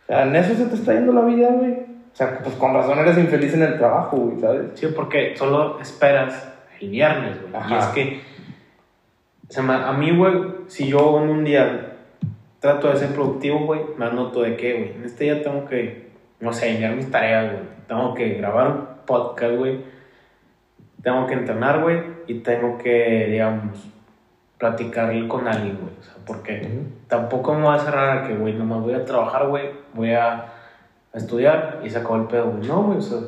O 0.04 0.08
sea, 0.08 0.24
en 0.24 0.36
eso 0.36 0.56
se 0.56 0.66
te 0.66 0.74
está 0.76 0.94
yendo 0.94 1.14
la 1.14 1.22
vida, 1.22 1.50
güey. 1.52 1.74
O 1.74 2.16
sea, 2.20 2.40
pues 2.40 2.56
con 2.56 2.74
razón 2.74 2.98
eres 2.98 3.18
infeliz 3.20 3.54
en 3.54 3.62
el 3.62 3.78
trabajo, 3.78 4.18
güey, 4.18 4.40
¿sabes? 4.42 4.72
Sí, 4.74 4.88
porque 4.96 5.36
solo 5.38 5.80
esperas 5.80 6.52
el 6.82 6.90
viernes, 6.90 7.38
güey. 7.42 7.54
Y 7.70 7.74
es 7.76 7.86
que, 7.88 8.22
o 9.50 9.52
sea, 9.52 9.90
a 9.90 9.94
mí, 9.94 10.16
güey, 10.16 10.34
si 10.68 10.88
yo 10.90 11.20
en 11.24 11.30
un 11.30 11.44
día 11.44 11.98
trato 12.60 12.90
de 12.90 12.98
ser 12.98 13.16
productivo, 13.16 13.66
güey, 13.66 13.82
me 13.98 14.06
anoto 14.06 14.44
de 14.44 14.56
que, 14.56 14.74
güey, 14.74 14.92
en 14.96 15.06
este 15.06 15.24
día 15.24 15.42
tengo 15.42 15.66
que, 15.66 16.12
no 16.40 16.54
sé, 16.54 16.74
enviar 16.74 16.96
mis 16.96 17.10
tareas, 17.10 17.54
güey. 17.54 17.64
Tengo 17.88 18.14
que 18.14 18.30
grabar 18.36 18.68
un 18.68 18.86
podcast, 19.08 19.56
güey. 19.56 19.80
Tengo 21.02 21.26
que 21.26 21.34
entrenar, 21.34 21.82
güey. 21.82 22.00
Y 22.28 22.36
tengo 22.42 22.78
que, 22.78 23.28
digamos, 23.32 23.90
platicar 24.60 25.12
con 25.28 25.48
alguien, 25.48 25.80
güey. 25.82 25.94
O 26.00 26.04
sea, 26.04 26.14
porque 26.28 26.70
tampoco 27.08 27.56
me 27.56 27.64
voy 27.64 27.76
a 27.76 27.80
cerrar 27.80 28.18
a 28.20 28.28
que, 28.28 28.36
güey, 28.36 28.54
nomás 28.54 28.82
voy 28.82 28.94
a 28.94 29.04
trabajar, 29.04 29.48
güey, 29.48 29.72
voy 29.96 30.14
a, 30.14 30.34
a 31.12 31.18
estudiar 31.18 31.82
y 31.84 31.90
se 31.90 31.98
acabó 31.98 32.18
el 32.18 32.28
pedo, 32.28 32.52
güey. 32.52 32.68
No, 32.68 32.84
güey, 32.84 33.00
o 33.00 33.02
sea, 33.02 33.20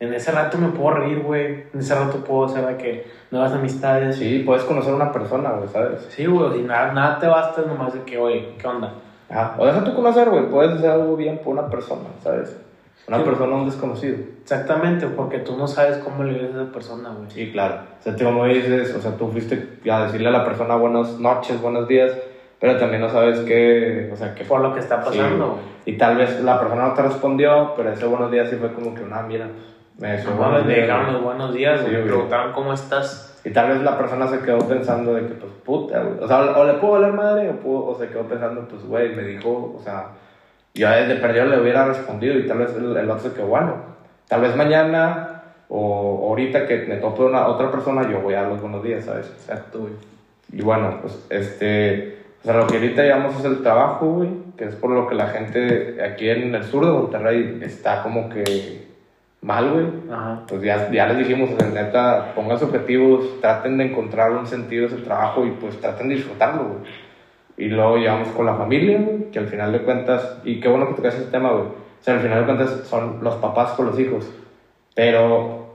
en 0.00 0.14
ese 0.14 0.30
rato 0.32 0.58
me 0.58 0.68
puedo 0.68 0.96
reír, 0.96 1.20
güey. 1.20 1.64
En 1.74 1.80
ese 1.80 1.94
rato 1.94 2.18
puedo 2.18 2.44
hacer 2.46 2.64
de 2.66 2.76
que 2.76 3.06
nuevas 3.30 3.52
amistades. 3.52 4.16
Sí, 4.16 4.42
puedes 4.46 4.62
conocer 4.64 4.92
a 4.92 4.96
una 4.96 5.12
persona, 5.12 5.50
güey, 5.50 5.68
¿sabes? 5.68 6.06
Sí, 6.10 6.26
güey, 6.26 6.60
y 6.60 6.62
nada, 6.62 6.92
nada 6.92 7.18
te 7.18 7.26
basta 7.26 7.62
nomás 7.62 7.92
de 7.94 8.02
que, 8.02 8.16
oye, 8.18 8.54
¿qué 8.58 8.66
onda? 8.66 8.92
Ajá. 9.28 9.54
O 9.58 9.66
deja 9.66 9.84
tú 9.84 9.94
conocer, 9.94 10.30
güey, 10.30 10.48
puedes 10.48 10.72
hacer 10.72 10.90
algo 10.90 11.16
bien 11.16 11.38
por 11.38 11.52
una 11.52 11.68
persona, 11.68 12.08
¿sabes? 12.22 12.56
Una 13.06 13.18
Sí. 13.18 13.22
persona, 13.24 13.56
un 13.56 13.64
desconocido. 13.66 14.16
Exactamente, 14.42 15.06
porque 15.06 15.38
tú 15.38 15.56
no 15.56 15.66
sabes 15.66 15.98
cómo 15.98 16.24
le 16.24 16.32
ves 16.34 16.54
a 16.54 16.62
esa 16.62 16.72
persona, 16.72 17.10
güey. 17.10 17.30
Sí, 17.30 17.52
claro. 17.52 17.76
O 17.98 18.02
sea, 18.02 18.14
tú 18.16 18.24
como 18.24 18.44
dices, 18.44 18.94
o 18.94 19.00
sea, 19.00 19.16
tú 19.16 19.28
fuiste 19.28 19.78
a 19.90 20.04
decirle 20.04 20.28
a 20.28 20.32
la 20.32 20.44
persona 20.44 20.76
buenas 20.76 21.18
noches, 21.18 21.60
buenos 21.60 21.88
días, 21.88 22.12
pero 22.60 22.76
también 22.76 23.00
no 23.00 23.08
sabes 23.08 23.40
qué, 23.40 24.10
o 24.12 24.16
sea, 24.16 24.34
qué 24.34 24.44
Por 24.44 24.60
lo 24.60 24.72
que 24.74 24.80
está 24.80 25.00
pasando, 25.02 25.58
Sí. 25.84 25.92
Y 25.92 25.96
tal 25.96 26.16
vez 26.18 26.40
la 26.42 26.58
persona 26.60 26.88
no 26.88 26.94
te 26.94 27.02
respondió, 27.02 27.72
pero 27.76 27.90
ese 27.92 28.04
buenos 28.06 28.30
días 28.30 28.50
sí 28.50 28.56
fue 28.56 28.72
como 28.74 28.94
que, 28.94 29.02
una 29.02 29.22
mira, 29.22 29.46
deseó 30.06 30.30
No 30.30 30.36
me 30.36 30.62
güey". 30.62 31.12
los 31.12 31.22
buenos 31.22 31.52
días, 31.52 31.80
Sí. 31.80 31.90
Me 31.90 32.02
preguntaron 32.02 32.52
cómo 32.52 32.72
estás. 32.72 33.40
Y 33.44 33.50
tal 33.50 33.70
vez 33.70 33.82
la 33.82 33.96
persona 33.98 34.26
se 34.28 34.40
quedó 34.40 34.58
pensando 34.58 35.14
de 35.14 35.22
que, 35.26 35.34
pues, 35.34 35.52
puta, 35.64 36.00
güey. 36.02 36.18
O 36.22 36.28
sea, 36.28 36.40
o 36.56 36.64
le 36.64 36.74
pudo 36.74 36.92
valer 36.92 37.12
madre, 37.12 37.50
o, 37.50 37.52
pudo- 37.54 37.86
o 37.86 37.98
se 37.98 38.08
quedó 38.08 38.22
pensando, 38.22 38.62
pues, 38.68 38.82
güey, 38.84 39.14
me 39.14 39.22
dijo, 39.22 39.74
o 39.76 39.80
sea, 39.82 40.06
yo 40.74 40.88
desde 40.88 41.16
perdido 41.16 41.46
le 41.46 41.60
hubiera 41.60 41.84
respondido 41.86 42.38
y 42.38 42.46
tal 42.46 42.58
vez 42.58 42.74
el, 42.76 42.96
el 42.96 43.10
otro 43.10 43.28
se 43.30 43.34
quedó, 43.34 43.46
bueno, 43.46 43.74
tal 44.28 44.40
vez 44.42 44.54
mañana 44.54 45.42
o 45.68 46.28
ahorita 46.28 46.66
que 46.66 46.84
me 46.86 46.96
tope 46.96 47.22
una 47.22 47.46
otra 47.48 47.70
persona, 47.70 48.08
yo 48.10 48.20
voy 48.20 48.34
a 48.34 48.42
dar 48.42 48.50
los 48.52 48.60
buenos 48.60 48.82
días, 48.82 49.04
¿sabes? 49.04 49.26
Exacto, 49.28 49.80
güey. 49.80 49.92
Y 50.52 50.62
bueno, 50.62 50.98
pues, 51.02 51.26
este, 51.30 52.18
o 52.42 52.44
sea, 52.44 52.54
lo 52.56 52.66
que 52.66 52.76
ahorita 52.76 53.04
llamamos 53.04 53.38
es 53.38 53.44
el 53.44 53.62
trabajo, 53.62 54.06
güey, 54.06 54.30
que 54.56 54.64
es 54.64 54.74
por 54.76 54.90
lo 54.90 55.06
que 55.08 55.14
la 55.14 55.28
gente 55.28 55.98
aquí 56.04 56.28
en 56.28 56.54
el 56.54 56.64
sur 56.64 56.84
de 56.86 56.92
Monterrey 56.92 57.60
está 57.62 58.02
como 58.02 58.28
que 58.30 58.87
mal, 59.40 59.70
güey 59.72 59.86
pues 60.48 60.62
ya, 60.62 60.90
ya 60.90 61.06
les 61.06 61.18
dijimos, 61.18 61.50
o 61.50 61.58
sea, 61.58 61.68
neta, 61.68 62.32
pongan 62.34 62.62
objetivos, 62.62 63.40
traten 63.40 63.78
de 63.78 63.84
encontrar 63.84 64.32
un 64.32 64.46
sentido 64.46 64.84
a 64.84 64.88
ese 64.88 64.96
trabajo 64.98 65.44
y 65.44 65.50
pues 65.52 65.80
traten 65.80 66.08
de 66.08 66.16
disfrutarlo, 66.16 66.64
güey. 66.64 66.80
Y 67.56 67.68
luego 67.68 67.96
llegamos 67.96 68.28
con 68.28 68.46
la 68.46 68.54
familia, 68.54 68.98
güey, 68.98 69.30
que 69.30 69.38
al 69.38 69.48
final 69.48 69.72
de 69.72 69.82
cuentas, 69.82 70.38
y 70.44 70.60
qué 70.60 70.68
bueno 70.68 70.88
que 70.88 70.94
tocas 70.94 71.16
ese 71.16 71.30
tema, 71.30 71.50
güey. 71.50 71.64
O 71.64 72.02
sea, 72.02 72.14
al 72.14 72.20
final 72.20 72.40
de 72.40 72.44
cuentas 72.44 72.70
son 72.88 73.18
los 73.22 73.34
papás 73.36 73.72
con 73.72 73.86
los 73.86 73.98
hijos. 73.98 74.30
Pero, 74.94 75.74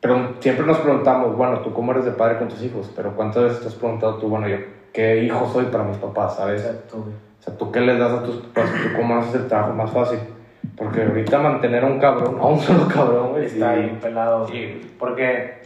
pero 0.00 0.34
siempre 0.40 0.66
nos 0.66 0.78
preguntamos, 0.78 1.36
bueno, 1.36 1.60
¿tú 1.60 1.72
cómo 1.72 1.92
eres 1.92 2.04
de 2.04 2.10
padre 2.10 2.38
con 2.38 2.48
tus 2.48 2.62
hijos? 2.62 2.90
Pero 2.94 3.14
¿cuántas 3.14 3.44
veces 3.44 3.60
te 3.60 3.68
has 3.68 3.74
preguntado 3.74 4.16
tú, 4.16 4.28
bueno, 4.28 4.48
yo, 4.48 4.58
¿qué 4.92 5.22
hijo 5.22 5.48
soy 5.52 5.66
para 5.66 5.84
mis 5.84 5.96
papás, 5.98 6.36
sabes? 6.36 6.62
Exacto, 6.64 6.98
güey. 6.98 7.14
O 7.14 7.42
sea, 7.42 7.56
¿tú 7.56 7.70
qué 7.70 7.80
les 7.80 7.98
das 7.98 8.12
a 8.12 8.22
tus 8.22 8.36
papás? 8.36 8.70
¿Tú 8.82 8.96
cómo 8.96 9.16
haces 9.18 9.34
el 9.34 9.48
trabajo 9.48 9.72
más 9.74 9.90
fácil? 9.90 10.18
Porque 10.76 11.02
ahorita 11.02 11.38
mantener 11.38 11.84
a 11.84 11.86
un 11.86 12.00
cabrón, 12.00 12.38
a 12.40 12.46
un 12.46 12.60
solo 12.60 12.88
cabrón, 12.88 13.30
güey, 13.32 13.46
Está 13.46 13.74
bien 13.74 13.98
pelado. 14.00 14.48
Sí. 14.48 14.94
Porque 14.98 15.62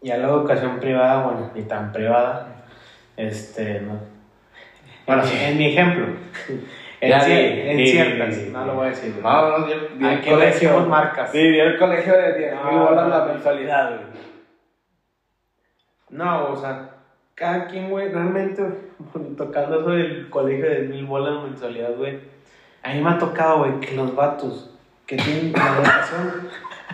ya 0.00 0.16
la 0.16 0.28
educación 0.28 0.78
privada, 0.80 1.24
bueno, 1.24 1.50
ni 1.54 1.62
tan 1.62 1.92
privada, 1.92 2.64
este, 3.16 3.80
no. 3.80 3.98
Bueno, 5.06 5.22
en, 5.22 5.28
sí. 5.28 5.36
en 5.40 5.58
mi 5.58 5.66
ejemplo. 5.66 6.06
En, 7.02 7.08
Ya, 7.08 7.18
cier- 7.20 7.24
sí, 7.24 7.60
en 7.70 7.78
sí, 7.78 7.86
ciertas, 7.86 8.34
sí, 8.34 8.50
no 8.52 8.66
lo 8.66 8.74
voy 8.74 8.86
a 8.88 8.90
decir. 8.90 9.14
No, 9.22 9.58
no, 9.58 9.66
di, 9.66 9.72
di 9.96 10.04
el 10.06 10.38
decimos 10.38 10.86
marcas. 10.86 11.32
Sí, 11.32 11.38
el 11.38 11.78
colegio 11.78 12.12
de 12.12 12.36
10 12.36 12.52
mil 12.52 12.74
No, 12.74 12.84
bolas 12.88 13.08
no, 13.08 13.18
la 13.18 13.24
mensualidad, 13.24 13.88
güey. 13.88 14.00
No, 16.10 16.50
o 16.50 16.56
sea, 16.56 16.90
cada 17.34 17.68
quien, 17.68 17.88
güey, 17.88 18.10
realmente, 18.12 18.62
tocando 19.38 19.80
eso 19.80 19.90
del 19.92 20.28
colegio 20.28 20.68
de 20.68 20.80
mil 20.80 21.06
bolas 21.06 21.42
mensualidad, 21.42 21.94
güey. 21.96 22.20
A 22.82 22.92
mí 22.92 23.00
me 23.00 23.10
ha 23.10 23.18
tocado, 23.18 23.58
güey, 23.58 23.80
que 23.80 23.94
los 23.94 24.14
vatos 24.14 24.70
que 25.06 25.16
tienen 25.16 25.52
la 25.52 25.76
educación, 25.76 26.48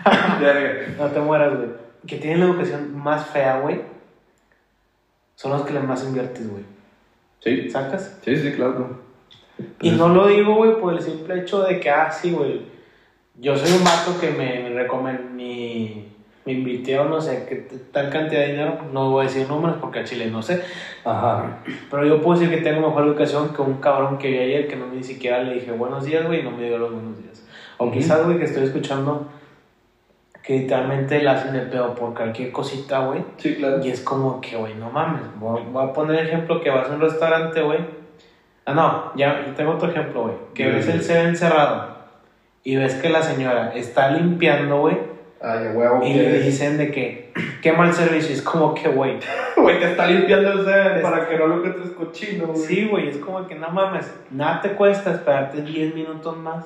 no 0.97 1.05
te 1.07 1.19
mueras, 1.19 1.55
güey, 1.55 1.69
que 2.05 2.17
tienen 2.17 2.39
la 2.39 2.45
educación 2.47 2.97
más 2.97 3.27
fea, 3.27 3.59
güey, 3.59 3.81
son 5.35 5.51
los 5.51 5.61
que 5.63 5.73
le 5.73 5.79
más 5.81 6.03
inviertes, 6.03 6.49
güey. 6.49 6.63
Sí, 7.39 7.69
¿Sacas? 7.69 8.17
sí, 8.23 8.35
sí, 8.35 8.53
claro. 8.53 8.99
Y 9.81 9.91
no 9.91 10.09
lo 10.09 10.27
digo, 10.27 10.55
güey, 10.55 10.79
por 10.79 10.93
el 10.93 11.01
simple 11.01 11.39
hecho 11.41 11.63
de 11.63 11.79
que, 11.79 11.89
ah, 11.89 12.11
sí, 12.11 12.31
güey, 12.31 12.61
yo 13.35 13.55
soy 13.55 13.77
un 13.77 13.83
vato 13.83 14.19
que 14.19 14.31
me, 14.31 14.63
me 14.63 14.69
recomendó, 14.69 15.27
me, 16.47 16.53
invirtió, 16.53 17.03
no 17.05 17.21
sé, 17.21 17.45
qué 17.47 17.55
tal 17.91 18.09
cantidad 18.09 18.41
de 18.41 18.47
dinero, 18.53 18.77
no 18.91 19.11
voy 19.11 19.25
a 19.25 19.27
decir 19.27 19.47
números 19.47 19.77
porque 19.79 19.99
a 19.99 20.03
Chile 20.03 20.31
no 20.31 20.41
sé, 20.41 20.63
Ajá. 21.03 21.59
pero 21.91 22.05
yo 22.05 22.21
puedo 22.21 22.39
decir 22.39 22.55
que 22.55 22.61
tengo 22.63 22.87
mejor 22.87 23.05
educación 23.05 23.53
que 23.53 23.61
un 23.61 23.75
cabrón 23.75 24.17
que 24.17 24.29
vi 24.31 24.37
ayer 24.39 24.67
que 24.67 24.75
no 24.75 24.87
ni 24.87 25.03
siquiera 25.03 25.43
le 25.43 25.55
dije 25.55 25.71
buenos 25.71 26.05
días, 26.05 26.25
güey, 26.25 26.39
y 26.39 26.43
no 26.43 26.51
me 26.51 26.63
dio 26.63 26.77
los 26.77 26.91
buenos 26.93 27.17
días. 27.21 27.45
O 27.77 27.85
Ujú. 27.85 27.93
quizás, 27.93 28.25
güey, 28.25 28.37
que 28.39 28.45
estoy 28.45 28.63
escuchando 28.63 29.27
que 30.43 30.59
literalmente 30.59 31.21
la 31.21 31.33
hacen 31.33 31.51
de 31.51 31.59
pedo 31.59 31.93
por 31.93 32.13
cualquier 32.13 32.53
cosita, 32.53 32.99
güey. 32.99 33.21
Sí, 33.35 33.55
claro. 33.55 33.83
Y 33.83 33.89
es 33.89 33.99
como 34.01 34.39
que, 34.39 34.55
güey, 34.55 34.75
no 34.75 34.89
mames. 34.89 35.23
Voy, 35.37 35.61
voy 35.71 35.83
a 35.83 35.91
poner 35.91 36.25
ejemplo 36.25 36.61
que 36.61 36.69
vas 36.69 36.89
a 36.89 36.93
un 36.93 37.01
restaurante, 37.01 37.61
güey. 37.61 37.79
Ah, 38.65 38.73
no, 38.73 39.11
ya 39.15 39.53
tengo 39.55 39.71
otro 39.71 39.89
ejemplo, 39.89 40.23
güey. 40.23 40.35
Que 40.53 40.67
ves 40.67 40.85
el 40.87 40.93
dime. 40.93 41.03
Seven 41.03 41.35
cerrado 41.35 41.97
y 42.63 42.75
ves 42.75 42.95
que 42.95 43.09
la 43.09 43.21
señora 43.21 43.71
está 43.75 44.11
limpiando, 44.11 44.79
güey. 44.79 44.97
Ay, 45.41 45.67
huevo, 45.73 46.03
Y 46.03 46.13
le 46.13 46.39
dicen 46.39 46.77
de 46.77 46.91
que, 46.91 47.31
qué 47.61 47.71
mal 47.71 47.93
servicio. 47.93 48.31
Y 48.31 48.33
es 48.33 48.41
como 48.41 48.73
que, 48.73 48.89
güey. 48.89 49.19
Güey, 49.55 49.79
te 49.79 49.91
está 49.91 50.07
limpiando 50.07 50.51
el 50.51 50.65
semen 50.65 51.01
para 51.01 51.27
que 51.27 51.37
no 51.37 51.47
lo 51.47 51.57
encuentres 51.57 51.89
cochino, 51.91 52.47
güey. 52.47 52.59
Sí, 52.59 52.87
güey, 52.89 53.09
es 53.09 53.17
como 53.17 53.45
que 53.47 53.55
no 53.55 53.69
mames. 53.69 54.11
Nada 54.31 54.61
te 54.61 54.69
cuesta 54.73 55.11
esperarte 55.11 55.61
10 55.61 55.93
minutos 55.95 56.37
más 56.37 56.65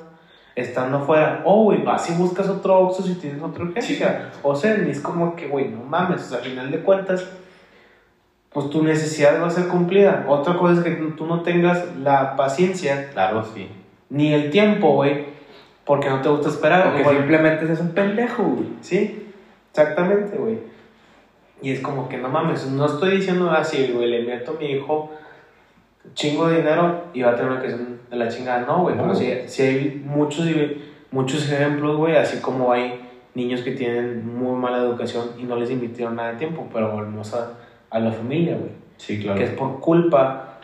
estando 0.55 0.97
afuera. 0.97 1.41
O, 1.45 1.63
güey, 1.63 1.81
vas 1.83 2.09
y 2.09 2.13
buscas 2.13 2.47
otro 2.49 2.77
Oxxo 2.79 3.03
si 3.03 3.15
tienes 3.15 3.41
otra 3.41 3.63
urgencia. 3.63 4.29
O 4.43 4.55
sea, 4.55 4.75
es 4.75 4.99
como 4.99 5.35
que, 5.35 5.47
güey, 5.47 5.69
no 5.69 5.83
mames. 5.83 6.21
O 6.21 6.25
sea, 6.25 6.37
al 6.39 6.43
final 6.43 6.69
de 6.69 6.79
cuentas, 6.79 7.25
pues 8.51 8.69
tu 8.69 8.83
necesidad 8.83 9.41
va 9.41 9.47
a 9.47 9.51
ser 9.51 9.67
cumplida. 9.67 10.25
Otra 10.27 10.57
cosa 10.57 10.73
es 10.73 10.79
que 10.83 10.91
tú 11.17 11.25
no 11.25 11.41
tengas 11.41 11.95
la 11.97 12.35
paciencia 12.35 13.09
Claro, 13.11 13.43
sí. 13.53 13.69
ni 14.09 14.33
el 14.33 14.51
tiempo, 14.51 14.93
güey, 14.95 15.25
porque 15.91 16.09
no 16.09 16.21
te 16.21 16.29
gusta 16.29 16.47
esperar. 16.47 16.93
Porque 16.93 17.17
simplemente 17.17 17.67
seas 17.67 17.81
un 17.81 17.89
pendejo, 17.89 18.43
güey. 18.43 18.67
Sí, 18.79 19.27
exactamente, 19.71 20.37
güey. 20.37 20.59
Y 21.61 21.71
es 21.71 21.81
como 21.81 22.07
que 22.07 22.17
no 22.17 22.29
mames, 22.29 22.65
no 22.67 22.85
estoy 22.85 23.17
diciendo 23.17 23.51
así, 23.51 23.91
güey, 23.93 24.09
le 24.09 24.21
invierto 24.21 24.51
a 24.51 24.53
mi 24.53 24.67
hijo 24.67 25.11
chingo 26.13 26.47
de 26.47 26.59
dinero 26.59 27.07
y 27.13 27.23
va 27.23 27.31
a 27.31 27.35
tener 27.35 27.51
una 27.51 27.59
educación 27.59 27.99
de 28.09 28.15
la 28.15 28.29
chingada. 28.29 28.61
No, 28.61 28.83
güey, 28.83 28.95
No. 28.95 29.01
pero 29.01 29.15
sí, 29.15 29.33
sí 29.47 29.63
hay 29.63 30.01
muchos, 30.05 30.47
muchos 31.11 31.51
ejemplos, 31.51 31.97
güey, 31.97 32.15
así 32.15 32.37
como 32.39 32.71
hay 32.71 33.01
niños 33.35 33.59
que 33.59 33.71
tienen 33.71 34.25
muy 34.33 34.57
mala 34.57 34.77
educación 34.77 35.31
y 35.37 35.43
no 35.43 35.57
les 35.57 35.71
invirtieron 35.71 36.15
nada 36.15 36.31
de 36.31 36.37
tiempo, 36.37 36.69
pero 36.71 36.93
volvemos 36.93 37.33
a, 37.33 37.51
a 37.89 37.99
la 37.99 38.13
familia, 38.13 38.55
güey. 38.55 38.71
Sí, 38.95 39.19
claro. 39.19 39.37
Que 39.37 39.43
es 39.43 39.51
por 39.51 39.81
culpa 39.81 40.57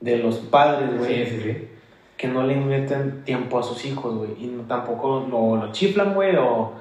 de 0.00 0.16
los 0.20 0.38
padres, 0.38 0.96
güey 0.96 1.26
Sí, 1.26 1.32
sí, 1.36 1.40
sí. 1.42 1.68
Que 2.16 2.28
no 2.28 2.42
le 2.44 2.54
invierten 2.54 3.22
tiempo 3.24 3.58
a 3.58 3.62
sus 3.62 3.84
hijos, 3.84 4.14
güey. 4.14 4.30
Y 4.40 4.46
no- 4.46 4.62
tampoco 4.64 5.26
lo, 5.30 5.56
lo 5.56 5.72
chiflan, 5.72 6.14
güey, 6.14 6.36
o 6.36 6.72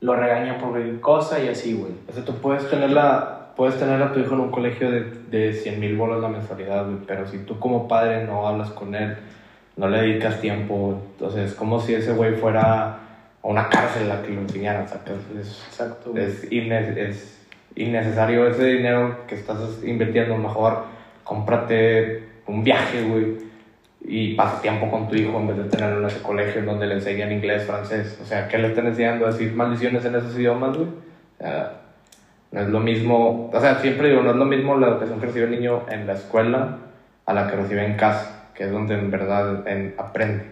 lo 0.00 0.14
regañan 0.16 0.58
por 0.58 0.70
cualquier 0.70 1.00
cosa 1.00 1.42
y 1.42 1.48
así, 1.48 1.74
güey. 1.74 1.92
O 2.08 2.12
sea, 2.12 2.24
tú 2.24 2.34
puedes 2.34 2.68
tener, 2.68 2.90
la, 2.90 3.52
puedes 3.56 3.78
tener 3.78 4.02
a 4.02 4.12
tu 4.12 4.20
hijo 4.20 4.34
en 4.34 4.40
un 4.40 4.50
colegio 4.50 4.90
de, 4.90 5.10
de 5.30 5.52
100 5.54 5.80
mil 5.80 5.96
bolas 5.96 6.20
la 6.20 6.28
mensualidad, 6.28 6.84
güey, 6.84 6.98
pero 7.06 7.26
si 7.26 7.38
tú 7.38 7.58
como 7.58 7.88
padre 7.88 8.24
no 8.24 8.46
hablas 8.46 8.70
con 8.70 8.94
él, 8.94 9.16
no 9.76 9.88
le 9.88 10.00
dedicas 10.02 10.40
tiempo, 10.40 11.00
entonces 11.12 11.50
es 11.52 11.54
como 11.54 11.80
si 11.80 11.94
ese 11.94 12.12
güey 12.12 12.34
fuera 12.34 12.84
a 12.92 12.98
una 13.42 13.68
cárcel 13.68 14.10
a 14.10 14.22
que 14.22 14.30
lo 14.32 14.40
enseñaran, 14.42 14.88
¿sacas? 14.88 15.16
Es, 15.40 15.64
Exacto, 15.68 16.10
güey. 16.12 16.24
es, 16.24 16.50
inne- 16.50 16.96
es 16.98 17.46
innecesario 17.74 18.46
ese 18.48 18.64
dinero 18.64 19.18
que 19.26 19.34
estás 19.36 19.58
invirtiendo, 19.84 20.36
mejor 20.36 20.84
cómprate 21.24 22.28
un 22.46 22.62
viaje, 22.64 23.02
güey, 23.02 23.38
y 24.08 24.34
pasa 24.34 24.62
tiempo 24.62 24.90
con 24.90 25.08
tu 25.08 25.16
hijo 25.16 25.36
en 25.38 25.48
vez 25.48 25.56
de 25.56 25.64
tenerlo 25.64 26.00
en 26.00 26.06
ese 26.06 26.22
colegio 26.22 26.62
donde 26.62 26.86
le 26.86 26.94
enseñan 26.94 27.32
inglés, 27.32 27.64
francés. 27.64 28.18
O 28.22 28.24
sea, 28.24 28.46
¿qué 28.48 28.58
le 28.58 28.68
están 28.68 28.86
enseñando? 28.86 29.26
¿A 29.26 29.30
decir 29.32 29.52
maldiciones 29.54 30.04
en 30.04 30.14
esos 30.14 30.36
idiomas, 30.38 30.76
güey? 30.76 30.88
Sea, 31.38 31.80
no 32.52 32.60
es 32.60 32.68
lo 32.68 32.80
mismo, 32.80 33.50
o 33.52 33.60
sea, 33.60 33.80
siempre 33.80 34.08
digo, 34.10 34.22
no 34.22 34.30
es 34.30 34.36
lo 34.36 34.44
mismo 34.44 34.76
la 34.76 34.88
educación 34.88 35.18
que 35.20 35.26
recibe 35.26 35.46
el 35.46 35.50
niño 35.50 35.82
en 35.90 36.06
la 36.06 36.12
escuela 36.12 36.78
a 37.26 37.34
la 37.34 37.48
que 37.50 37.56
recibe 37.56 37.84
en 37.84 37.96
casa, 37.96 38.50
que 38.54 38.64
es 38.64 38.70
donde 38.70 38.94
en 38.94 39.10
verdad 39.10 39.66
en- 39.66 39.94
aprende. 39.98 40.44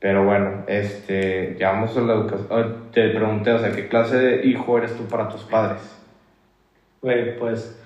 Pero 0.00 0.24
bueno, 0.24 0.64
este, 0.66 1.56
ya 1.58 1.72
vamos 1.72 1.96
a 1.96 2.00
la 2.00 2.14
educación. 2.14 2.46
Oh, 2.50 2.64
Te 2.90 3.10
pregunté, 3.10 3.52
o 3.52 3.58
sea, 3.58 3.70
¿qué 3.70 3.86
clase 3.86 4.16
de 4.16 4.46
hijo 4.46 4.76
eres 4.78 4.96
tú 4.96 5.04
para 5.04 5.28
tus 5.28 5.42
padres? 5.42 5.82
Güey, 7.02 7.38
pues, 7.38 7.78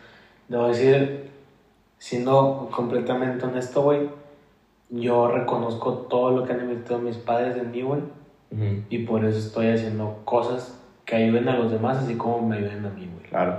debo 0.49 0.69
decir, 0.69 1.29
siendo 1.99 2.71
completamente 2.75 3.45
honesto, 3.45 3.83
güey, 3.83 4.09
yo 5.01 5.29
reconozco 5.29 5.93
todo 6.09 6.31
lo 6.31 6.45
que 6.45 6.53
han 6.53 6.61
invertido 6.61 6.99
mis 6.99 7.17
padres 7.17 7.57
en 7.57 7.71
mí, 7.71 7.83
güey, 7.83 8.03
y 8.89 8.99
por 8.99 9.25
eso 9.25 9.39
estoy 9.39 9.69
haciendo 9.69 10.21
cosas 10.25 10.81
que 11.05 11.17
ayuden 11.17 11.49
a 11.49 11.57
los 11.57 11.73
demás, 11.73 11.99
así 11.99 12.15
como 12.17 12.47
me 12.47 12.57
ayuden 12.57 12.87
a 12.87 12.91
mí, 12.91 13.11
güey. 13.13 13.29
Claro, 13.29 13.59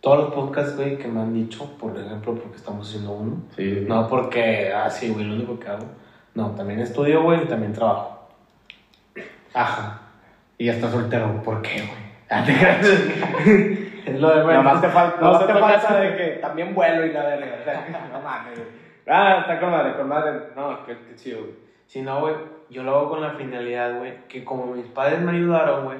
Todos 0.00 0.18
los 0.18 0.34
podcasts, 0.34 0.76
güey, 0.76 0.98
que 0.98 1.08
me 1.08 1.20
han 1.20 1.32
dicho, 1.32 1.70
por 1.78 1.98
ejemplo, 1.98 2.34
porque 2.34 2.56
estamos 2.56 2.86
haciendo 2.86 3.12
uno, 3.12 3.36
sí. 3.56 3.84
No 3.88 4.06
porque, 4.06 4.70
ah, 4.74 4.90
sí, 4.90 5.08
güey, 5.08 5.24
lo 5.24 5.34
único 5.36 5.58
que 5.58 5.68
hago. 5.68 5.86
No, 6.34 6.50
también 6.50 6.80
estudio, 6.80 7.22
güey, 7.22 7.44
y 7.44 7.46
también 7.46 7.72
trabajo. 7.72 8.28
Ajá. 9.54 10.02
Y 10.58 10.66
ya 10.66 10.74
estás 10.74 10.92
soltero, 10.92 11.42
¿por 11.42 11.62
qué, 11.62 11.76
güey? 11.78 12.04
Ah, 12.28 12.44
te 12.44 12.54
creas. 12.54 12.86
Es 14.04 14.20
lo 14.20 14.28
de 14.28 14.44
Nada 14.44 14.60
más 14.60 14.82
te 14.82 14.88
falta, 14.88 15.18
no 15.18 15.38
te 15.38 15.54
falta 15.54 15.98
de 15.98 16.14
que 16.14 16.24
también 16.42 16.74
vuelo 16.74 17.06
y 17.06 17.12
la 17.12 17.24
verga. 17.24 17.56
O 17.58 17.64
sea, 17.64 18.08
no 18.12 18.20
mames, 18.20 18.54
güey. 18.54 18.83
Ah, 19.06 19.38
está 19.40 19.60
con 19.60 19.70
madre, 19.70 19.96
con 19.96 20.08
madre. 20.08 20.40
No, 20.56 20.84
qué, 20.86 20.96
qué 21.08 21.14
chido, 21.16 21.40
güey. 21.40 21.52
Si 21.86 22.02
no, 22.02 22.20
güey, 22.20 22.34
yo 22.70 22.82
lo 22.82 22.96
hago 22.96 23.10
con 23.10 23.20
la 23.20 23.30
finalidad, 23.30 23.98
güey, 23.98 24.26
que 24.28 24.44
como 24.44 24.74
mis 24.74 24.86
padres 24.86 25.20
me 25.20 25.32
ayudaron, 25.32 25.84
güey, 25.84 25.98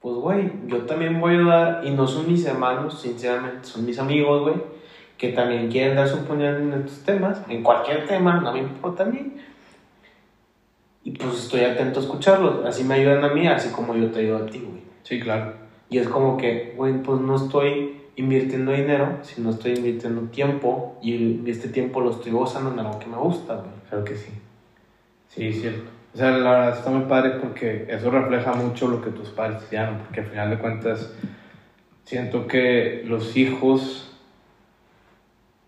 pues, 0.00 0.14
güey, 0.16 0.50
yo 0.66 0.86
también 0.86 1.20
voy 1.20 1.34
a 1.34 1.38
ayudar 1.38 1.80
y 1.84 1.90
no 1.90 2.06
son 2.06 2.26
mis 2.26 2.44
hermanos, 2.46 3.00
sinceramente, 3.00 3.64
son 3.64 3.84
mis 3.84 3.98
amigos, 3.98 4.42
güey, 4.42 4.56
que 5.18 5.32
también 5.32 5.70
quieren 5.70 5.94
dar 5.94 6.08
su 6.08 6.16
opinión 6.20 6.56
en 6.56 6.72
estos 6.80 7.04
temas, 7.04 7.42
en 7.48 7.62
cualquier 7.62 8.06
tema, 8.06 8.40
no 8.40 8.52
me 8.52 8.60
importa 8.60 9.02
a 9.02 9.06
mí. 9.06 9.36
Y 11.04 11.10
pues 11.12 11.34
estoy 11.34 11.64
atento 11.64 12.00
a 12.00 12.02
escucharlos, 12.02 12.64
así 12.64 12.82
me 12.84 12.94
ayudan 12.94 13.24
a 13.24 13.28
mí, 13.28 13.46
así 13.46 13.70
como 13.70 13.94
yo 13.94 14.10
te 14.10 14.20
ayudo 14.20 14.38
a 14.38 14.46
ti, 14.46 14.60
güey. 14.60 14.82
Sí, 15.02 15.20
claro. 15.20 15.52
Y 15.90 15.98
es 15.98 16.08
como 16.08 16.38
que, 16.38 16.72
güey, 16.76 17.02
pues 17.02 17.20
no 17.20 17.36
estoy 17.36 17.99
invirtiendo 18.20 18.72
dinero, 18.72 19.18
sino 19.22 19.50
estoy 19.50 19.74
invirtiendo 19.74 20.22
tiempo 20.30 20.98
y 21.02 21.48
este 21.50 21.68
tiempo 21.68 22.00
lo 22.00 22.10
estoy 22.10 22.32
gozando 22.32 22.72
en 22.72 22.78
algo 22.78 22.98
que 22.98 23.06
me 23.06 23.16
gusta, 23.16 23.56
güey. 23.56 23.70
Claro 23.88 24.04
que 24.04 24.16
sí. 24.16 24.30
Sí, 25.28 25.52
cierto. 25.52 25.90
O 26.14 26.18
sea, 26.18 26.30
la 26.30 26.50
verdad 26.50 26.78
está 26.78 26.90
muy 26.90 27.04
padre 27.06 27.38
porque 27.40 27.86
eso 27.88 28.10
refleja 28.10 28.52
mucho 28.52 28.88
lo 28.88 29.00
que 29.00 29.10
tus 29.10 29.28
padres 29.30 29.62
hicieron, 29.62 29.98
porque 29.98 30.20
al 30.20 30.26
final 30.26 30.50
de 30.50 30.58
cuentas 30.58 31.12
siento 32.04 32.46
que 32.46 33.04
los 33.06 33.36
hijos, 33.36 34.12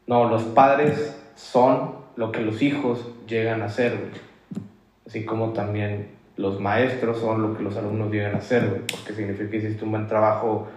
no, 0.06 0.28
los 0.28 0.42
padres 0.42 1.16
son 1.36 1.94
lo 2.16 2.32
que 2.32 2.40
los 2.40 2.60
hijos 2.60 3.06
llegan 3.26 3.62
a 3.62 3.68
ser, 3.68 3.96
güey. 3.96 4.64
Así 5.06 5.24
como 5.24 5.52
también 5.52 6.08
los 6.36 6.60
maestros 6.60 7.18
son 7.18 7.42
lo 7.42 7.56
que 7.56 7.62
los 7.62 7.76
alumnos 7.76 8.10
llegan 8.10 8.34
a 8.34 8.40
ser, 8.40 8.68
güey, 8.68 8.80
porque 8.80 9.14
significa 9.14 9.50
que 9.50 9.56
hiciste 9.58 9.84
un 9.84 9.92
buen 9.92 10.08
trabajo 10.08 10.68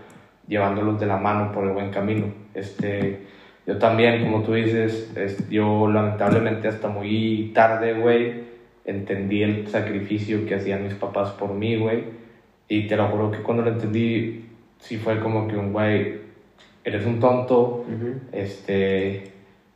llevándolos 0.48 1.00
de 1.00 1.06
la 1.06 1.18
mano 1.18 1.52
por 1.52 1.66
el 1.66 1.74
buen 1.74 1.92
camino. 1.92 2.28
Este, 2.54 3.26
yo 3.66 3.78
también, 3.78 4.24
como 4.24 4.44
tú 4.44 4.54
dices, 4.54 5.12
es, 5.16 5.50
yo 5.50 5.88
lamentablemente 5.88 6.68
hasta 6.68 6.88
muy 6.88 7.52
tarde, 7.54 7.94
güey, 7.94 8.44
entendí 8.86 9.42
el 9.42 9.68
sacrificio 9.68 10.46
que 10.46 10.56
hacían 10.56 10.84
mis 10.84 10.94
papás 10.94 11.32
por 11.32 11.54
mí, 11.54 11.76
güey. 11.76 12.04
Y 12.68 12.88
te 12.88 12.96
lo 12.96 13.08
juro 13.08 13.32
que 13.32 13.40
cuando 13.40 13.64
lo 13.64 13.72
entendí, 13.72 14.46
sí 14.80 14.98
fue 14.98 15.20
como 15.20 15.48
que 15.48 15.58
un 15.58 15.74
güey, 15.74 16.20
eres 16.84 17.06
un 17.06 17.20
tonto, 17.20 17.86
este, 18.32 19.32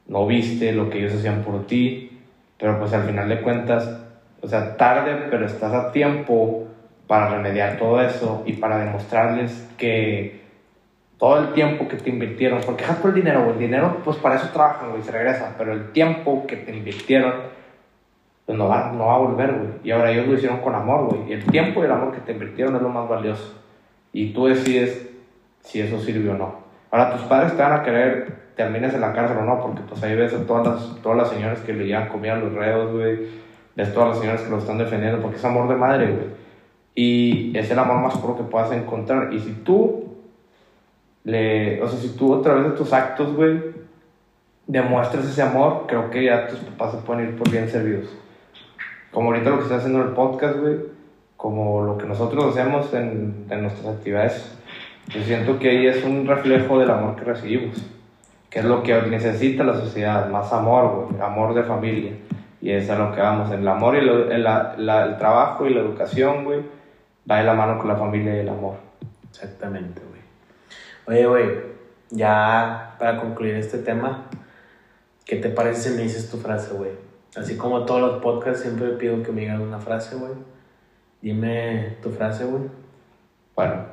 no 0.08 0.28
viste 0.28 0.72
lo 0.72 0.90
que 0.90 1.00
ellos 1.00 1.14
hacían 1.14 1.44
por 1.44 1.66
ti, 1.66 2.12
pero 2.58 2.80
pues 2.80 2.94
al 2.94 3.04
final 3.04 3.30
de 3.30 3.42
cuentas, 3.42 4.02
o 4.42 4.48
sea, 4.48 4.78
tarde, 4.78 5.28
pero 5.30 5.46
estás 5.46 5.74
a 5.74 5.92
tiempo 5.92 6.68
para 7.08 7.30
remediar 7.30 7.78
todo 7.80 8.02
eso 8.02 8.44
y 8.46 8.54
para 8.54 8.86
demostrarles 8.86 9.68
que 9.78 10.39
todo 11.20 11.38
el 11.38 11.54
tiempo 11.54 11.88
que 11.88 11.98
te 11.98 12.10
invirtieron, 12.10 12.62
porque 12.66 12.84
dejas 12.84 12.98
por 12.98 13.10
el 13.10 13.18
dinero, 13.18 13.42
güey, 13.42 13.54
el 13.54 13.60
dinero, 13.60 13.98
pues 14.06 14.18
para 14.18 14.36
eso 14.36 14.50
trabajan, 14.54 14.92
güey, 14.92 15.04
se 15.04 15.12
regresa, 15.12 15.54
pero 15.58 15.74
el 15.74 15.92
tiempo 15.92 16.48
que 16.48 16.56
te 16.56 16.76
invirtieron, 16.76 17.34
pues 18.46 18.58
no 18.58 18.70
va, 18.70 18.94
no 18.94 19.08
va 19.08 19.16
a 19.16 19.20
volver, 19.20 19.52
güey. 19.52 19.70
Y 19.84 19.92
ahora 19.92 20.12
ellos 20.12 20.28
lo 20.28 20.34
hicieron 20.36 20.62
con 20.62 20.74
amor, 20.74 21.10
güey. 21.10 21.34
El 21.34 21.44
tiempo 21.46 21.82
y 21.82 21.86
el 21.86 21.92
amor 21.92 22.14
que 22.14 22.22
te 22.22 22.32
invirtieron 22.32 22.74
es 22.78 22.82
lo 22.82 22.90
más 22.90 23.08
valioso. 23.08 23.54
Y 24.14 24.32
tú 24.32 24.48
decides 24.48 25.10
si 25.60 25.82
eso 25.82 26.00
sirve 26.00 26.30
o 26.30 26.38
no. 26.38 26.56
Ahora 26.90 27.12
tus 27.12 27.22
padres 27.24 27.56
te 27.56 27.62
van 27.62 27.74
a 27.74 27.84
querer 27.84 28.50
termines 28.56 28.94
en 28.94 29.02
la 29.02 29.14
cárcel 29.14 29.38
o 29.38 29.44
no, 29.44 29.62
porque 29.62 29.82
pues 29.88 30.02
ahí 30.02 30.16
ves 30.16 30.34
a 30.34 30.46
todas 30.48 30.68
las, 30.68 31.02
todas 31.02 31.18
las 31.18 31.30
señoras 31.30 31.60
que 31.60 31.74
le 31.74 31.86
llevan 31.86 32.08
comida 32.08 32.34
a 32.34 32.38
los 32.38 32.54
reos, 32.54 32.94
güey. 32.94 33.28
Ves 33.76 33.94
todas 33.94 34.10
las 34.10 34.20
señoras 34.20 34.42
que 34.42 34.50
lo 34.50 34.58
están 34.58 34.78
defendiendo, 34.78 35.22
porque 35.22 35.38
es 35.38 35.46
amor 35.46 35.68
de 35.68 35.76
madre, 35.76 36.08
güey. 36.08 36.28
Y 36.96 37.58
es 37.58 37.70
el 37.70 37.78
amor 37.78 37.98
más 37.98 38.18
puro 38.18 38.38
que 38.38 38.44
puedas 38.44 38.72
encontrar. 38.72 39.34
Y 39.34 39.40
si 39.40 39.52
tú 39.52 40.09
le, 41.24 41.82
o 41.82 41.88
sea, 41.88 42.00
si 42.00 42.10
tú 42.16 42.36
a 42.36 42.42
través 42.42 42.66
de 42.66 42.72
tus 42.72 42.94
actos, 42.94 43.36
güey, 43.36 43.62
demuestras 44.68 45.26
ese 45.26 45.42
amor, 45.42 45.86
creo 45.88 46.10
que 46.10 46.26
ya 46.26 46.48
tus 46.48 46.60
papás 46.60 46.94
se 46.94 46.98
pueden 47.00 47.30
ir 47.30 47.36
por 47.36 47.50
bien 47.50 47.70
servidos 47.70 48.10
como 49.12 49.30
ahorita 49.30 49.50
lo 49.50 49.58
que 49.58 49.64
está 49.64 49.78
haciendo 49.78 50.02
el 50.02 50.10
podcast, 50.10 50.60
güey, 50.60 50.78
como 51.36 51.84
lo 51.84 51.98
que 51.98 52.06
nosotros 52.06 52.46
hacemos 52.46 52.94
en, 52.94 53.46
en, 53.50 53.62
nuestras 53.62 53.96
actividades, 53.96 54.58
yo 55.08 55.22
siento 55.24 55.58
que 55.58 55.70
ahí 55.70 55.88
es 55.88 56.04
un 56.04 56.28
reflejo 56.28 56.80
del 56.80 56.92
amor 56.92 57.16
que 57.16 57.24
recibimos, 57.24 57.78
que 58.50 58.60
es 58.60 58.66
lo 58.66 58.84
que 58.84 59.02
necesita 59.04 59.64
la 59.64 59.76
sociedad, 59.76 60.30
más 60.30 60.52
amor, 60.54 61.08
güey, 61.10 61.22
amor 61.22 61.54
de 61.54 61.64
familia. 61.64 62.12
Y 62.62 62.72
es 62.72 62.90
a 62.90 63.00
lo 63.00 63.14
que 63.14 63.22
vamos, 63.22 63.50
el 63.52 63.66
amor 63.68 63.96
y 63.96 64.00
el, 64.00 64.32
el 64.32 65.18
trabajo 65.18 65.66
y 65.66 65.74
la 65.74 65.80
educación, 65.80 66.44
güey, 66.44 66.60
va 67.30 67.38
de 67.38 67.46
la 67.46 67.54
mano 67.54 67.78
con 67.78 67.88
la 67.88 67.96
familia 67.96 68.36
y 68.36 68.40
el 68.40 68.50
amor. 68.50 68.76
Exactamente. 69.30 70.09
Oye, 71.10 71.26
güey, 71.26 71.50
ya 72.12 72.96
para 73.00 73.20
concluir 73.20 73.56
este 73.56 73.80
tema, 73.80 74.26
¿qué 75.26 75.38
te 75.38 75.50
parece 75.50 75.90
si 75.90 75.98
me 75.98 76.04
dices 76.04 76.30
tu 76.30 76.38
frase, 76.38 76.76
güey? 76.76 76.92
Así 77.36 77.58
como 77.58 77.84
todos 77.84 78.00
los 78.00 78.22
podcasts, 78.22 78.62
siempre 78.62 78.90
pido 78.90 79.24
que 79.24 79.32
me 79.32 79.42
digan 79.42 79.60
una 79.62 79.80
frase, 79.80 80.18
güey. 80.18 80.34
Dime 81.20 81.98
tu 82.04 82.12
frase, 82.12 82.46
güey. 82.46 82.66
Bueno, 83.56 83.86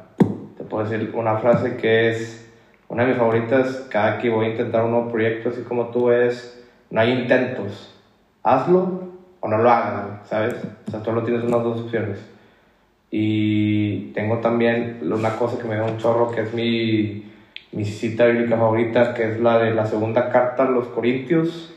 te 0.58 0.64
puedo 0.64 0.84
decir 0.84 1.10
una 1.14 1.38
frase 1.38 1.78
que 1.78 2.10
es 2.10 2.50
una 2.88 3.04
de 3.04 3.08
mis 3.08 3.18
favoritas. 3.18 3.86
Cada 3.88 4.18
que 4.18 4.28
voy 4.28 4.44
a 4.44 4.50
intentar 4.50 4.84
un 4.84 4.90
nuevo 4.90 5.10
proyecto, 5.10 5.48
así 5.48 5.62
como 5.62 5.88
tú, 5.88 6.10
es: 6.10 6.62
no 6.90 7.00
hay 7.00 7.12
intentos. 7.12 7.98
Hazlo 8.42 9.04
o 9.40 9.48
no 9.48 9.56
lo 9.56 9.70
hagas, 9.70 10.28
¿sabes? 10.28 10.54
O 10.86 10.90
sea, 10.90 11.02
tú 11.02 11.12
lo 11.12 11.22
tienes 11.22 11.44
unas 11.44 11.62
dos 11.62 11.80
opciones. 11.80 12.18
Y 13.10 14.12
tengo 14.12 14.38
también 14.38 14.98
una 15.02 15.36
cosa 15.36 15.58
que 15.58 15.68
me 15.68 15.76
da 15.76 15.84
un 15.84 15.98
chorro, 15.98 16.30
que 16.30 16.42
es 16.42 16.54
mi, 16.54 17.30
mi 17.72 17.84
cita 17.84 18.26
bíblica 18.26 18.56
favorita, 18.56 19.14
que 19.14 19.30
es 19.32 19.40
la 19.40 19.58
de 19.58 19.74
la 19.74 19.86
segunda 19.86 20.30
carta 20.30 20.64
a 20.64 20.70
los 20.70 20.88
Corintios 20.88 21.72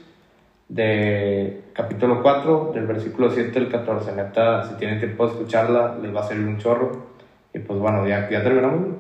de 0.67 1.61
capítulo 1.73 2.21
4, 2.21 2.71
del 2.73 2.88
versículo 2.88 3.30
7 3.30 3.57
al 3.57 3.69
14. 3.69 4.15
Neta, 4.15 4.63
si 4.63 4.75
tienen 4.75 4.99
tiempo 4.99 5.25
de 5.25 5.34
escucharla, 5.34 5.97
les 6.01 6.15
va 6.15 6.21
a 6.21 6.23
servir 6.23 6.47
un 6.47 6.57
chorro. 6.57 7.09
Y 7.53 7.59
pues 7.59 7.80
bueno, 7.80 8.07
ya, 8.07 8.30
ya 8.30 8.43
terminamos. 8.43 8.95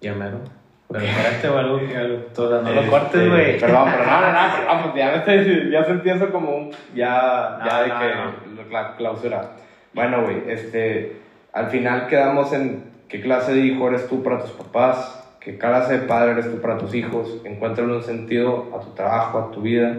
Ya 0.00 0.14
mero. 0.14 0.38
Pero 0.90 1.04
espérate 1.04 1.48
o 1.48 1.58
algo 1.58 1.76
no 1.76 2.72
lo 2.72 2.80
este, 2.80 2.90
cortes, 2.90 3.28
güey. 3.28 3.58
Perdón, 3.58 3.88
pero 3.92 4.06
no, 4.06 4.20
no, 4.20 4.32
no, 4.32 4.82
pues 4.84 4.94
ya, 4.94 5.10
me 5.10 5.16
estoy, 5.18 5.70
ya 5.70 5.84
sentí 5.84 6.08
eso 6.08 6.30
como 6.30 6.56
un. 6.56 6.70
Ya, 6.94 7.58
ya 7.64 7.82
de 7.82 7.88
que 7.88 8.72
la 8.72 8.96
clausura. 8.96 9.50
Bueno, 9.92 10.22
güey, 10.22 10.44
este. 10.48 11.27
Al 11.52 11.68
final 11.68 12.06
quedamos 12.06 12.52
en 12.52 12.84
qué 13.08 13.20
clase 13.20 13.52
de 13.52 13.60
hijo 13.60 13.88
eres 13.88 14.08
tú 14.08 14.22
para 14.22 14.40
tus 14.40 14.50
papás, 14.50 15.24
qué 15.40 15.58
clase 15.58 15.98
de 15.98 16.06
padre 16.06 16.32
eres 16.32 16.50
tú 16.50 16.60
para 16.60 16.78
tus 16.78 16.94
hijos. 16.94 17.40
Encuéntrale 17.44 17.94
un 17.94 18.02
sentido 18.02 18.68
a 18.76 18.80
tu 18.80 18.90
trabajo, 18.90 19.38
a 19.38 19.50
tu 19.50 19.62
vida 19.62 19.96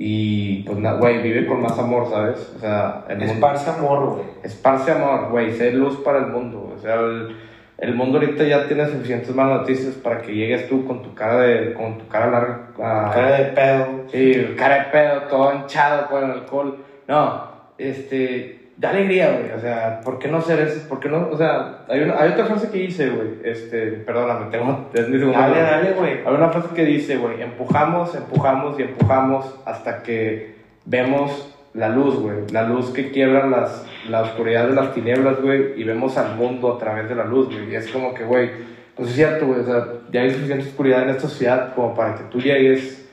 y 0.00 0.62
pues, 0.62 0.78
güey, 1.00 1.22
vive 1.22 1.44
con 1.44 1.60
más 1.60 1.76
amor, 1.76 2.08
¿sabes? 2.08 2.52
O 2.56 2.60
sea, 2.60 3.04
el 3.08 3.20
esparce 3.20 3.68
amor, 3.70 4.10
güey. 4.10 4.26
Esparce 4.44 4.92
amor, 4.92 5.30
güey, 5.30 5.52
ser 5.52 5.74
luz 5.74 5.96
para 5.98 6.18
el 6.18 6.28
mundo. 6.28 6.72
O 6.76 6.80
sea, 6.80 6.94
el, 6.94 7.36
el, 7.78 7.94
mundo 7.96 8.18
ahorita 8.18 8.44
ya 8.44 8.68
tiene 8.68 8.86
suficientes 8.86 9.34
malas 9.34 9.62
noticias 9.62 9.96
para 9.96 10.22
que 10.22 10.32
llegues 10.32 10.68
tú 10.68 10.86
con 10.86 11.02
tu 11.02 11.14
cara 11.14 11.40
de, 11.40 11.74
con 11.74 11.98
tu 11.98 12.06
cara 12.06 12.30
larga. 12.30 12.70
Ah, 12.80 13.10
cara 13.12 13.38
de 13.38 13.44
pedo. 13.46 13.86
Sí, 14.12 14.54
cara 14.56 14.84
de 14.84 14.90
pedo, 14.92 15.22
todo 15.22 15.52
hinchado 15.52 16.08
por 16.08 16.22
el 16.22 16.30
alcohol. 16.30 16.78
No, 17.08 17.42
este, 17.76 18.57
da 18.78 18.90
alegría, 18.90 19.32
güey. 19.32 19.52
O 19.52 19.60
sea, 19.60 20.00
¿por 20.04 20.18
qué 20.18 20.28
no 20.28 20.40
ser 20.40 20.60
eso? 20.60 20.88
¿Por 20.88 21.00
qué 21.00 21.08
no? 21.08 21.28
O 21.30 21.36
sea, 21.36 21.80
hay, 21.88 22.00
una, 22.00 22.20
hay 22.20 22.30
otra 22.30 22.46
frase 22.46 22.70
que 22.70 22.78
dice, 22.78 23.10
güey. 23.10 23.28
Este, 23.44 23.88
perdóname, 24.06 24.46
tengo. 24.50 24.88
Es 24.94 25.08
mi 25.08 25.18
dale, 25.18 25.60
dale, 25.60 25.92
güey. 25.92 26.20
Hay 26.24 26.34
una 26.34 26.48
frase 26.48 26.74
que 26.74 26.84
dice, 26.84 27.16
güey, 27.16 27.42
empujamos, 27.42 28.14
empujamos 28.14 28.78
y 28.78 28.82
empujamos 28.82 29.52
hasta 29.64 30.02
que 30.02 30.54
vemos 30.84 31.54
la 31.74 31.88
luz, 31.88 32.20
güey. 32.20 32.36
La 32.52 32.62
luz 32.62 32.90
que 32.90 33.10
quiebra 33.10 33.46
las, 33.48 33.84
la 34.08 34.22
oscuridad 34.22 34.68
de 34.68 34.74
las 34.74 34.94
tinieblas, 34.94 35.42
güey. 35.42 35.80
Y 35.80 35.82
vemos 35.82 36.16
al 36.16 36.36
mundo 36.36 36.74
a 36.74 36.78
través 36.78 37.08
de 37.08 37.16
la 37.16 37.24
luz, 37.24 37.48
güey. 37.48 37.72
Y 37.72 37.74
es 37.74 37.88
como 37.88 38.14
que, 38.14 38.24
güey, 38.24 38.50
pues 38.94 39.10
es 39.10 39.16
cierto, 39.16 39.46
güey. 39.46 39.60
O 39.60 39.64
sea, 39.64 39.86
ya 40.12 40.20
hay 40.20 40.30
suficiente 40.30 40.66
oscuridad 40.66 41.02
en 41.02 41.10
esta 41.10 41.22
sociedad 41.22 41.74
como 41.74 41.96
para 41.96 42.14
que 42.14 42.24
tú 42.30 42.38
llegues 42.38 43.08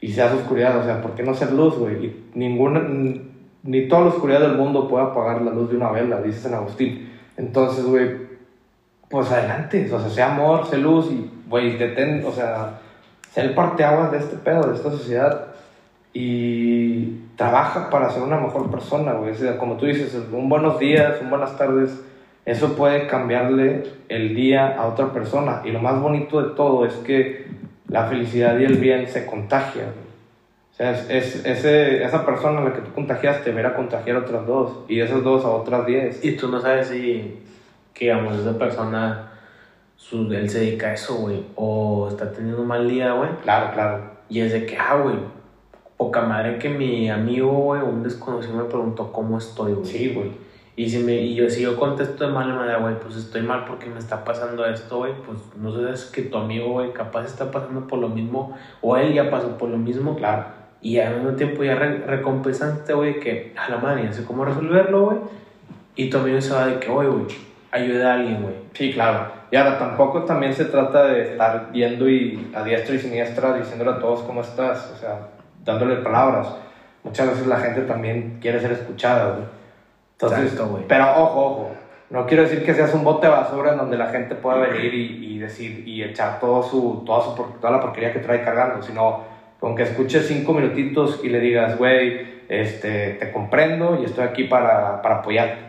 y 0.00 0.10
seas 0.10 0.32
oscuridad. 0.32 0.78
O 0.78 0.84
sea, 0.84 1.02
¿por 1.02 1.14
qué 1.14 1.22
no 1.22 1.34
ser 1.34 1.52
luz, 1.52 1.76
güey? 1.76 2.06
Y 2.06 2.24
ninguna 2.34 2.80
ni 3.62 3.88
toda 3.88 4.02
la 4.02 4.08
oscuridad 4.08 4.40
del 4.40 4.56
mundo 4.56 4.88
puede 4.88 5.04
apagar 5.04 5.42
la 5.42 5.52
luz 5.52 5.70
de 5.70 5.76
una 5.76 5.90
vela, 5.90 6.20
dice 6.20 6.40
San 6.40 6.54
Agustín. 6.54 7.10
Entonces, 7.36 7.84
güey, 7.84 8.10
pues 9.08 9.30
adelante, 9.30 9.88
o 9.92 10.00
sea, 10.00 10.08
sea 10.08 10.34
amor, 10.34 10.66
sea 10.66 10.78
luz 10.78 11.10
y, 11.10 11.30
güey, 11.48 11.76
detén, 11.76 12.24
o 12.26 12.32
sea, 12.32 12.80
sea 13.30 13.44
el 13.44 13.54
parteaguas 13.54 14.10
de 14.10 14.18
este 14.18 14.36
pedo, 14.36 14.68
de 14.68 14.74
esta 14.74 14.90
sociedad 14.90 15.46
y 16.12 17.20
trabaja 17.36 17.88
para 17.88 18.10
ser 18.10 18.22
una 18.22 18.38
mejor 18.38 18.70
persona, 18.70 19.12
güey. 19.12 19.32
O 19.32 19.34
sea, 19.34 19.58
como 19.58 19.76
tú 19.76 19.86
dices, 19.86 20.14
un 20.32 20.48
buenos 20.48 20.78
días, 20.78 21.20
un 21.22 21.30
buenas 21.30 21.56
tardes, 21.56 22.02
eso 22.44 22.74
puede 22.74 23.06
cambiarle 23.06 23.84
el 24.08 24.34
día 24.34 24.76
a 24.76 24.86
otra 24.86 25.12
persona. 25.12 25.62
Y 25.64 25.70
lo 25.70 25.80
más 25.80 26.00
bonito 26.00 26.42
de 26.42 26.54
todo 26.54 26.84
es 26.84 26.94
que 26.94 27.46
la 27.88 28.06
felicidad 28.06 28.58
y 28.58 28.64
el 28.64 28.76
bien 28.76 29.06
se 29.06 29.26
contagian. 29.26 30.01
Sea, 30.82 30.90
es, 30.90 31.46
ese, 31.46 32.02
esa 32.02 32.26
persona 32.26 32.60
a 32.60 32.64
la 32.64 32.72
que 32.72 32.80
tú 32.80 32.92
contagiaste 32.92 33.52
verá 33.52 33.76
contagiar 33.76 34.16
a 34.16 34.20
otras 34.20 34.44
dos 34.48 34.78
y 34.88 34.98
esas 34.98 35.22
dos 35.22 35.44
a 35.44 35.50
otras 35.50 35.86
diez. 35.86 36.24
Y 36.24 36.32
tú 36.32 36.48
no 36.48 36.60
sabes 36.60 36.88
si, 36.88 37.38
que 37.94 38.06
digamos, 38.06 38.36
esa 38.36 38.58
persona, 38.58 39.30
su, 39.94 40.32
él 40.32 40.50
se 40.50 40.58
dedica 40.58 40.88
a 40.88 40.94
eso, 40.94 41.14
güey, 41.14 41.44
o 41.54 42.08
está 42.08 42.32
teniendo 42.32 42.62
un 42.62 42.66
mal 42.66 42.88
día, 42.88 43.12
güey. 43.12 43.30
Claro, 43.44 43.72
claro. 43.72 44.10
Y 44.28 44.40
es 44.40 44.52
de 44.52 44.66
que, 44.66 44.76
ah, 44.76 44.96
güey, 44.96 45.14
poca 45.96 46.22
madre 46.22 46.58
que 46.58 46.68
mi 46.68 47.08
amigo, 47.08 47.52
güey, 47.52 47.80
un 47.80 48.02
desconocido 48.02 48.56
me 48.56 48.64
preguntó 48.64 49.12
cómo 49.12 49.38
estoy, 49.38 49.74
güey. 49.74 49.86
Sí, 49.86 50.12
güey. 50.12 50.32
Y 50.74 50.90
si, 50.90 50.98
me, 50.98 51.14
y 51.14 51.36
yo, 51.36 51.48
si 51.48 51.62
yo 51.62 51.76
contesto 51.76 52.26
de 52.26 52.32
mala 52.32 52.56
manera, 52.56 52.78
güey, 52.78 52.98
pues 52.98 53.14
estoy 53.14 53.42
mal 53.42 53.66
porque 53.66 53.88
me 53.88 54.00
está 54.00 54.24
pasando 54.24 54.66
esto, 54.66 54.98
güey, 54.98 55.12
pues 55.24 55.38
no 55.56 55.72
sé, 55.72 55.92
es 55.92 56.06
que 56.06 56.22
tu 56.22 56.38
amigo, 56.38 56.72
güey, 56.72 56.92
capaz 56.92 57.26
está 57.26 57.52
pasando 57.52 57.86
por 57.86 58.00
lo 58.00 58.08
mismo, 58.08 58.58
o 58.80 58.96
él 58.96 59.14
ya 59.14 59.30
pasó 59.30 59.56
por 59.56 59.68
lo 59.68 59.78
mismo. 59.78 60.16
Claro. 60.16 60.61
Y 60.82 60.98
al 60.98 61.14
mismo 61.14 61.30
tiempo 61.36 61.62
ya 61.62 61.76
re 61.76 61.98
recompensante, 61.98 62.92
güey, 62.92 63.20
que 63.20 63.54
a 63.56 63.70
la 63.70 63.78
madre, 63.78 64.04
ya 64.04 64.12
sé 64.12 64.24
cómo 64.24 64.44
resolverlo, 64.44 65.04
güey. 65.06 65.18
Y 65.94 66.10
tu 66.10 66.18
amigo 66.18 66.40
se 66.40 66.52
va 66.52 66.66
de 66.66 66.80
que, 66.80 66.90
oye, 66.90 67.08
güey, 67.08 67.26
ayuda 67.70 68.10
a 68.10 68.14
alguien, 68.14 68.42
güey. 68.42 68.54
Sí, 68.74 68.92
claro. 68.92 69.30
Y 69.50 69.56
ahora 69.56 69.78
tampoco 69.78 70.24
también 70.24 70.52
se 70.52 70.64
trata 70.64 71.04
de 71.06 71.22
estar 71.22 71.68
viendo 71.72 72.08
y 72.08 72.50
a 72.54 72.64
diestra 72.64 72.94
y 72.94 72.98
siniestra 72.98 73.54
diciéndole 73.54 73.92
a 73.92 73.98
todos 73.98 74.22
cómo 74.22 74.40
estás, 74.40 74.90
o 74.94 74.98
sea, 74.98 75.28
dándole 75.64 75.96
palabras. 75.96 76.48
Muchas 77.04 77.28
veces 77.28 77.46
la 77.46 77.58
gente 77.58 77.82
también 77.82 78.38
quiere 78.40 78.60
ser 78.60 78.72
escuchada, 78.72 79.32
güey. 79.34 79.44
Entonces, 80.14 80.52
Exacto, 80.52 80.68
güey. 80.68 80.84
pero 80.88 81.04
ojo, 81.16 81.46
ojo. 81.46 81.70
No 82.10 82.26
quiero 82.26 82.42
decir 82.42 82.64
que 82.64 82.74
seas 82.74 82.92
un 82.94 83.04
bote 83.04 83.26
de 83.26 83.32
basura 83.32 83.72
en 83.72 83.78
donde 83.78 83.96
la 83.96 84.08
gente 84.08 84.34
pueda 84.34 84.58
venir 84.58 84.92
y, 84.92 85.34
y 85.34 85.38
decir 85.38 85.86
y 85.86 86.02
echar 86.02 86.40
todo 86.40 86.62
su, 86.62 87.02
toda, 87.06 87.22
su, 87.24 87.42
toda 87.60 87.70
la 87.72 87.80
porquería 87.80 88.12
que 88.12 88.18
trae 88.18 88.42
cargando, 88.42 88.82
sino 88.82 89.24
con 89.62 89.76
que 89.76 89.84
escuches 89.84 90.26
cinco 90.26 90.54
minutitos 90.54 91.20
y 91.24 91.28
le 91.30 91.40
digas, 91.40 91.78
güey, 91.78 92.16
este, 92.48 93.14
te 93.20 93.30
comprendo 93.30 94.02
y 94.02 94.04
estoy 94.04 94.24
aquí 94.24 94.44
para, 94.44 95.00
para 95.02 95.16
apoyarte. 95.16 95.62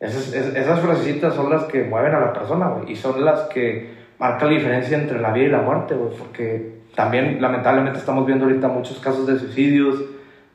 Esas, 0.00 0.32
es- 0.32 0.54
esas 0.56 0.80
frasecitas 0.80 1.34
son 1.34 1.50
las 1.50 1.64
que 1.64 1.82
mueven 1.82 2.14
a 2.14 2.20
la 2.20 2.32
persona, 2.32 2.68
güey, 2.68 2.84
y 2.92 2.96
son 2.96 3.24
las 3.24 3.42
que 3.44 3.82
marcan 4.18 4.48
la 4.48 4.54
diferencia 4.54 4.96
entre 4.96 5.18
la 5.20 5.32
vida 5.32 5.46
y 5.46 5.50
la 5.50 5.60
muerte, 5.60 5.94
güey, 5.96 6.12
porque 6.12 6.62
también 6.94 7.36
lamentablemente 7.40 7.98
estamos 7.98 8.24
viendo 8.26 8.44
ahorita 8.44 8.68
muchos 8.68 9.00
casos 9.00 9.26
de 9.26 9.36
suicidios, 9.36 10.04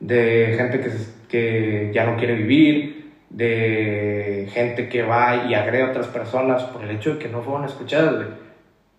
de 0.00 0.52
gente 0.56 0.80
que, 0.80 0.90
que 1.28 1.88
ya 1.92 2.04
no 2.04 2.16
quiere 2.16 2.34
vivir, 2.34 2.86
de 3.28 4.46
gente 4.48 4.88
que 4.88 5.02
va 5.02 5.36
y 5.36 5.54
agrede 5.54 5.82
a 5.82 5.86
otras 5.86 6.08
personas 6.08 6.64
por 6.64 6.82
el 6.82 6.90
hecho 6.90 7.10
de 7.10 7.18
que 7.18 7.28
no 7.28 7.42
fueron 7.42 7.64
escuchadas, 7.64 8.14
güey. 8.16 8.28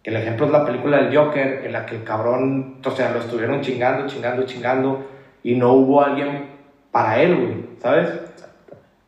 Que 0.03 0.11
el 0.11 0.17
ejemplo 0.17 0.45
es 0.45 0.51
la 0.51 0.65
película 0.65 0.97
del 0.97 1.15
Joker, 1.15 1.61
en 1.65 1.73
la 1.73 1.85
que 1.85 1.95
el 1.95 2.03
cabrón, 2.03 2.77
o 2.83 2.91
sea, 2.91 3.11
lo 3.11 3.19
estuvieron 3.19 3.61
chingando, 3.61 4.07
chingando, 4.07 4.43
chingando, 4.45 5.03
y 5.43 5.55
no 5.55 5.73
hubo 5.73 6.01
alguien 6.01 6.47
para 6.91 7.19
él, 7.21 7.35
güey, 7.35 7.65
¿sabes? 7.81 8.09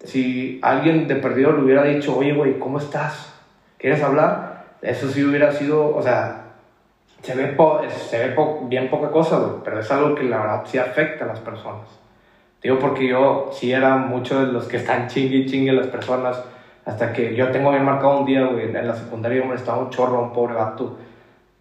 Si 0.03 0.59
alguien 0.63 1.07
de 1.07 1.15
perdido 1.15 1.51
le 1.53 1.63
hubiera 1.63 1.83
dicho, 1.83 2.17
oye, 2.17 2.33
güey, 2.33 2.57
¿cómo 2.59 2.79
estás? 2.79 3.33
¿Quieres 3.77 4.01
hablar? 4.03 4.63
Eso 4.81 5.07
sí 5.07 5.23
hubiera 5.23 5.51
sido, 5.51 5.95
o 5.95 6.01
sea, 6.01 6.37
se 7.21 7.35
ve, 7.35 7.47
po- 7.49 7.81
se 7.89 8.17
ve 8.17 8.33
po- 8.33 8.61
bien 8.63 8.89
poca 8.89 9.11
cosa, 9.11 9.37
güey, 9.37 9.51
pero 9.63 9.79
es 9.79 9.91
algo 9.91 10.15
que 10.15 10.23
la 10.23 10.39
verdad 10.39 10.63
sí 10.65 10.77
afecta 10.77 11.23
a 11.25 11.27
las 11.27 11.39
personas. 11.39 11.87
Digo 12.63 12.79
porque 12.79 13.07
yo 13.07 13.49
sí 13.53 13.71
era 13.71 13.95
mucho 13.97 14.43
de 14.45 14.51
los 14.51 14.67
que 14.67 14.77
están 14.77 15.07
chingue 15.07 15.37
y 15.37 15.45
chingue 15.45 15.71
las 15.71 15.87
personas, 15.87 16.43
hasta 16.85 17.13
que 17.13 17.35
yo 17.35 17.51
tengo 17.51 17.71
bien 17.71 17.85
marcado 17.85 18.19
un 18.19 18.25
día, 18.25 18.45
güey, 18.45 18.75
en 18.75 18.87
la 18.87 18.95
secundaria 18.95 19.39
yo 19.39 19.45
molestaba 19.45 19.79
un 19.79 19.89
chorro 19.89 20.17
a 20.17 20.21
un 20.21 20.33
pobre 20.33 20.55
gato, 20.55 20.97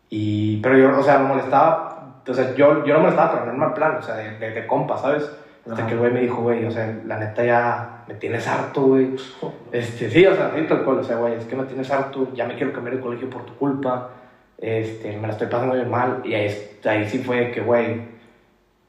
y, 0.08 0.60
pero 0.60 0.76
yo, 0.76 0.98
o 0.98 1.02
sea, 1.02 1.18
lo 1.20 1.28
molestaba, 1.28 2.20
o 2.26 2.34
sea, 2.34 2.54
yo, 2.54 2.84
yo 2.84 2.94
lo 2.94 3.00
molestaba, 3.00 3.32
pero 3.32 3.46
no 3.46 3.52
en 3.52 3.58
mal 3.58 3.74
plan, 3.74 3.96
o 3.96 4.02
sea, 4.02 4.16
de, 4.16 4.38
de, 4.38 4.50
de 4.50 4.66
compa, 4.66 4.98
¿sabes? 4.98 5.30
Hasta 5.60 5.82
Ajá. 5.82 5.86
que 5.86 5.92
el 5.92 5.98
güey 5.98 6.12
me 6.12 6.20
dijo, 6.20 6.42
güey, 6.42 6.64
o 6.64 6.70
sea, 6.70 6.98
la 7.04 7.18
neta 7.18 7.44
ya 7.44 8.04
me 8.08 8.14
tienes 8.14 8.46
harto, 8.48 8.82
güey. 8.82 9.10
Este, 9.72 10.10
sí, 10.10 10.26
o 10.26 10.34
sea, 10.34 10.50
sí, 10.56 10.62
tal 10.68 10.82
cual, 10.82 10.98
o 10.98 11.04
sea, 11.04 11.16
güey, 11.16 11.34
es 11.34 11.44
que 11.44 11.54
me 11.54 11.62
tienes 11.62 11.88
harto, 11.92 12.32
ya 12.34 12.44
me 12.44 12.56
quiero 12.56 12.72
cambiar 12.72 12.96
de 12.96 13.02
colegio 13.02 13.30
por 13.30 13.44
tu 13.44 13.54
culpa, 13.54 14.10
este, 14.58 15.16
me 15.16 15.28
la 15.28 15.34
estoy 15.34 15.46
pasando 15.46 15.76
bien 15.76 15.88
mal, 15.88 16.22
y 16.24 16.34
ahí, 16.34 16.52
ahí 16.84 17.08
sí 17.08 17.18
fue 17.18 17.52
que, 17.52 17.60
güey, 17.60 18.02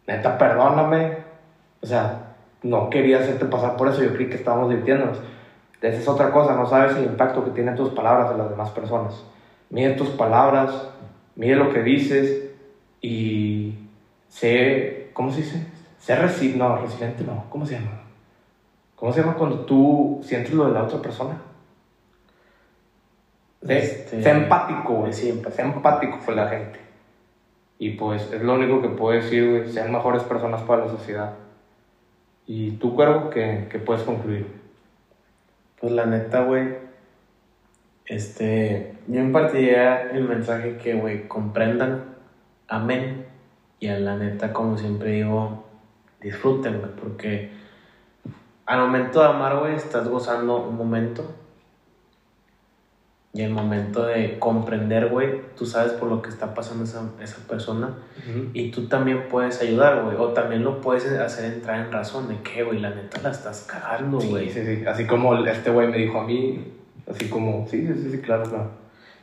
neta, 0.08 0.40
perdóname, 0.40 1.18
o 1.82 1.86
sea, 1.86 2.34
no 2.64 2.90
quería 2.90 3.20
hacerte 3.20 3.46
pasar 3.46 3.78
por 3.78 3.90
eso, 3.90 4.02
yo 4.02 4.14
creí 4.14 4.28
que 4.28 4.36
estábamos 4.36 4.70
divirtiéndonos. 4.70 5.20
Esa 5.82 5.98
es 6.00 6.08
otra 6.08 6.32
cosa, 6.32 6.56
no 6.56 6.68
sabes 6.68 6.96
el 6.96 7.06
impacto 7.06 7.44
que 7.44 7.52
tienen 7.52 7.76
tus 7.76 7.90
palabras 7.90 8.32
en 8.32 8.38
las 8.38 8.50
demás 8.50 8.70
personas. 8.70 9.26
Mide 9.70 9.96
tus 9.96 10.10
palabras, 10.10 10.90
mide 11.36 11.56
lo 11.56 11.74
que 11.74 11.82
dices 11.82 12.52
y 13.02 13.74
sé, 14.28 15.10
¿cómo 15.14 15.32
se 15.32 15.42
dice? 15.42 15.68
Sé 15.98 16.16
resi 16.16 16.54
no, 16.56 16.78
resiliente 16.78 17.24
no, 17.24 17.46
¿cómo 17.50 17.66
se 17.66 17.76
llama? 17.76 18.02
¿Cómo 18.96 19.12
se 19.12 19.22
llama 19.22 19.34
cuando 19.34 19.60
tú 19.62 20.20
sientes 20.24 20.54
lo 20.54 20.68
de 20.68 20.74
la 20.74 20.84
otra 20.84 21.02
persona? 21.02 21.42
Sé, 23.64 23.78
Este- 23.80 24.22
sé 24.22 24.30
empático, 24.30 24.94
güey. 24.94 25.14
Sí, 25.14 25.30
empático. 25.30 25.56
Sé 25.56 25.62
empático 25.64 26.20
con 26.24 26.36
la 26.36 26.48
gente. 26.48 26.80
Y 27.80 27.92
pues 27.92 28.32
es 28.32 28.42
lo 28.42 28.54
único 28.54 28.82
que 28.82 28.90
puedo 28.90 29.20
decir, 29.20 29.50
güey. 29.50 29.68
Sean 29.72 29.92
mejores 29.92 30.24
personas 30.24 30.62
para 30.62 30.86
la 30.86 30.92
sociedad. 30.92 31.34
¿Y 32.46 32.72
tú, 32.72 32.94
Cuervo, 32.96 33.30
qué, 33.32 33.68
qué 33.72 33.80
puedes 33.80 34.04
concluir? 34.04 34.61
Pues 35.82 35.94
la 35.94 36.06
neta, 36.06 36.44
güey, 36.44 36.76
este, 38.06 39.00
yo 39.08 39.20
impartiría 39.20 40.12
el 40.12 40.26
mensaje 40.26 40.78
que, 40.78 40.94
güey, 40.94 41.28
comprendan, 41.28 42.18
amen, 42.68 43.26
y 43.80 43.88
a 43.88 43.98
la 43.98 44.16
neta, 44.16 44.54
como 44.54 44.78
siempre 44.78 45.14
digo, 45.14 45.64
disfruten, 46.22 46.82
güey, 46.82 46.92
porque 46.92 47.50
al 48.68 48.82
momento 48.82 49.22
de 49.22 49.26
amar, 49.26 49.58
güey, 49.58 49.74
estás 49.74 50.08
gozando 50.08 50.68
un 50.68 50.78
momento, 50.78 51.34
y 53.34 53.44
el 53.44 53.52
momento 53.52 54.06
de 54.06 54.40
comprender, 54.40 55.08
güey, 55.08 55.42
tú 55.58 55.66
sabes 55.66 55.94
por 55.94 56.10
lo 56.10 56.22
que 56.22 56.30
está 56.30 56.54
pasando 56.54 56.84
esa, 56.84 57.02
esa 57.22 57.48
persona, 57.48 57.94
y 58.54 58.72
tú 58.72 58.88
también 58.88 59.30
puedes 59.30 59.62
ayudar, 59.62 60.04
güey, 60.04 60.18
o 60.18 60.30
también 60.30 60.64
lo 60.64 60.82
puedes 60.82 61.06
hacer 61.06 61.54
entrar 61.54 61.86
en 61.86 61.92
razón 61.94 62.28
de 62.28 62.42
que, 62.42 62.64
güey, 62.64 62.80
la 62.80 62.90
neta 62.90 63.22
la 63.22 63.32
estás 63.32 63.66
cagando, 63.70 64.20
güey. 64.20 64.50
Sí, 64.50 64.62
sí, 64.66 64.78
sí. 64.78 64.86
Así 64.86 65.08
como 65.08 65.34
este 65.46 65.72
güey 65.72 65.88
me 65.88 65.98
dijo 65.98 66.20
a 66.20 66.26
mí, 66.26 66.74
así 67.10 67.30
como, 67.30 67.66
sí, 67.70 67.88
sí, 67.88 67.94
sí, 67.94 68.12
sí, 68.12 68.20
claro, 68.20 68.44
claro. 68.44 68.72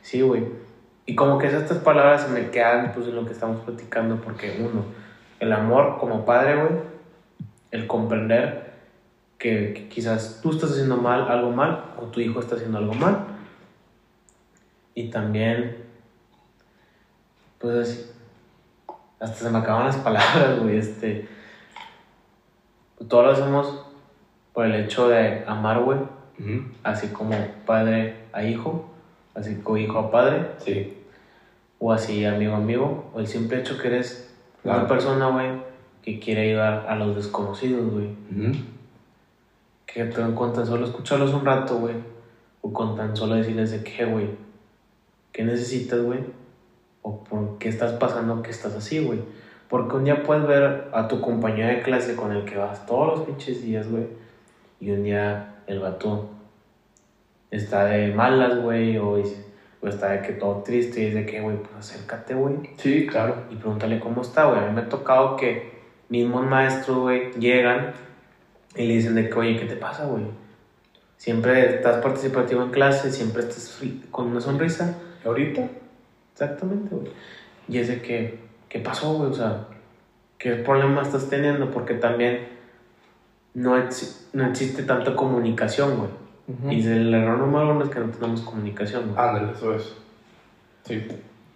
Sí, 0.01 0.21
güey. 0.21 0.43
Y 1.05 1.15
como 1.15 1.37
que 1.37 1.47
esas 1.47 1.67
tres 1.67 1.79
palabras 1.79 2.23
se 2.23 2.29
me 2.29 2.49
quedan 2.49 2.91
pues 2.93 3.07
en 3.07 3.15
lo 3.15 3.25
que 3.25 3.33
estamos 3.33 3.61
platicando 3.61 4.19
porque 4.21 4.57
uno, 4.59 4.85
el 5.39 5.53
amor 5.53 5.97
como 5.99 6.25
padre, 6.25 6.55
güey, 6.55 6.71
el 7.69 7.85
comprender 7.85 8.71
que, 9.37 9.73
que 9.73 9.87
quizás 9.87 10.39
tú 10.41 10.49
estás 10.49 10.71
haciendo 10.71 10.97
mal, 10.97 11.29
algo 11.29 11.51
mal, 11.51 11.93
o 11.99 12.05
tu 12.05 12.19
hijo 12.19 12.39
está 12.39 12.55
haciendo 12.55 12.79
algo 12.79 12.93
mal. 12.95 13.28
Y 14.95 15.09
también, 15.09 15.77
pues 17.59 17.75
así, 17.89 18.05
hasta 19.19 19.35
se 19.45 19.49
me 19.49 19.59
acaban 19.59 19.85
las 19.87 19.97
palabras, 20.07 20.59
güey, 20.61 20.77
este, 20.77 21.27
todo 23.07 23.23
lo 23.23 23.31
hacemos 23.31 23.85
por 24.53 24.65
el 24.65 24.75
hecho 24.75 25.07
de 25.09 25.43
amar, 25.47 25.83
güey, 25.83 25.99
así 26.83 27.07
como 27.09 27.35
padre 27.65 28.25
a 28.33 28.43
hijo, 28.43 28.89
así 29.35 29.55
como 29.55 29.77
hijo 29.77 29.99
a 29.99 30.11
padre, 30.11 30.51
Sí. 30.59 30.97
o 31.79 31.91
así 31.93 32.25
amigo 32.25 32.53
a 32.53 32.57
amigo, 32.57 33.09
o 33.13 33.19
el 33.19 33.27
simple 33.27 33.59
hecho 33.59 33.77
que 33.77 33.87
eres 33.87 34.33
Claro. 34.63 34.79
una 34.79 34.87
persona, 34.89 35.27
güey, 35.29 35.61
que 36.01 36.19
quiere 36.19 36.49
ayudar 36.49 36.85
a 36.89 36.95
los 36.95 37.15
desconocidos, 37.15 37.89
güey. 37.91 38.09
Que 39.85 40.05
te 40.05 40.33
con 40.35 40.53
tan 40.53 40.65
solo 40.65 40.85
escucharlos 40.85 41.33
un 41.33 41.45
rato, 41.45 41.77
güey, 41.77 41.95
o 42.61 42.71
con 42.73 42.95
tan 42.95 43.15
solo 43.15 43.35
decirles 43.35 43.71
de 43.71 43.83
qué, 43.83 44.05
güey, 44.05 44.29
qué 45.31 45.43
necesitas, 45.43 46.01
güey, 46.01 46.19
o 47.01 47.23
por 47.23 47.57
qué 47.57 47.69
estás 47.69 47.93
pasando 47.93 48.41
que 48.41 48.51
estás 48.51 48.73
así, 48.75 48.99
güey. 49.03 49.19
Porque 49.69 49.95
un 49.95 50.03
día 50.03 50.23
puedes 50.23 50.47
ver 50.47 50.89
a 50.93 51.07
tu 51.07 51.21
compañero 51.21 51.67
de 51.69 51.81
clase 51.81 52.15
con 52.15 52.31
el 52.31 52.43
que 52.45 52.57
vas 52.57 52.85
todos 52.85 53.19
los 53.19 53.27
pinches 53.27 53.61
días, 53.61 53.89
güey, 53.89 54.07
y 54.79 54.91
un 54.91 55.03
día 55.03 55.55
el 55.67 55.79
vato 55.79 56.29
está 57.51 57.85
de 57.85 58.13
malas, 58.13 58.59
güey, 58.61 58.97
o, 58.97 59.11
o 59.81 59.87
está 59.87 60.11
de 60.11 60.21
que 60.21 60.33
todo 60.33 60.63
triste 60.63 61.03
y 61.03 61.05
es 61.07 61.13
de 61.13 61.25
que, 61.25 61.41
güey, 61.41 61.57
pues 61.57 61.73
acércate, 61.77 62.33
güey, 62.33 62.55
Sí, 62.77 63.05
claro. 63.07 63.43
y 63.49 63.55
pregúntale 63.55 63.99
cómo 63.99 64.21
está, 64.21 64.45
güey. 64.45 64.59
A 64.59 64.67
mí 64.67 64.73
me 64.73 64.81
ha 64.81 64.89
tocado 64.89 65.35
que 65.35 65.71
mismos 66.09 66.45
maestros, 66.45 66.97
güey, 66.97 67.31
llegan 67.33 67.93
y 68.75 68.85
le 68.87 68.95
dicen 68.95 69.15
de 69.15 69.29
que, 69.29 69.35
oye, 69.35 69.59
¿qué 69.59 69.65
te 69.65 69.75
pasa, 69.75 70.05
güey? 70.05 70.23
Siempre 71.17 71.75
estás 71.75 72.01
participativo 72.01 72.63
en 72.63 72.69
clase, 72.71 73.11
siempre 73.11 73.41
estás 73.43 73.79
con 74.09 74.27
una 74.27 74.41
sonrisa. 74.41 74.95
¿Ahorita? 75.25 75.67
Exactamente, 76.33 76.95
güey. 76.95 77.11
Y 77.67 77.77
es 77.79 77.87
de 77.87 78.01
que, 78.01 78.39
¿qué 78.69 78.79
pasó, 78.79 79.13
güey? 79.13 79.29
O 79.31 79.33
sea, 79.33 79.65
¿qué 80.37 80.53
problema 80.53 81.01
estás 81.01 81.29
teniendo? 81.29 81.69
Porque 81.71 81.95
también 81.95 82.47
no, 83.53 83.77
exi- 83.77 84.25
no 84.33 84.45
existe 84.47 84.83
tanta 84.83 85.15
comunicación, 85.15 85.97
güey. 85.97 86.09
Y 86.75 86.87
el 86.87 87.13
error 87.13 87.37
número 87.37 87.71
uno 87.75 87.83
es 87.83 87.89
que 87.91 87.99
no 87.99 88.09
tenemos 88.09 88.41
comunicación, 88.41 89.11
güey. 89.13 89.27
Ándale, 89.27 89.51
eso 89.51 89.75
es. 89.75 89.93
Sí. 90.83 91.05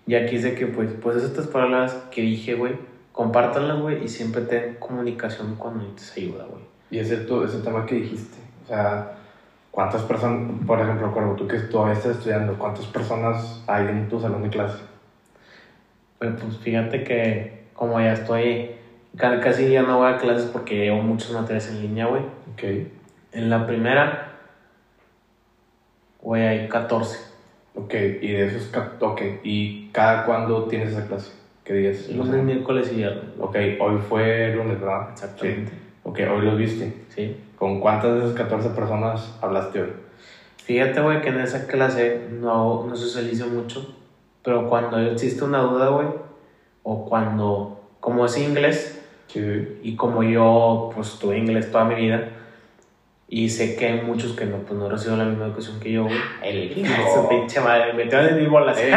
Y 0.06 0.14
aquí 0.16 0.36
es 0.36 0.44
de 0.44 0.54
que, 0.54 0.68
pues, 0.68 0.92
pues 1.02 1.18
estas 1.24 1.48
palabras 1.48 1.94
que 2.12 2.22
dije, 2.22 2.54
güey, 2.54 2.74
compártanlas, 3.12 3.80
güey, 3.82 4.04
y 4.04 4.08
siempre 4.08 4.42
ten 4.44 4.76
comunicación 4.76 5.56
cuando 5.56 5.84
necesites 5.84 6.18
ayuda, 6.18 6.46
güey. 6.46 6.62
Y 6.92 7.00
ese, 7.00 7.18
tu- 7.18 7.44
ese 7.44 7.60
tema 7.60 7.88
que 7.88 7.96
dijiste, 7.96 8.38
o 8.66 8.68
sea, 8.68 9.18
¿cuántas 9.74 10.04
personas, 10.04 10.66
por 10.66 10.80
ejemplo, 10.80 11.12
Cuervo, 11.12 11.36
tú 11.36 11.48
que 11.48 11.58
todavía 11.60 11.96
estás 11.96 12.18
estudiando, 12.18 12.58
cuántas 12.58 12.86
personas 12.86 13.62
hay 13.68 13.88
en 13.88 14.08
tu 14.08 14.20
salón 14.22 14.44
de 14.44 14.50
clase? 14.50 14.84
Pero 16.20 16.38
pues 16.38 16.58
fíjate 16.60 17.04
que 17.04 17.64
como 17.74 18.00
ya 18.00 18.14
estoy 18.14 18.70
Ca- 19.18 19.40
Casi 19.42 19.70
ya 19.70 19.82
no 19.84 19.98
voy 19.98 20.12
a 20.12 20.18
clases 20.18 20.46
porque 20.46 20.76
llevo 20.86 21.02
muchas 21.02 21.32
materias 21.32 21.68
en 21.70 21.82
línea, 21.82 22.06
güey. 22.06 22.24
Ok. 22.54 22.88
En 23.32 23.50
la 23.50 23.68
primera, 23.68 24.40
güey, 26.22 26.44
hay 26.48 26.68
14. 26.70 27.20
Ok, 27.76 27.94
y 27.94 28.32
de 28.32 28.46
esos. 28.46 28.72
Ok, 29.00 29.22
¿y 29.44 29.90
cada 29.92 30.26
cuándo 30.26 30.64
tienes 30.68 30.90
esa 30.90 31.06
clase? 31.08 31.32
¿Qué 31.64 31.74
días? 31.74 32.08
Lunes, 32.10 32.44
miércoles 32.44 32.92
y 32.92 32.98
viernes. 32.98 33.26
Ok, 33.40 33.56
hoy 33.80 33.98
fue 34.10 34.54
lunes, 34.56 34.80
¿verdad? 34.80 35.10
Exactamente. 35.12 35.72
Sí. 35.72 35.78
Ok, 36.04 36.20
hoy 36.20 36.42
los 36.46 36.58
viste. 36.58 36.94
Sí. 37.10 37.36
¿Con 37.58 37.80
cuántas 37.80 38.14
de 38.14 38.20
esas 38.20 38.34
14 38.34 38.70
personas 38.70 39.38
hablaste 39.42 39.82
hoy? 39.82 39.90
Fíjate, 40.64 41.02
güey, 41.02 41.22
que 41.22 41.30
en 41.30 41.40
esa 41.40 41.68
clase 41.68 42.28
no, 42.32 42.86
no 42.88 42.96
socializo 42.96 43.48
mucho, 43.48 43.96
pero 44.44 44.70
cuando 44.70 45.00
existe 45.00 45.44
una 45.44 45.60
duda, 45.60 45.90
güey, 45.90 46.08
o 46.84 47.06
cuando, 47.06 47.82
como 48.00 48.26
es 48.26 48.38
inglés, 48.38 49.00
Sí. 49.28 49.80
y 49.82 49.96
como 49.96 50.24
yo, 50.24 50.92
pues, 50.94 51.18
tuve 51.20 51.38
inglés 51.38 51.72
toda 51.72 51.86
mi 51.86 51.96
vida, 51.96 52.30
y 53.28 53.50
sé 53.50 53.76
que 53.76 53.88
hay 53.88 54.02
muchos 54.02 54.34
que 54.34 54.46
no, 54.46 54.58
pues, 54.58 54.80
no 54.80 54.90
reciben 54.90 55.18
la 55.18 55.26
misma 55.26 55.46
educación 55.46 55.80
que 55.80 55.92
yo, 55.92 56.04
güey. 56.04 56.18
El 56.44 56.86
Su 57.14 57.28
pinche 57.28 57.60
madre, 57.62 57.94
me 57.94 58.04
en 58.04 58.38
mil 58.38 58.50
bolas. 58.50 58.78
Eh. 58.80 58.92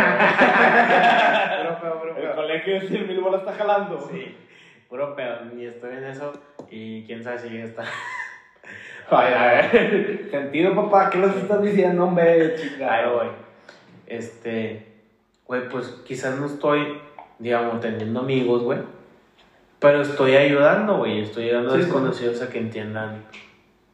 El 2.19 2.35
colegio 2.35 2.75
de 2.75 2.89
100 2.89 3.07
mil 3.09 3.21
bolas 3.21 3.41
está 3.41 3.53
jalando. 3.55 4.09
Sí, 4.11 4.37
puro 4.97 5.15
pedo, 5.15 5.45
ni 5.55 5.67
estoy 5.67 5.95
en 5.95 6.05
eso, 6.05 6.33
y 6.71 7.03
quién 7.05 7.23
sabe 7.23 7.39
si 7.39 7.55
está. 7.59 7.85
Ay, 9.11 9.35
a 9.35 9.47
ver. 9.47 10.29
Sentido, 10.31 10.75
papá, 10.75 11.11
¿qué 11.11 11.19
les 11.19 11.37
estás 11.37 11.63
diciendo, 11.63 12.05
hombre? 12.05 12.55
Claro, 12.79 13.17
güey. 13.17 13.29
Este, 14.07 14.87
güey, 15.47 15.69
pues 15.69 15.89
quizás 16.07 16.39
no 16.41 16.47
estoy, 16.47 16.99
digamos, 17.39 17.79
teniendo 17.81 18.21
amigos, 18.21 18.63
güey. 18.63 18.79
Pero 19.79 20.01
estoy 20.01 20.35
ayudando, 20.35 20.97
güey. 20.97 21.21
Estoy 21.21 21.45
ayudando 21.45 21.73
a 21.73 21.75
Sí, 21.75 21.79
sí. 21.81 21.85
desconocidos 21.85 22.43
a 22.43 22.49
que 22.49 22.59
entiendan 22.59 23.23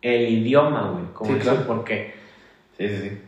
el 0.02 0.28
idioma, 0.28 0.92
güey. 0.92 1.04
Como 1.12 1.32
Sí, 1.34 1.40
claro. 1.40 1.64
porque 1.66 2.14
Sí, 2.78 2.88
sí, 2.88 2.96
sí. 2.96 3.18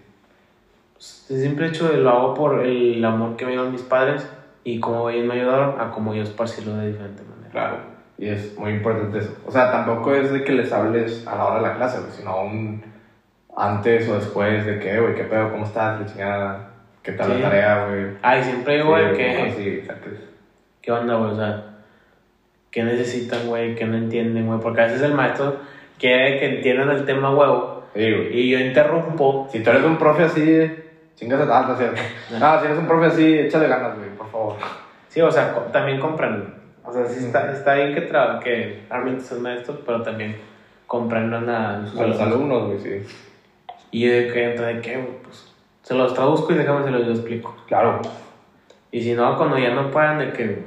pues, 0.95 1.27
el 1.31 1.41
simple 1.43 1.67
hecho 1.67 1.89
de 1.89 1.99
lo 1.99 2.11
hago 2.11 2.35
por 2.35 2.65
el 2.65 3.05
amor 3.05 3.37
que 3.37 3.45
me 3.45 3.51
dieron 3.51 3.73
mis 3.73 3.83
padres 3.83 4.27
y 4.63 4.79
cómo 4.81 5.11
ellos 5.11 5.27
me 5.27 5.35
ayudaron 5.35 5.79
a 5.81 5.91
cómo 5.91 6.15
yo 6.15 6.23
esparcirlo 6.23 6.77
de 6.77 6.87
diferente 6.93 7.23
manera. 7.23 7.34
Claro. 7.55 7.79
Y 8.19 8.29
es 8.29 8.57
muy 8.59 8.73
importante 8.73 9.19
eso. 9.19 9.35
O 9.47 9.51
sea, 9.51 9.71
tampoco 9.73 10.13
es 10.15 10.31
de 10.33 10.45
que 10.45 10.53
les 10.53 10.71
hables 10.73 11.27
a 11.27 11.35
la 11.37 11.45
hora 11.47 11.57
de 11.57 11.63
la 11.63 11.75
clase, 11.77 11.99
sino 12.11 12.43
un 12.43 12.85
antes 13.57 14.09
o 14.09 14.15
después 14.17 14.67
de 14.67 14.79
que, 14.81 15.01
güey, 15.01 15.15
qué 15.15 15.25
pedo, 15.25 15.51
cómo 15.53 15.65
estás, 15.65 16.01
la 16.01 16.07
chingada, 16.07 16.69
qué 17.03 17.13
tal 17.13 17.29
Sí. 17.33 17.39
la 17.41 17.49
tarea, 17.49 17.87
güey. 17.87 18.07
Ay, 18.23 18.43
siempre 18.43 18.75
digo, 18.75 18.89
güey, 18.91 19.11
Sí, 19.13 19.17
que... 19.17 19.53
Sí, 19.57 19.69
exacto. 19.69 20.11
¿Qué 20.83 20.93
onda, 20.93 21.15
güey? 21.15 21.31
O 21.31 21.37
sea, 21.37 21.65
¿qué 22.71 22.83
necesitan, 22.83 23.47
güey? 23.47 23.75
¿Qué 23.75 23.85
no 23.87 23.97
entienden, 23.97 24.47
güey? 24.47 24.61
Porque 24.61 24.81
a 24.81 24.85
veces 24.85 25.03
el 25.03 25.15
maestro 25.15 25.57
quiere 25.99 26.39
que 26.39 26.57
entiendan 26.57 26.91
el 26.91 27.05
tema 27.05 27.31
huevo 27.35 27.85
Sí, 27.95 28.01
güey. 28.13 28.37
y 28.41 28.51
yo 28.51 28.59
interrumpo. 28.59 29.47
Si 29.51 29.63
tú 29.63 29.71
eres 29.71 29.85
un 29.85 29.97
profe 29.97 30.25
así, 30.25 30.71
chingas 31.15 31.41
a 31.41 31.49
tanto, 31.49 31.77
¿cierto? 31.77 32.01
No, 32.39 32.59
si 32.61 32.67
eres 32.67 32.79
un 32.79 32.87
profe 32.87 33.07
así, 33.07 33.39
échale 33.39 33.69
ganas, 33.69 33.97
güey, 33.97 34.11
por 34.11 34.29
favor. 34.31 34.57
Sí, 35.09 35.21
o 35.21 35.31
sea, 35.31 35.53
co- 35.53 35.61
también 35.73 36.01
comprenden. 36.01 36.64
Sea, 36.95 37.07
sí 37.07 37.25
está, 37.27 37.53
está 37.53 37.75
bien 37.75 37.95
que, 37.95 38.09
tra- 38.11 38.39
que 38.41 38.81
realmente 38.89 39.25
son 39.25 39.43
maestros, 39.43 39.81
pero 39.85 40.03
también 40.03 40.37
comprendan 40.87 41.49
a 41.49 41.87
sus 41.87 41.99
A 42.01 42.07
los 42.07 42.21
alumnos. 42.21 42.37
alumnos, 42.61 42.67
güey, 42.67 42.79
sí. 43.03 43.17
Y 43.91 44.07
de 44.07 44.33
que 44.33 44.51
entra 44.51 44.67
de 44.69 44.81
qué, 44.81 44.99
pues 45.23 45.53
se 45.83 45.95
los 45.95 46.15
traduzco 46.15 46.53
y 46.53 46.57
déjame 46.57 46.85
se 46.85 46.91
los 46.91 47.09
explico. 47.09 47.55
Claro. 47.67 48.01
Y 48.91 49.03
si 49.03 49.15
no, 49.15 49.37
cuando 49.37 49.59
ya 49.59 49.75
no 49.75 49.91
puedan, 49.91 50.19
de 50.19 50.33
que, 50.33 50.63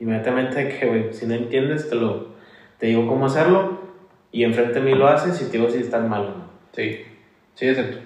inmediatamente 0.00 0.64
de 0.64 0.68
que, 0.78 0.86
güey, 0.86 1.12
si 1.14 1.26
no 1.26 1.34
entiendes, 1.34 1.88
te 1.88 1.94
lo, 1.94 2.28
te 2.78 2.86
digo 2.86 3.06
cómo 3.06 3.26
hacerlo 3.26 3.78
y 4.32 4.44
enfrente 4.44 4.80
de 4.80 4.84
mí 4.84 4.94
lo 4.94 5.08
haces 5.08 5.40
y 5.40 5.46
te 5.50 5.58
digo 5.58 5.70
si 5.70 5.78
están 5.78 6.08
mal 6.08 6.22
o 6.22 6.28
no. 6.30 6.44
Sí. 6.72 7.04
Sí, 7.54 7.72
cierto. 7.74 7.98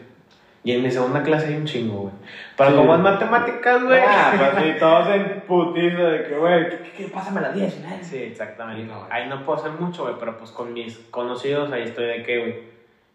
Y 0.68 0.72
en 0.72 0.82
mi 0.82 0.90
segunda 0.90 1.22
clase 1.22 1.46
hay 1.48 1.54
un 1.54 1.64
chingo, 1.64 2.00
güey. 2.02 2.12
Pero 2.58 2.70
Sí. 2.70 2.76
como 2.76 2.94
es 2.94 3.00
matemáticas, 3.00 3.82
güey. 3.84 4.00
Ah, 4.06 4.34
pues 4.36 4.64
sí, 4.64 4.72
todos 4.78 5.08
en 5.08 5.40
putiza 5.46 6.02
de 6.02 6.24
que, 6.24 6.36
güey, 6.36 6.68
¿qué, 6.68 6.76
qué, 6.78 6.90
qué? 7.04 7.04
Pásame 7.08 7.40
la 7.40 7.52
10, 7.52 7.80
¿no? 7.80 7.88
Sí, 8.02 8.18
exactamente. 8.18 8.82
Sí, 8.82 8.86
no, 8.88 8.98
güey. 8.98 9.10
ahí 9.10 9.28
no 9.30 9.42
puedo 9.46 9.58
hacer 9.58 9.70
mucho, 9.80 10.02
güey, 10.02 10.16
pero 10.20 10.36
pues 10.36 10.50
con 10.50 10.74
mis 10.74 10.98
conocidos 11.10 11.72
ahí 11.72 11.84
estoy 11.84 12.04
de 12.08 12.22
que, 12.22 12.38
güey, 12.38 12.54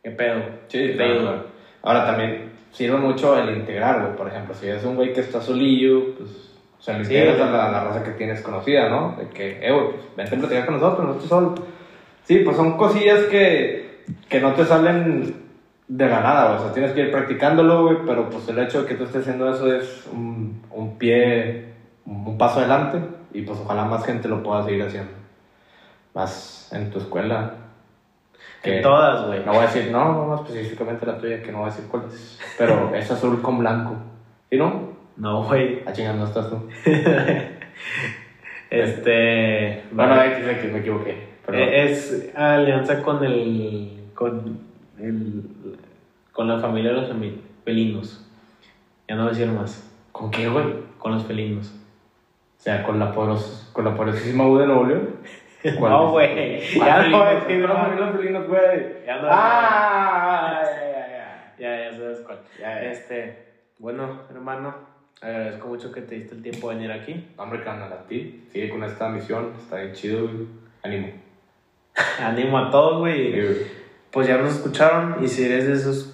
qué 0.01 0.09
pedo. 0.09 0.41
Sí, 0.67 0.79
¿Qué 0.79 0.95
claro, 0.95 1.19
claro. 1.21 1.45
Ahora 1.83 2.05
también 2.07 2.53
sirve 2.71 2.97
mucho 2.97 3.37
el 3.37 3.55
integrar, 3.55 4.01
güey. 4.01 4.15
Por 4.15 4.29
ejemplo, 4.29 4.55
si 4.55 4.67
es 4.69 4.83
un 4.83 4.95
güey 4.95 5.13
que 5.13 5.19
está 5.21 5.39
solillo, 5.39 6.15
pues, 6.17 6.57
o 6.79 6.81
sea, 6.81 6.95
Sí. 6.95 7.01
integras 7.13 7.39
a 7.39 7.51
la, 7.51 7.71
la 7.71 7.83
raza 7.83 8.03
que 8.03 8.11
tienes 8.13 8.41
conocida, 8.41 8.89
¿no? 8.89 9.15
De 9.15 9.29
que, 9.29 9.59
eh, 9.63 9.71
güey, 9.71 9.91
pues, 9.91 10.15
vente 10.17 10.35
a 10.35 10.39
platicar 10.39 10.65
con 10.65 10.79
nosotros, 10.79 11.05
no 11.05 11.13
estés 11.13 11.29
solo. 11.29 11.53
Sí, 12.23 12.39
pues 12.39 12.57
son 12.57 12.77
cosillas 12.77 13.19
que, 13.25 14.01
que 14.27 14.39
no 14.41 14.53
te 14.53 14.65
salen 14.65 15.42
de 15.87 16.07
la 16.07 16.21
nada. 16.21 16.55
O 16.55 16.59
sea, 16.59 16.73
tienes 16.73 16.91
que 16.91 17.01
ir 17.01 17.11
practicándolo, 17.11 17.83
güey, 17.83 17.97
pero 18.05 18.29
pues 18.29 18.47
el 18.49 18.59
hecho 18.59 18.81
de 18.81 18.87
que 18.87 18.95
tú 18.95 19.03
estés 19.03 19.21
haciendo 19.21 19.51
eso 19.53 19.73
es 19.73 20.07
un, 20.11 20.61
un 20.71 20.97
pie, 20.97 21.73
un, 22.05 22.37
paso 22.37 22.59
adelante 22.59 22.99
y 23.33 23.41
pues 23.41 23.59
ojalá 23.59 23.85
más 23.85 24.05
gente 24.05 24.27
lo 24.27 24.43
pueda 24.43 24.63
seguir 24.63 24.83
haciendo. 24.83 25.11
Más 26.13 26.71
en 26.73 26.89
tu 26.91 26.99
escuela. 26.99 27.55
En 28.63 28.81
todas, 28.81 29.27
güey. 29.27 29.45
No 29.45 29.51
voy 29.53 29.63
a 29.63 29.67
decir, 29.67 29.91
no, 29.91 30.25
no 30.27 30.35
específicamente 30.35 31.05
la 31.05 31.17
tuya, 31.17 31.41
que 31.41 31.51
no 31.51 31.59
voy 31.59 31.67
a 31.67 31.71
decir 31.71 31.85
cuál 31.89 32.03
es. 32.07 32.39
Pero 32.57 32.95
es 32.95 33.11
azul 33.11 33.41
con 33.41 33.59
blanco. 33.59 33.95
¿Sí 34.49 34.57
no? 34.57 34.93
No, 35.17 35.43
güey. 35.43 35.83
A 35.85 35.91
chingar, 35.91 36.15
no 36.15 36.25
estás 36.25 36.49
tú. 36.49 36.67
Este. 38.73 39.83
Bueno, 39.91 40.15
vale. 40.15 40.33
X, 40.33 40.47
X, 40.47 40.71
me 40.73 40.79
equivoqué. 40.79 41.27
Pero, 41.45 41.57
Eh, 41.59 41.83
Es 41.83 42.31
alianza 42.35 43.03
con 43.03 43.23
el. 43.23 44.09
con 44.15 44.59
el. 44.99 45.43
Con 46.33 46.47
la 46.47 46.59
familia 46.59 46.91
de 46.91 46.97
los 47.01 47.09
felinos. 47.63 48.25
Ya 49.07 49.15
no 49.15 49.23
voy 49.23 49.31
a 49.31 49.37
decir 49.37 49.51
más. 49.53 49.89
¿Con 50.11 50.29
qué, 50.31 50.49
güey? 50.49 50.65
O 50.65 50.99
Con 50.99 51.13
los 51.13 51.23
felinos. 51.25 51.73
sea, 52.57 52.83
con 52.83 52.99
la, 52.99 53.11
poderos, 53.13 53.69
con 53.73 53.85
la 53.85 53.95
poderosísima 53.95 54.45
U 54.47 54.57
de 54.57 54.65
Nuevo 54.67 54.85
León. 54.85 55.09
¿Cuál 55.79 55.91
No, 55.91 56.11
güey. 56.11 56.61
Ah, 56.81 56.85
Ya 56.85 57.07
no 57.07 57.17
voy 57.19 57.27
a 57.27 57.31
decir 57.35 57.61
con 57.61 57.69
la 57.69 57.73
más. 57.75 57.83
familia 57.83 58.05
de 58.05 58.11
los 58.11 58.19
felinos, 58.21 58.47
güey. 58.47 59.05
Ya 59.05 59.21
no. 59.21 59.27
Ah, 59.31 60.61
ya, 60.63 60.91
ya, 60.91 61.07
ya. 61.07 61.55
Ya, 61.57 61.91
ya 61.91 61.97
sabes 61.97 62.19
cuál. 62.19 62.39
Ya, 62.59 62.81
ya. 62.83 62.91
Este. 62.91 63.45
Bueno, 63.79 64.21
hermano. 64.29 64.75
Agradezco 65.21 65.67
mucho 65.69 65.89
que 65.91 66.01
te 66.01 66.15
diste 66.15 66.35
el 66.35 66.43
tiempo 66.43 66.69
de 66.69 66.75
venir 66.75 66.91
aquí. 66.91 67.27
Hombre, 67.37 67.63
carnal, 67.63 67.93
a 67.93 68.03
ti. 68.07 68.43
Sigue 68.51 68.69
con 68.69 68.83
esta 68.83 69.07
misión. 69.07 69.53
Está 69.57 69.77
bien 69.77 69.93
chido, 69.93 70.23
güey. 70.23 70.47
Ánimo. 70.83 71.07
Animo 72.19 72.57
a 72.57 72.69
todos, 72.71 72.99
güey. 72.99 73.31
Sí, 73.31 73.41
güey. 73.41 73.83
Pues 74.11 74.27
ya 74.27 74.37
nos 74.37 74.55
escucharon 74.55 75.23
y 75.23 75.27
si 75.29 75.45
eres 75.45 75.65
de 75.67 75.73
esos 75.73 76.12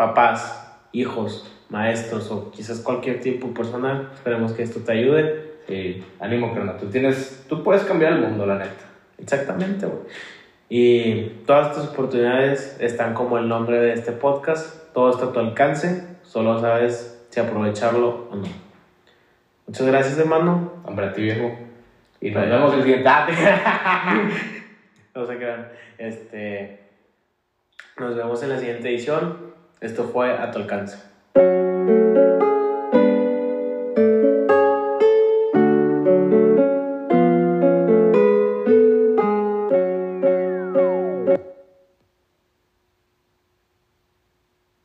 papás, 0.00 0.78
hijos, 0.92 1.46
maestros 1.68 2.30
o 2.30 2.50
quizás 2.50 2.80
cualquier 2.80 3.20
tipo 3.20 3.48
de 3.48 3.52
persona, 3.52 4.10
esperemos 4.14 4.52
que 4.54 4.62
esto 4.62 4.80
te 4.80 4.92
ayude. 4.92 5.50
Sí, 5.68 6.02
ánimo, 6.18 6.54
carnal. 6.54 6.78
Tú 6.78 6.86
tienes, 6.86 7.44
tú 7.50 7.62
puedes 7.62 7.82
cambiar 7.84 8.14
el 8.14 8.20
mundo, 8.20 8.46
la 8.46 8.54
neta. 8.56 8.86
Exactamente, 9.18 9.84
güey. 9.84 10.00
Y 10.70 11.42
todas 11.46 11.68
estas 11.68 11.88
oportunidades 11.92 12.78
están 12.80 13.12
como 13.12 13.36
el 13.36 13.46
nombre 13.46 13.78
de 13.78 13.92
este 13.92 14.12
podcast. 14.12 14.90
Todo 14.94 15.10
está 15.10 15.26
a 15.26 15.32
tu 15.32 15.38
alcance. 15.38 16.16
Solo 16.22 16.58
sabes 16.58 17.22
si 17.28 17.38
aprovecharlo 17.38 18.28
o 18.30 18.36
no. 18.36 18.48
Muchas 19.66 19.86
gracias, 19.86 20.18
hermano. 20.18 20.72
Hombre, 20.84 21.08
a 21.08 21.12
ti, 21.12 21.24
viejo. 21.24 21.58
Y 22.22 22.30
nos 22.30 22.42
Vaya. 22.42 22.54
vemos 22.56 22.72
el 22.74 22.82
siguiente. 22.84 23.06
Ah, 23.06 23.28
No 25.14 25.26
se 25.26 25.36
crean. 25.36 25.68
Este, 25.98 26.88
nos 27.98 28.16
vemos 28.16 28.42
en 28.42 28.48
la 28.48 28.58
siguiente 28.58 28.88
edición. 28.88 29.49
Esto 29.80 30.04
fue 30.04 30.36
a 30.36 30.50
tu 30.50 30.58
alcance. 30.58 30.98